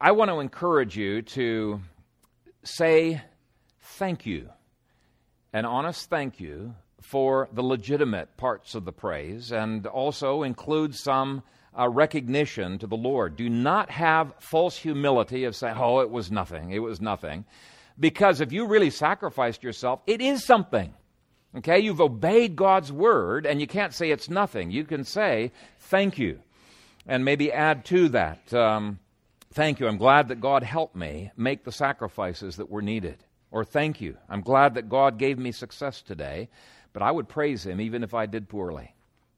I 0.00 0.12
want 0.12 0.30
to 0.30 0.40
encourage 0.40 0.96
you 0.96 1.20
to 1.20 1.82
say 2.66 3.22
thank 3.80 4.26
you, 4.26 4.50
an 5.52 5.64
honest 5.64 6.10
thank 6.10 6.40
you 6.40 6.74
for 7.00 7.48
the 7.52 7.62
legitimate 7.62 8.36
parts 8.36 8.74
of 8.74 8.84
the 8.84 8.92
praise, 8.92 9.52
and 9.52 9.86
also 9.86 10.42
include 10.42 10.94
some 10.94 11.42
uh, 11.78 11.88
recognition 11.88 12.78
to 12.78 12.86
the 12.86 12.96
Lord. 12.96 13.36
Do 13.36 13.48
not 13.48 13.90
have 13.90 14.34
false 14.40 14.76
humility 14.76 15.44
of 15.44 15.54
saying, 15.54 15.76
oh, 15.78 16.00
it 16.00 16.10
was 16.10 16.30
nothing, 16.30 16.70
it 16.72 16.80
was 16.80 17.00
nothing. 17.00 17.44
Because 17.98 18.40
if 18.40 18.52
you 18.52 18.66
really 18.66 18.90
sacrificed 18.90 19.62
yourself, 19.62 20.00
it 20.06 20.20
is 20.20 20.44
something. 20.44 20.92
Okay, 21.56 21.78
you've 21.78 22.00
obeyed 22.00 22.56
God's 22.56 22.92
word, 22.92 23.46
and 23.46 23.60
you 23.60 23.66
can't 23.66 23.94
say 23.94 24.10
it's 24.10 24.28
nothing. 24.28 24.70
You 24.70 24.84
can 24.84 25.04
say, 25.04 25.52
thank 25.78 26.18
you. 26.18 26.40
And 27.06 27.24
maybe 27.24 27.50
add 27.52 27.84
to 27.86 28.08
that. 28.10 28.52
Um, 28.52 28.98
Thank 29.56 29.80
you. 29.80 29.88
I'm 29.88 29.96
glad 29.96 30.28
that 30.28 30.42
God 30.42 30.62
helped 30.62 30.94
me 30.94 31.30
make 31.34 31.64
the 31.64 31.72
sacrifices 31.72 32.56
that 32.56 32.68
were 32.68 32.82
needed. 32.82 33.24
Or 33.50 33.64
thank 33.64 34.02
you. 34.02 34.18
I'm 34.28 34.42
glad 34.42 34.74
that 34.74 34.90
God 34.90 35.16
gave 35.16 35.38
me 35.38 35.50
success 35.50 36.02
today, 36.02 36.50
but 36.92 37.02
I 37.02 37.10
would 37.10 37.26
praise 37.26 37.64
Him 37.64 37.80
even 37.80 38.04
if 38.04 38.12
I 38.12 38.26
did 38.26 38.50
poorly, 38.50 38.94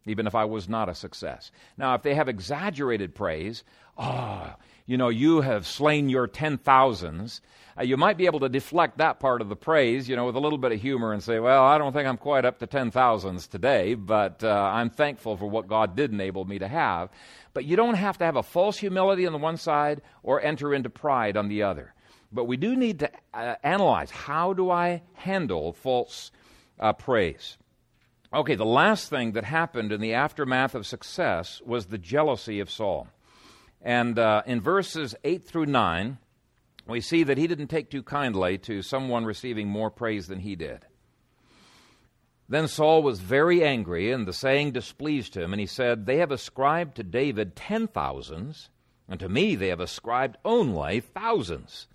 even 0.07 0.27
if 0.27 0.35
I 0.35 0.45
was 0.45 0.69
not 0.69 0.89
a 0.89 0.95
success. 0.97 1.53
Now, 1.77 1.95
if 1.95 2.03
they 2.03 2.17
have 2.17 2.29
exaggerated 2.29 3.15
praise, 3.15 3.63
oh, 3.97 4.55
you 4.89 4.97
know, 4.97 5.11
you 5.11 5.43
have 5.43 5.67
slain 5.67 6.09
your 6.09 6.27
ten 6.27 6.57
thousands, 6.57 7.43
uh, 7.79 7.83
you 7.83 7.99
might 7.99 8.17
be 8.17 8.25
able 8.25 8.41
to 8.41 8.49
deflect 8.49 8.99
that 8.99 9.21
part 9.21 9.43
of 9.43 9.51
the 9.51 9.55
praise, 9.55 10.09
you 10.09 10.17
know, 10.17 10.25
with 10.25 10.35
a 10.35 10.41
little 10.41 10.57
bit 10.57 10.73
of 10.73 10.81
humor 10.81 11.13
and 11.13 11.23
say, 11.23 11.39
well, 11.39 11.63
I 11.63 11.77
don't 11.77 11.93
think 11.93 12.09
I'm 12.09 12.17
quite 12.17 12.47
up 12.47 12.59
to 12.61 12.67
ten 12.67 12.91
thousands 12.91 13.47
today, 13.47 13.93
but 13.95 14.43
uh, 14.43 14.49
I'm 14.49 14.89
thankful 14.89 15.37
for 15.37 15.47
what 15.47 15.69
God 15.69 15.95
did 15.95 16.11
enable 16.11 16.47
me 16.47 16.59
to 16.59 16.67
have. 16.67 17.11
But 17.53 17.67
you 17.67 17.77
don't 17.77 17.97
have 17.97 18.17
to 18.19 18.25
have 18.25 18.37
a 18.37 18.43
false 18.43 18.79
humility 18.79 19.27
on 19.27 19.33
the 19.33 19.39
one 19.39 19.59
side 19.59 20.01
or 20.23 20.41
enter 20.41 20.73
into 20.73 20.89
pride 20.89 21.37
on 21.37 21.49
the 21.49 21.65
other. 21.65 21.93
But 22.33 22.45
we 22.45 22.57
do 22.57 22.75
need 22.75 23.01
to 23.01 23.11
uh, 23.35 23.57
analyze 23.63 24.11
how 24.11 24.55
do 24.55 24.71
I 24.71 25.03
handle 25.13 25.75
false 25.75 26.31
uh, 26.81 26.95
praise? 26.95 27.59
Okay, 28.33 28.55
the 28.55 28.65
last 28.65 29.11
thing 29.11 29.33
that 29.33 29.45
happened 29.45 29.93
in 29.93 30.01
the 30.01 30.15
aftermath 30.15 30.75
of 30.75 30.87
success 30.87 31.61
was 31.67 31.87
the 31.87 31.99
jealousy 31.99 32.61
of 32.61 32.71
Saul. 32.71 33.07
And 33.83 34.19
uh, 34.19 34.43
in 34.47 34.61
verses 34.61 35.15
8 35.25 35.45
through 35.45 35.67
9, 35.67 36.19
we 36.87 37.01
see 37.01 37.23
that 37.23 37.39
he 37.39 37.47
didn't 37.47 37.69
take 37.69 37.91
too 37.91 38.03
kindly 38.03 38.59
to 38.59 38.83
someone 38.83 39.25
receiving 39.25 39.69
more 39.69 39.91
praise 39.91 40.27
than 40.27 40.41
he 40.41 40.57
did. 40.57 40.87
Then 42.49 42.67
Saul 42.67 43.03
was 43.03 43.21
very 43.21 43.63
angry, 43.63 44.11
and 44.11 44.27
the 44.27 44.33
saying 44.33 44.73
displeased 44.73 45.37
him, 45.37 45.53
and 45.53 45.61
he 45.61 45.67
said, 45.67 46.07
They 46.07 46.17
have 46.17 46.31
ascribed 46.31 46.97
to 46.97 47.03
David 47.03 47.55
ten 47.55 47.89
thousands, 47.89 48.71
and 49.07 49.21
to 49.21 49.29
me 49.29 49.55
they 49.55 49.69
have 49.69 49.81
ascribed 49.81 50.39
only 50.47 51.01
thousands. 51.01 51.87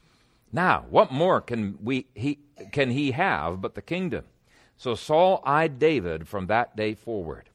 Now, 0.52 0.86
what 0.92 1.12
more 1.12 1.42
can, 1.42 1.80
we, 1.82 2.06
he, 2.14 2.38
can 2.72 2.92
he 2.92 3.12
have 3.12 3.62
but 3.62 3.74
the 3.74 3.82
kingdom? 3.82 4.26
So 4.78 4.94
Saul 4.94 5.42
eyed 5.44 5.80
David 5.80 6.28
from 6.28 6.46
that 6.48 6.76
day 6.76 6.94
forward. 6.94 7.50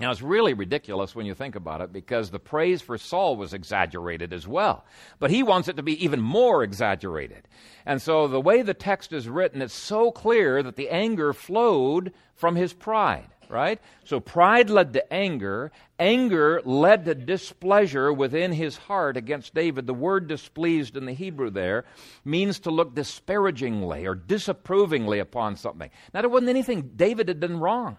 Now, 0.00 0.12
it's 0.12 0.22
really 0.22 0.54
ridiculous 0.54 1.16
when 1.16 1.26
you 1.26 1.34
think 1.34 1.56
about 1.56 1.80
it 1.80 1.92
because 1.92 2.30
the 2.30 2.38
praise 2.38 2.80
for 2.80 2.96
Saul 2.98 3.36
was 3.36 3.52
exaggerated 3.52 4.32
as 4.32 4.46
well. 4.46 4.84
But 5.18 5.32
he 5.32 5.42
wants 5.42 5.66
it 5.66 5.76
to 5.76 5.82
be 5.82 6.04
even 6.04 6.20
more 6.20 6.62
exaggerated. 6.62 7.48
And 7.84 8.00
so, 8.00 8.28
the 8.28 8.40
way 8.40 8.62
the 8.62 8.74
text 8.74 9.12
is 9.12 9.28
written, 9.28 9.60
it's 9.60 9.74
so 9.74 10.12
clear 10.12 10.62
that 10.62 10.76
the 10.76 10.90
anger 10.90 11.32
flowed 11.32 12.12
from 12.36 12.54
his 12.54 12.72
pride, 12.72 13.26
right? 13.48 13.80
So, 14.04 14.20
pride 14.20 14.70
led 14.70 14.92
to 14.92 15.12
anger. 15.12 15.72
Anger 15.98 16.62
led 16.64 17.04
to 17.06 17.16
displeasure 17.16 18.12
within 18.12 18.52
his 18.52 18.76
heart 18.76 19.16
against 19.16 19.52
David. 19.52 19.88
The 19.88 19.94
word 19.94 20.28
displeased 20.28 20.96
in 20.96 21.06
the 21.06 21.12
Hebrew 21.12 21.50
there 21.50 21.84
means 22.24 22.60
to 22.60 22.70
look 22.70 22.94
disparagingly 22.94 24.06
or 24.06 24.14
disapprovingly 24.14 25.18
upon 25.18 25.56
something. 25.56 25.90
Now, 26.14 26.20
there 26.20 26.30
wasn't 26.30 26.50
anything 26.50 26.92
David 26.94 27.26
had 27.26 27.40
done 27.40 27.58
wrong. 27.58 27.96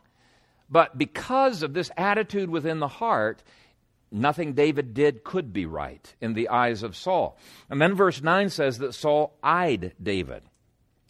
But 0.69 0.97
because 0.97 1.63
of 1.63 1.73
this 1.73 1.91
attitude 1.97 2.49
within 2.49 2.79
the 2.79 2.87
heart, 2.87 3.43
nothing 4.11 4.53
David 4.53 4.93
did 4.93 5.23
could 5.23 5.51
be 5.51 5.65
right 5.65 6.13
in 6.21 6.33
the 6.33 6.49
eyes 6.49 6.83
of 6.83 6.95
Saul. 6.95 7.37
And 7.69 7.81
then 7.81 7.95
verse 7.95 8.21
9 8.21 8.49
says 8.49 8.77
that 8.79 8.93
Saul 8.93 9.33
eyed 9.43 9.93
David. 10.01 10.43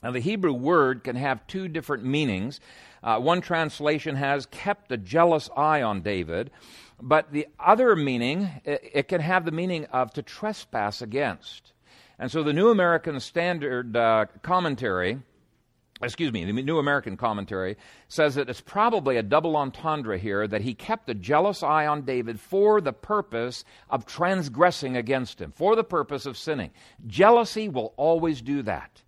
Now, 0.01 0.12
the 0.12 0.22
Hebrew 0.22 0.53
word 0.53 1.03
can 1.03 1.18
have 1.18 1.45
two 1.47 1.68
different 1.68 2.05
meanings. 2.05 2.62
Uh, 3.03 3.20
one 3.20 3.41
translation 3.41 4.16
has 4.16 4.45
kept 4.45 4.91
a 4.91 4.97
jealous 4.97 5.49
eye 5.57 5.82
on 5.82 6.01
David, 6.01 6.51
but 7.01 7.32
the 7.34 7.47
other 7.60 7.95
meaning, 7.97 8.49
it, 8.64 8.82
it 8.93 9.07
can 9.10 9.20
have 9.20 9.43
the 9.43 9.51
meaning 9.51 9.86
of 9.88 10.14
to 10.14 10.22
trespass 10.22 11.01
against. 11.01 11.74
And 12.18 12.32
so 12.32 12.43
the 12.43 12.53
New 12.53 12.70
American 12.70 13.20
Standard 13.20 13.95
uh, 13.95 14.26
Commentary 14.41 15.20
excuse 16.02 16.32
me, 16.32 16.45
the 16.45 16.54
New 16.54 16.80
American 16.80 17.18
Commentary 17.18 17.78
says 18.08 18.36
that 18.36 18.50
it's 18.50 18.62
probably 18.62 19.18
a 19.18 19.24
double 19.24 19.58
entendre 19.58 20.18
here 20.18 20.47
that 20.47 20.62
he 20.62 20.74
kept 20.74 21.10
a 21.10 21.14
jealous 21.14 21.62
eye 21.62 21.88
on 21.88 22.04
David 22.04 22.39
for 22.39 22.80
the 22.80 22.93
purpose 22.93 23.66
of 23.89 24.06
transgressing 24.06 24.95
against 24.95 25.41
him, 25.41 25.52
for 25.52 25.76
the 25.76 25.84
purpose 25.84 26.26
of 26.26 26.38
sinning. 26.38 26.72
Jealousy 27.08 27.68
will 27.68 27.93
always 27.97 28.41
do 28.41 28.62
that. 28.64 29.02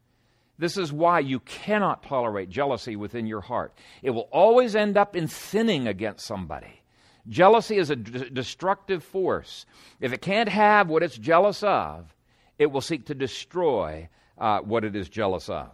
This 0.58 0.78
is 0.78 0.94
why 0.94 1.20
you 1.20 1.40
cannot 1.40 2.04
tolerate 2.04 2.50
jealousy 2.50 2.96
within 2.96 3.26
your 3.26 3.42
heart. 3.42 3.74
It 4.04 4.12
will 4.12 4.30
always 4.32 4.76
end 4.76 4.98
up 4.98 5.16
in 5.16 5.28
sinning 5.28 5.88
against 5.88 6.26
somebody. 6.26 6.82
Jealousy 7.28 7.78
is 7.78 7.90
a 7.90 7.96
d- 7.96 8.30
destructive 8.32 9.04
force. 9.04 9.66
If 10.00 10.14
it 10.14 10.22
can't 10.22 10.50
have 10.50 10.90
what 10.90 11.04
it's 11.04 11.18
jealous 11.18 11.64
of, 11.64 12.14
it 12.60 12.72
will 12.72 12.82
seek 12.82 13.06
to 13.06 13.16
destroy 13.16 14.10
uh, 14.38 14.60
what 14.60 14.84
it 14.84 14.96
is 14.96 15.10
jealous 15.10 15.50
of. 15.50 15.70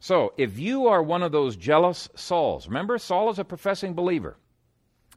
So, 0.00 0.32
if 0.36 0.58
you 0.58 0.86
are 0.86 1.02
one 1.02 1.22
of 1.22 1.32
those 1.32 1.56
jealous 1.56 2.08
Sauls, 2.14 2.68
remember, 2.68 2.98
Saul 2.98 3.30
is 3.30 3.38
a 3.38 3.44
professing 3.44 3.94
believer. 3.94 4.36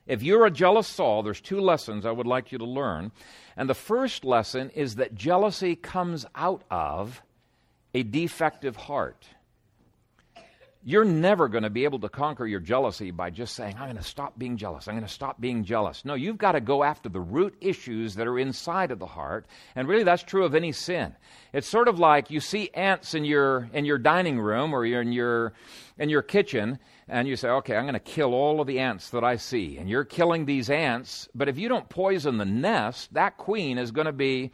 If 0.07 0.23
you're 0.23 0.45
a 0.45 0.51
jealous 0.51 0.88
Saul, 0.88 1.21
there's 1.21 1.39
two 1.39 1.61
lessons 1.61 2.05
I 2.05 2.11
would 2.11 2.25
like 2.25 2.51
you 2.51 2.57
to 2.57 2.65
learn. 2.65 3.11
And 3.55 3.69
the 3.69 3.75
first 3.75 4.25
lesson 4.25 4.71
is 4.71 4.95
that 4.95 5.13
jealousy 5.13 5.75
comes 5.75 6.25
out 6.36 6.63
of 6.71 7.21
a 7.93 8.03
defective 8.03 8.75
heart. 8.75 9.27
You're 10.84 11.05
never 11.05 11.47
going 11.47 11.61
to 11.61 11.69
be 11.69 11.84
able 11.84 11.99
to 11.99 12.09
conquer 12.09 12.47
your 12.47 12.59
jealousy 12.59 13.11
by 13.11 13.29
just 13.29 13.55
saying, 13.55 13.75
I'm 13.77 13.86
going 13.86 13.97
to 13.97 14.03
stop 14.03 14.39
being 14.39 14.57
jealous. 14.57 14.88
I'm 14.88 14.95
going 14.95 15.05
to 15.05 15.13
stop 15.13 15.39
being 15.39 15.63
jealous. 15.63 16.03
No, 16.05 16.15
you've 16.15 16.39
got 16.39 16.53
to 16.53 16.61
go 16.61 16.84
after 16.84 17.07
the 17.07 17.19
root 17.19 17.55
issues 17.61 18.15
that 18.15 18.25
are 18.25 18.39
inside 18.39 18.89
of 18.89 18.97
the 18.97 19.05
heart. 19.05 19.45
And 19.75 19.88
really, 19.88 20.03
that's 20.03 20.23
true 20.23 20.43
of 20.43 20.55
any 20.55 20.71
sin. 20.71 21.15
It's 21.53 21.67
sort 21.67 21.88
of 21.88 21.99
like 21.99 22.32
you 22.32 22.39
see 22.39 22.71
ants 22.73 23.13
in 23.13 23.25
your, 23.25 23.69
in 23.73 23.86
your 23.86 23.99
dining 23.99 24.39
room 24.39 24.73
or 24.73 24.84
in 24.84 25.11
your, 25.11 25.53
in 25.99 26.09
your 26.09 26.23
kitchen, 26.23 26.79
and 27.07 27.27
you 27.27 27.36
say, 27.36 27.49
okay, 27.49 27.75
I'm 27.75 27.84
going 27.84 27.93
to 27.93 27.99
kill 27.99 28.34
all 28.34 28.59
of 28.59 28.65
the 28.65 28.79
ants 28.79 29.11
that 29.11 29.23
I 29.23 29.36
see. 29.36 29.77
And 29.77 29.88
you're 29.88 30.03
killing 30.03 30.45
these 30.45 30.71
ants, 30.71 31.29
but 31.36 31.47
if 31.47 31.59
you 31.59 31.69
don't 31.69 31.89
poison 31.89 32.38
the 32.38 32.45
nest, 32.45 33.13
that 33.13 33.38
queen 33.38 33.77
is 33.77 33.91
going 33.91 34.07
to 34.07 34.13
be 34.13 34.51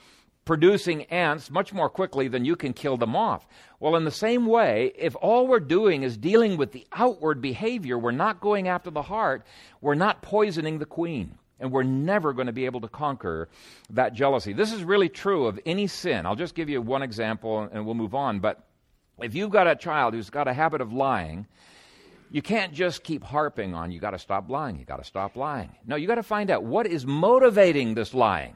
producing 0.48 1.04
ants 1.04 1.52
much 1.52 1.74
more 1.74 1.90
quickly 1.90 2.30
than 2.30 2.46
you 2.46 2.56
can 2.56 2.74
kill 2.74 2.96
them 2.98 3.16
off. 3.16 3.46
Well, 3.80 3.98
in 3.98 4.06
the 4.06 4.12
same 4.12 4.46
way, 4.46 4.94
if 4.98 5.16
all 5.18 5.46
we're 5.46 5.60
doing 5.60 6.04
is 6.04 6.18
dealing 6.18 6.56
with 6.58 6.72
the 6.72 6.88
outward 6.94 7.42
behavior, 7.42 8.00
we're 8.00 8.12
not 8.12 8.40
going 8.40 8.70
after 8.70 8.90
the 8.90 9.02
heart, 9.02 9.46
we're 9.82 9.94
not 9.94 10.24
poisoning 10.24 10.80
the 10.80 10.86
queen. 10.86 11.38
And 11.60 11.72
we're 11.72 11.84
never 11.84 12.34
going 12.34 12.46
to 12.46 12.54
be 12.54 12.66
able 12.66 12.82
to 12.82 12.88
conquer 12.88 13.50
that 13.90 14.14
jealousy. 14.14 14.54
This 14.54 14.72
is 14.72 14.84
really 14.84 15.10
true 15.10 15.48
of 15.48 15.60
any 15.66 15.88
sin. 15.88 16.28
I'll 16.28 16.36
just 16.36 16.54
give 16.54 16.70
you 16.70 16.82
one 16.84 17.02
example 17.02 17.68
and 17.72 17.84
we'll 17.84 17.96
move 17.96 18.14
on. 18.14 18.40
But 18.40 18.64
if 19.20 19.34
you've 19.34 19.50
got 19.50 19.66
a 19.66 19.76
child 19.76 20.14
who's 20.14 20.30
got 20.30 20.48
a 20.48 20.54
habit 20.54 20.82
of 20.82 20.94
lying, 20.94 21.48
you 22.30 22.44
can't 22.44 22.74
just 22.74 23.04
keep 23.04 23.24
harping 23.24 23.74
on, 23.74 23.92
you 23.92 24.00
got 24.00 24.12
to 24.12 24.20
stop 24.20 24.52
lying, 24.52 24.78
you 24.78 24.86
got 24.86 24.98
to 24.98 25.04
stop 25.04 25.36
lying. 25.36 25.76
No, 25.86 25.96
you 25.96 26.06
got 26.06 26.16
to 26.16 26.24
find 26.24 26.52
out 26.52 26.64
what 26.64 26.86
is 26.86 27.08
motivating 27.08 27.96
this 27.96 28.14
lying. 28.14 28.56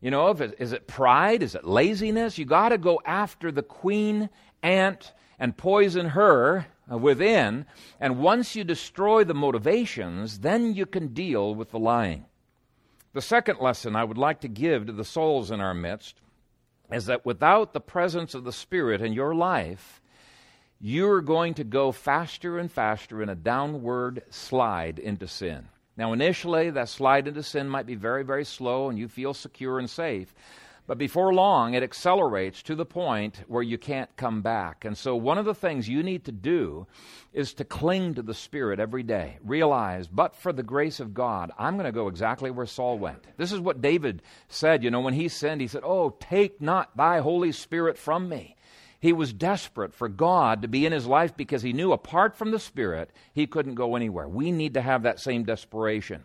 You 0.00 0.10
know, 0.10 0.28
if 0.30 0.40
it, 0.40 0.54
is 0.58 0.72
it 0.72 0.86
pride? 0.86 1.42
Is 1.42 1.54
it 1.54 1.64
laziness? 1.64 2.38
You 2.38 2.44
got 2.44 2.68
to 2.68 2.78
go 2.78 3.00
after 3.04 3.50
the 3.50 3.62
queen 3.62 4.30
ant 4.62 5.12
and 5.38 5.56
poison 5.56 6.10
her 6.10 6.66
uh, 6.90 6.98
within. 6.98 7.66
And 8.00 8.20
once 8.20 8.54
you 8.54 8.64
destroy 8.64 9.24
the 9.24 9.34
motivations, 9.34 10.40
then 10.40 10.74
you 10.74 10.86
can 10.86 11.08
deal 11.08 11.54
with 11.54 11.70
the 11.70 11.78
lying. 11.78 12.26
The 13.12 13.22
second 13.22 13.58
lesson 13.60 13.96
I 13.96 14.04
would 14.04 14.18
like 14.18 14.40
to 14.42 14.48
give 14.48 14.86
to 14.86 14.92
the 14.92 15.04
souls 15.04 15.50
in 15.50 15.60
our 15.60 15.74
midst 15.74 16.20
is 16.92 17.06
that 17.06 17.26
without 17.26 17.72
the 17.72 17.80
presence 17.80 18.34
of 18.34 18.44
the 18.44 18.52
Spirit 18.52 19.02
in 19.02 19.12
your 19.12 19.34
life, 19.34 20.00
you're 20.80 21.20
going 21.20 21.54
to 21.54 21.64
go 21.64 21.90
faster 21.90 22.58
and 22.58 22.70
faster 22.70 23.20
in 23.20 23.28
a 23.28 23.34
downward 23.34 24.22
slide 24.30 24.98
into 24.98 25.26
sin. 25.26 25.68
Now, 25.98 26.12
initially, 26.12 26.70
that 26.70 26.88
slide 26.88 27.26
into 27.26 27.42
sin 27.42 27.68
might 27.68 27.84
be 27.84 27.96
very, 27.96 28.22
very 28.22 28.44
slow 28.44 28.88
and 28.88 28.96
you 28.96 29.08
feel 29.08 29.34
secure 29.34 29.80
and 29.80 29.90
safe. 29.90 30.32
But 30.86 30.96
before 30.96 31.34
long, 31.34 31.74
it 31.74 31.82
accelerates 31.82 32.62
to 32.62 32.74
the 32.74 32.86
point 32.86 33.42
where 33.46 33.64
you 33.64 33.76
can't 33.76 34.16
come 34.16 34.40
back. 34.40 34.86
And 34.86 34.96
so, 34.96 35.16
one 35.16 35.36
of 35.36 35.44
the 35.44 35.54
things 35.54 35.88
you 35.88 36.02
need 36.02 36.24
to 36.24 36.32
do 36.32 36.86
is 37.34 37.52
to 37.54 37.64
cling 37.64 38.14
to 38.14 38.22
the 38.22 38.32
Spirit 38.32 38.80
every 38.80 39.02
day. 39.02 39.38
Realize, 39.44 40.06
but 40.06 40.34
for 40.34 40.50
the 40.50 40.62
grace 40.62 40.98
of 41.00 41.12
God, 41.12 41.50
I'm 41.58 41.74
going 41.74 41.84
to 41.84 41.92
go 41.92 42.08
exactly 42.08 42.50
where 42.50 42.64
Saul 42.64 42.98
went. 42.98 43.26
This 43.36 43.52
is 43.52 43.60
what 43.60 43.82
David 43.82 44.22
said, 44.48 44.82
you 44.82 44.90
know, 44.90 45.00
when 45.00 45.14
he 45.14 45.28
sinned, 45.28 45.60
he 45.60 45.66
said, 45.66 45.82
Oh, 45.84 46.16
take 46.20 46.60
not 46.60 46.96
thy 46.96 47.18
Holy 47.18 47.52
Spirit 47.52 47.98
from 47.98 48.28
me. 48.28 48.56
He 49.00 49.12
was 49.12 49.32
desperate 49.32 49.94
for 49.94 50.08
God 50.08 50.62
to 50.62 50.68
be 50.68 50.84
in 50.84 50.92
his 50.92 51.06
life 51.06 51.36
because 51.36 51.62
he 51.62 51.72
knew 51.72 51.92
apart 51.92 52.36
from 52.36 52.50
the 52.50 52.58
Spirit, 52.58 53.10
he 53.32 53.46
couldn't 53.46 53.76
go 53.76 53.94
anywhere. 53.94 54.28
We 54.28 54.50
need 54.50 54.74
to 54.74 54.82
have 54.82 55.04
that 55.04 55.20
same 55.20 55.44
desperation. 55.44 56.24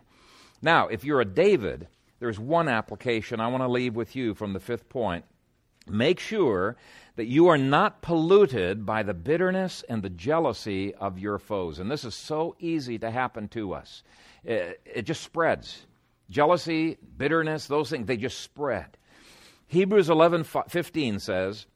Now, 0.60 0.88
if 0.88 1.04
you're 1.04 1.20
a 1.20 1.24
David, 1.24 1.86
there's 2.18 2.38
one 2.38 2.68
application 2.68 3.38
I 3.38 3.48
want 3.48 3.62
to 3.62 3.68
leave 3.68 3.94
with 3.94 4.16
you 4.16 4.34
from 4.34 4.52
the 4.52 4.60
fifth 4.60 4.88
point. 4.88 5.24
Make 5.86 6.18
sure 6.18 6.76
that 7.16 7.26
you 7.26 7.48
are 7.48 7.58
not 7.58 8.02
polluted 8.02 8.86
by 8.86 9.02
the 9.02 9.14
bitterness 9.14 9.84
and 9.88 10.02
the 10.02 10.10
jealousy 10.10 10.94
of 10.94 11.18
your 11.18 11.38
foes. 11.38 11.78
And 11.78 11.90
this 11.90 12.04
is 12.04 12.14
so 12.14 12.56
easy 12.58 12.98
to 12.98 13.10
happen 13.10 13.48
to 13.48 13.74
us. 13.74 14.02
It, 14.42 14.80
it 14.84 15.02
just 15.02 15.22
spreads. 15.22 15.86
Jealousy, 16.30 16.96
bitterness, 17.16 17.66
those 17.66 17.90
things, 17.90 18.06
they 18.06 18.16
just 18.16 18.40
spread. 18.40 18.96
Hebrews 19.66 20.08
11 20.08 20.44
15 20.44 21.18
says, 21.18 21.66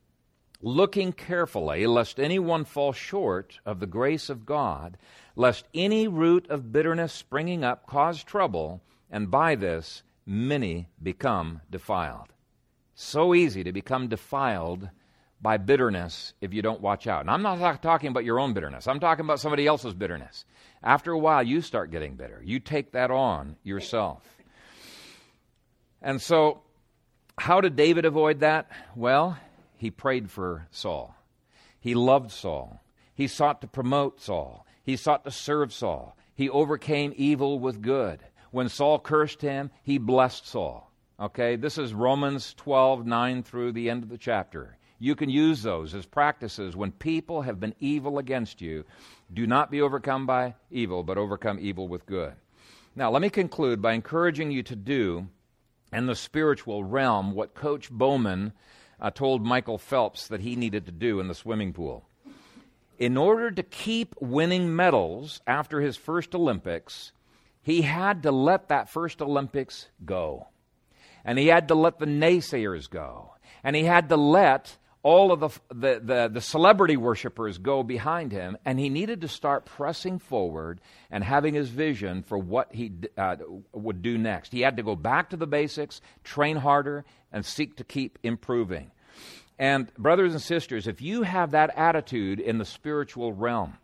looking 0.61 1.13
carefully, 1.13 1.87
lest 1.87 2.19
anyone 2.19 2.65
fall 2.65 2.93
short 2.93 3.61
of 3.65 3.81
the 3.81 3.87
grace 3.87 4.29
of 4.29 4.47
God, 4.47 4.97
lest 5.37 5.67
any 5.73 6.09
root 6.09 6.49
of 6.51 6.73
bitterness 6.73 7.13
springing 7.13 7.65
up 7.65 7.87
cause 7.87 8.25
trouble, 8.25 8.83
and 9.11 9.31
by 9.31 9.55
this 9.55 10.03
many 10.27 10.89
become 11.03 11.61
defiled. 11.71 12.33
So 12.95 13.35
easy 13.35 13.63
to 13.65 13.73
become 13.73 14.09
defiled 14.09 14.91
by 15.41 15.57
bitterness 15.57 16.35
if 16.41 16.53
you 16.53 16.63
don't 16.63 16.81
watch 16.81 17.07
out. 17.07 17.21
And 17.21 17.31
I'm 17.31 17.43
not 17.43 17.81
talking 17.81 18.09
about 18.11 18.25
your 18.25 18.41
own 18.41 18.53
bitterness, 18.53 18.89
I'm 18.89 19.01
talking 19.01 19.25
about 19.25 19.41
somebody 19.41 19.67
else's 19.67 19.95
bitterness. 19.95 20.45
After 20.83 21.13
a 21.13 21.19
while, 21.19 21.43
you 21.43 21.61
start 21.61 21.91
getting 21.91 22.15
bitter. 22.15 22.41
You 22.45 22.61
take 22.61 22.93
that 22.93 23.11
on 23.11 23.57
yourself. 23.65 24.23
And 26.01 26.23
so, 26.23 26.63
how 27.37 27.61
did 27.61 27.75
David 27.75 28.05
avoid 28.05 28.41
that? 28.41 28.71
Well, 28.95 29.37
he 29.79 29.91
prayed 29.91 30.31
for 30.31 30.67
Saul. 30.71 31.15
He 31.81 31.95
loved 31.95 32.31
Saul. 32.31 32.83
He 33.15 33.27
sought 33.27 33.61
to 33.63 33.67
promote 33.67 34.21
Saul. 34.21 34.67
He 34.83 34.97
sought 34.97 35.25
to 35.25 35.31
serve 35.31 35.73
Saul. 35.73 36.17
He 36.35 36.51
overcame 36.51 37.13
evil 37.17 37.59
with 37.59 37.83
good. 37.83 38.21
When 38.51 38.69
Saul 38.69 38.99
cursed 38.99 39.41
him, 39.41 39.71
he 39.83 39.99
blessed 39.99 40.47
Saul. 40.47 40.91
Okay, 41.21 41.57
this 41.57 41.79
is 41.79 41.95
Romans 41.95 42.55
12, 42.55 43.07
9 43.07 43.43
through 43.43 43.73
the 43.73 43.91
end 43.91 44.03
of 44.03 44.09
the 44.09 44.19
chapter. 44.19 44.77
You 45.01 45.15
can 45.15 45.31
use 45.31 45.63
those 45.63 45.95
as 45.95 46.07
practices 46.07 46.77
when 46.77 46.93
people 46.93 47.43
have 47.43 47.61
been 47.61 47.75
evil 47.79 48.19
against 48.19 48.61
you. 48.61 48.85
Do 49.33 49.47
not 49.47 49.71
be 49.71 49.81
overcome 49.81 50.27
by 50.27 50.55
evil, 50.71 51.03
but 51.03 51.19
overcome 51.19 51.59
evil 51.61 51.87
with 51.87 52.07
good. 52.07 52.35
Now, 52.97 53.11
let 53.11 53.23
me 53.23 53.31
conclude 53.31 53.81
by 53.81 53.93
encouraging 53.93 54.51
you 54.51 54.63
to 54.65 54.77
do 54.77 55.29
in 55.93 56.07
the 56.07 56.17
spiritual 56.17 56.85
realm 56.85 57.33
what 57.33 57.55
Coach 57.55 57.91
Bowman 57.91 58.53
uh, 59.01 59.11
told 59.11 59.45
Michael 59.45 59.79
Phelps 59.79 60.29
that 60.29 60.41
he 60.41 60.57
needed 60.57 60.87
to 60.87 60.93
do 60.93 61.21
in 61.21 61.29
the 61.29 61.35
swimming 61.35 61.73
pool. 61.73 62.05
In 62.99 63.17
order 63.17 63.51
to 63.51 63.63
keep 63.63 64.15
winning 64.21 64.75
medals 64.75 65.41
after 65.47 65.81
his 65.81 65.97
first 65.97 66.35
Olympics, 66.35 67.13
he 67.63 67.83
had 67.83 68.23
to 68.25 68.33
let 68.33 68.69
that 68.69 68.89
first 68.89 69.23
Olympics 69.23 69.89
go. 70.05 70.49
And 71.25 71.39
he 71.39 71.49
had 71.49 71.69
to 71.69 71.75
let 71.75 71.99
the 71.99 72.07
naysayers 72.07 72.89
go. 72.91 73.35
And 73.63 73.77
he 73.77 73.85
had 73.85 74.09
to 74.09 74.17
let 74.17 74.77
all 75.09 75.33
of 75.33 75.41
the, 75.41 75.49
the, 75.71 76.01
the, 76.05 76.31
the, 76.35 76.41
celebrity 76.43 76.99
worshippers 76.99 77.57
go 77.57 77.83
behind 77.83 78.31
him, 78.31 78.59
and 78.67 78.79
he 78.79 78.91
needed 78.91 79.23
to 79.23 79.29
start 79.29 79.65
pressing 79.65 80.19
forward 80.19 80.83
and 81.11 81.25
having 81.25 81.55
his 81.55 81.71
vision 81.71 82.23
for 82.23 82.37
what 82.37 82.75
he 82.75 82.93
uh, 83.17 83.37
would 83.73 84.03
do 84.03 84.19
next. 84.19 84.53
He 84.53 84.61
had 84.61 84.77
to 84.77 84.83
go 84.83 84.95
back 84.95 85.31
to 85.31 85.39
the 85.39 85.47
basics, 85.47 86.03
train 86.25 86.59
harder, 86.59 87.07
and 87.33 87.43
seek 87.43 87.77
to 87.77 87.85
keep 87.85 88.19
improving. 88.23 88.91
And, 89.59 89.91
brothers 89.95 90.35
and 90.35 90.43
sisters, 90.43 90.87
if 90.87 91.01
you 91.01 91.23
have 91.23 91.53
that 91.53 91.71
attitude 91.75 92.39
in 92.39 92.59
the 92.59 92.67
spiritual 92.67 93.33
realm, 93.33 93.79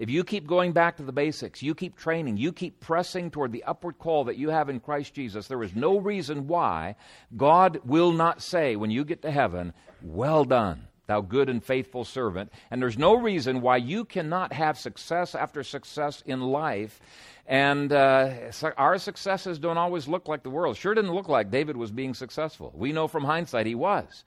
if 0.00 0.08
you 0.08 0.24
keep 0.24 0.46
going 0.46 0.72
back 0.72 0.96
to 0.96 1.02
the 1.02 1.12
basics, 1.12 1.62
you 1.62 1.74
keep 1.74 1.94
training, 1.94 2.38
you 2.38 2.54
keep 2.54 2.80
pressing 2.80 3.30
toward 3.30 3.52
the 3.52 3.64
upward 3.64 3.98
call 3.98 4.24
that 4.24 4.38
you 4.38 4.48
have 4.48 4.70
in 4.70 4.80
Christ 4.80 5.12
Jesus, 5.12 5.46
there 5.46 5.62
is 5.62 5.76
no 5.76 5.98
reason 5.98 6.48
why 6.48 6.96
God 7.36 7.80
will 7.84 8.10
not 8.10 8.40
say 8.40 8.76
when 8.76 8.90
you 8.90 9.04
get 9.04 9.20
to 9.20 9.30
heaven, 9.30 9.74
Well 10.00 10.46
done, 10.46 10.88
thou 11.06 11.20
good 11.20 11.50
and 11.50 11.62
faithful 11.62 12.06
servant. 12.06 12.50
And 12.70 12.80
there's 12.80 12.96
no 12.96 13.14
reason 13.14 13.60
why 13.60 13.76
you 13.76 14.06
cannot 14.06 14.54
have 14.54 14.78
success 14.78 15.34
after 15.34 15.62
success 15.62 16.22
in 16.24 16.40
life. 16.40 16.98
And 17.46 17.92
uh, 17.92 18.52
our 18.78 18.96
successes 18.96 19.58
don't 19.58 19.76
always 19.76 20.08
look 20.08 20.28
like 20.28 20.42
the 20.42 20.48
world. 20.48 20.78
Sure 20.78 20.94
didn't 20.94 21.12
look 21.12 21.28
like 21.28 21.50
David 21.50 21.76
was 21.76 21.90
being 21.90 22.14
successful. 22.14 22.72
We 22.74 22.92
know 22.92 23.06
from 23.06 23.24
hindsight 23.24 23.66
he 23.66 23.74
was. 23.74 24.24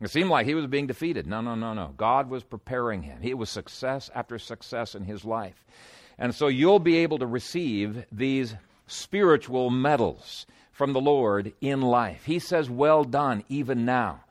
It 0.00 0.10
seemed 0.10 0.30
like 0.30 0.46
he 0.46 0.54
was 0.54 0.66
being 0.66 0.86
defeated. 0.86 1.26
No, 1.26 1.40
no, 1.40 1.54
no, 1.54 1.72
no. 1.72 1.94
God 1.96 2.28
was 2.28 2.42
preparing 2.42 3.02
him. 3.02 3.18
It 3.22 3.38
was 3.38 3.48
success 3.48 4.10
after 4.14 4.38
success 4.38 4.94
in 4.94 5.04
his 5.04 5.24
life. 5.24 5.64
And 6.18 6.34
so 6.34 6.48
you'll 6.48 6.80
be 6.80 6.98
able 6.98 7.18
to 7.18 7.26
receive 7.26 8.04
these 8.12 8.54
spiritual 8.86 9.70
medals 9.70 10.46
from 10.72 10.92
the 10.92 11.00
Lord 11.00 11.52
in 11.60 11.80
life. 11.80 12.24
He 12.24 12.38
says, 12.38 12.68
Well 12.68 13.04
done, 13.04 13.44
even 13.48 13.84
now. 13.84 14.24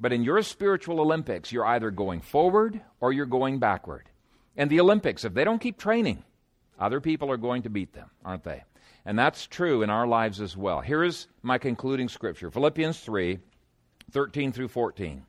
But 0.00 0.12
in 0.12 0.24
your 0.24 0.42
spiritual 0.42 1.00
Olympics, 1.00 1.52
you're 1.52 1.66
either 1.66 1.90
going 1.90 2.20
forward 2.20 2.80
or 3.00 3.12
you're 3.12 3.26
going 3.26 3.58
backward. 3.58 4.08
And 4.56 4.68
the 4.68 4.80
Olympics, 4.80 5.24
if 5.24 5.34
they 5.34 5.44
don't 5.44 5.60
keep 5.60 5.78
training, 5.78 6.24
other 6.78 7.00
people 7.00 7.30
are 7.30 7.36
going 7.36 7.62
to 7.62 7.70
beat 7.70 7.92
them, 7.92 8.10
aren't 8.24 8.44
they? 8.44 8.64
And 9.04 9.18
that's 9.18 9.46
true 9.46 9.82
in 9.82 9.90
our 9.90 10.06
lives 10.06 10.40
as 10.40 10.56
well. 10.56 10.80
Here's 10.80 11.28
my 11.42 11.58
concluding 11.58 12.08
scripture 12.08 12.50
Philippians 12.50 12.98
3 13.00 13.38
13 14.10 14.52
through 14.52 14.68
14. 14.68 15.24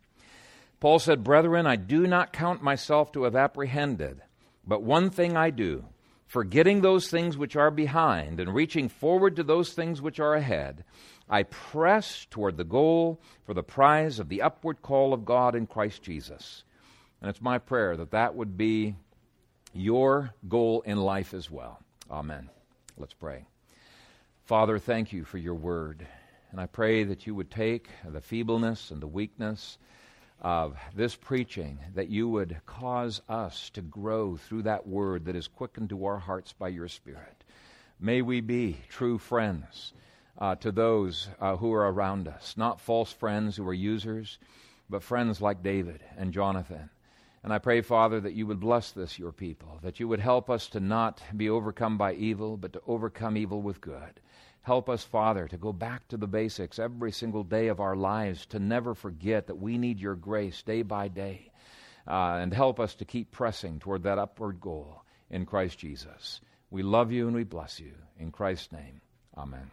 Paul 0.79 0.99
said, 0.99 1.23
Brethren, 1.23 1.65
I 1.65 1.75
do 1.75 2.05
not 2.05 2.33
count 2.33 2.61
myself 2.61 3.11
to 3.13 3.23
have 3.23 3.35
apprehended, 3.35 4.21
but 4.67 4.83
one 4.83 5.09
thing 5.09 5.35
I 5.35 5.49
do, 5.49 5.85
forgetting 6.27 6.81
those 6.81 7.09
things 7.09 7.37
which 7.37 7.55
are 7.55 7.71
behind 7.71 8.39
and 8.39 8.53
reaching 8.53 8.89
forward 8.89 9.35
to 9.37 9.43
those 9.43 9.73
things 9.73 10.01
which 10.01 10.19
are 10.19 10.35
ahead, 10.35 10.83
I 11.29 11.43
press 11.43 12.27
toward 12.29 12.57
the 12.57 12.63
goal 12.63 13.19
for 13.45 13.53
the 13.53 13.63
prize 13.63 14.19
of 14.19 14.29
the 14.29 14.41
upward 14.41 14.81
call 14.81 15.13
of 15.13 15.25
God 15.25 15.55
in 15.55 15.65
Christ 15.65 16.03
Jesus. 16.03 16.63
And 17.21 17.29
it's 17.29 17.41
my 17.41 17.57
prayer 17.57 17.97
that 17.97 18.11
that 18.11 18.35
would 18.35 18.57
be 18.57 18.95
your 19.73 20.33
goal 20.47 20.81
in 20.81 20.97
life 20.97 21.33
as 21.33 21.49
well. 21.49 21.79
Amen. 22.11 22.49
Let's 22.97 23.13
pray. 23.13 23.45
Father, 24.45 24.77
thank 24.77 25.11
you 25.11 25.25
for 25.25 25.37
your 25.39 25.55
word. 25.55 26.05
And 26.51 26.61
I 26.61 26.67
pray 26.67 27.03
that 27.03 27.27
you 27.27 27.35
would 27.35 27.51
take 27.51 27.87
the 28.05 28.21
feebleness 28.21 28.91
and 28.91 29.01
the 29.01 29.07
weakness 29.07 29.77
of 30.41 30.77
this 30.95 31.15
preaching, 31.15 31.79
that 31.95 32.09
you 32.09 32.29
would 32.29 32.57
cause 32.65 33.21
us 33.27 33.69
to 33.71 33.81
grow 33.81 34.37
through 34.37 34.63
that 34.63 34.87
word 34.87 35.25
that 35.25 35.35
is 35.35 35.47
quickened 35.47 35.89
to 35.89 36.05
our 36.05 36.19
hearts 36.19 36.53
by 36.53 36.67
your 36.67 36.87
Spirit. 36.87 37.43
May 37.99 38.21
we 38.21 38.41
be 38.41 38.77
true 38.89 39.17
friends 39.17 39.93
uh, 40.37 40.55
to 40.55 40.71
those 40.71 41.29
uh, 41.39 41.55
who 41.55 41.73
are 41.73 41.91
around 41.91 42.27
us, 42.27 42.55
not 42.57 42.81
false 42.81 43.11
friends 43.11 43.55
who 43.55 43.67
are 43.67 43.73
users, 43.73 44.37
but 44.89 45.03
friends 45.03 45.41
like 45.41 45.63
David 45.63 46.01
and 46.17 46.33
Jonathan. 46.33 46.89
And 47.43 47.53
I 47.53 47.59
pray, 47.59 47.81
Father, 47.81 48.19
that 48.21 48.33
you 48.33 48.47
would 48.47 48.59
bless 48.59 48.91
this, 48.91 49.19
your 49.19 49.31
people, 49.31 49.79
that 49.83 49.99
you 49.99 50.07
would 50.07 50.19
help 50.19 50.49
us 50.49 50.67
to 50.69 50.79
not 50.79 51.21
be 51.35 51.49
overcome 51.49 51.97
by 51.97 52.13
evil, 52.13 52.57
but 52.57 52.73
to 52.73 52.81
overcome 52.87 53.37
evil 53.37 53.61
with 53.61 53.81
good. 53.81 54.19
Help 54.65 54.89
us, 54.89 55.03
Father, 55.03 55.47
to 55.47 55.57
go 55.57 55.71
back 55.71 56.07
to 56.07 56.17
the 56.17 56.25
basics 56.25 56.79
every 56.79 57.11
single 57.11 57.43
day 57.43 57.67
of 57.67 57.79
our 57.79 57.95
lives, 57.95 58.47
to 58.47 58.57
never 58.57 58.95
forget 58.95 59.45
that 59.45 59.59
we 59.59 59.77
need 59.77 59.99
your 59.99 60.15
grace 60.15 60.63
day 60.63 60.81
by 60.81 61.07
day. 61.07 61.51
Uh, 62.07 62.39
and 62.41 62.51
help 62.51 62.79
us 62.79 62.95
to 62.95 63.05
keep 63.05 63.29
pressing 63.29 63.77
toward 63.77 64.01
that 64.01 64.17
upward 64.17 64.59
goal 64.59 65.03
in 65.29 65.45
Christ 65.45 65.77
Jesus. 65.77 66.41
We 66.71 66.81
love 66.81 67.11
you 67.11 67.27
and 67.27 67.35
we 67.35 67.43
bless 67.43 67.79
you. 67.79 67.93
In 68.17 68.31
Christ's 68.31 68.71
name, 68.71 69.01
amen. 69.37 69.69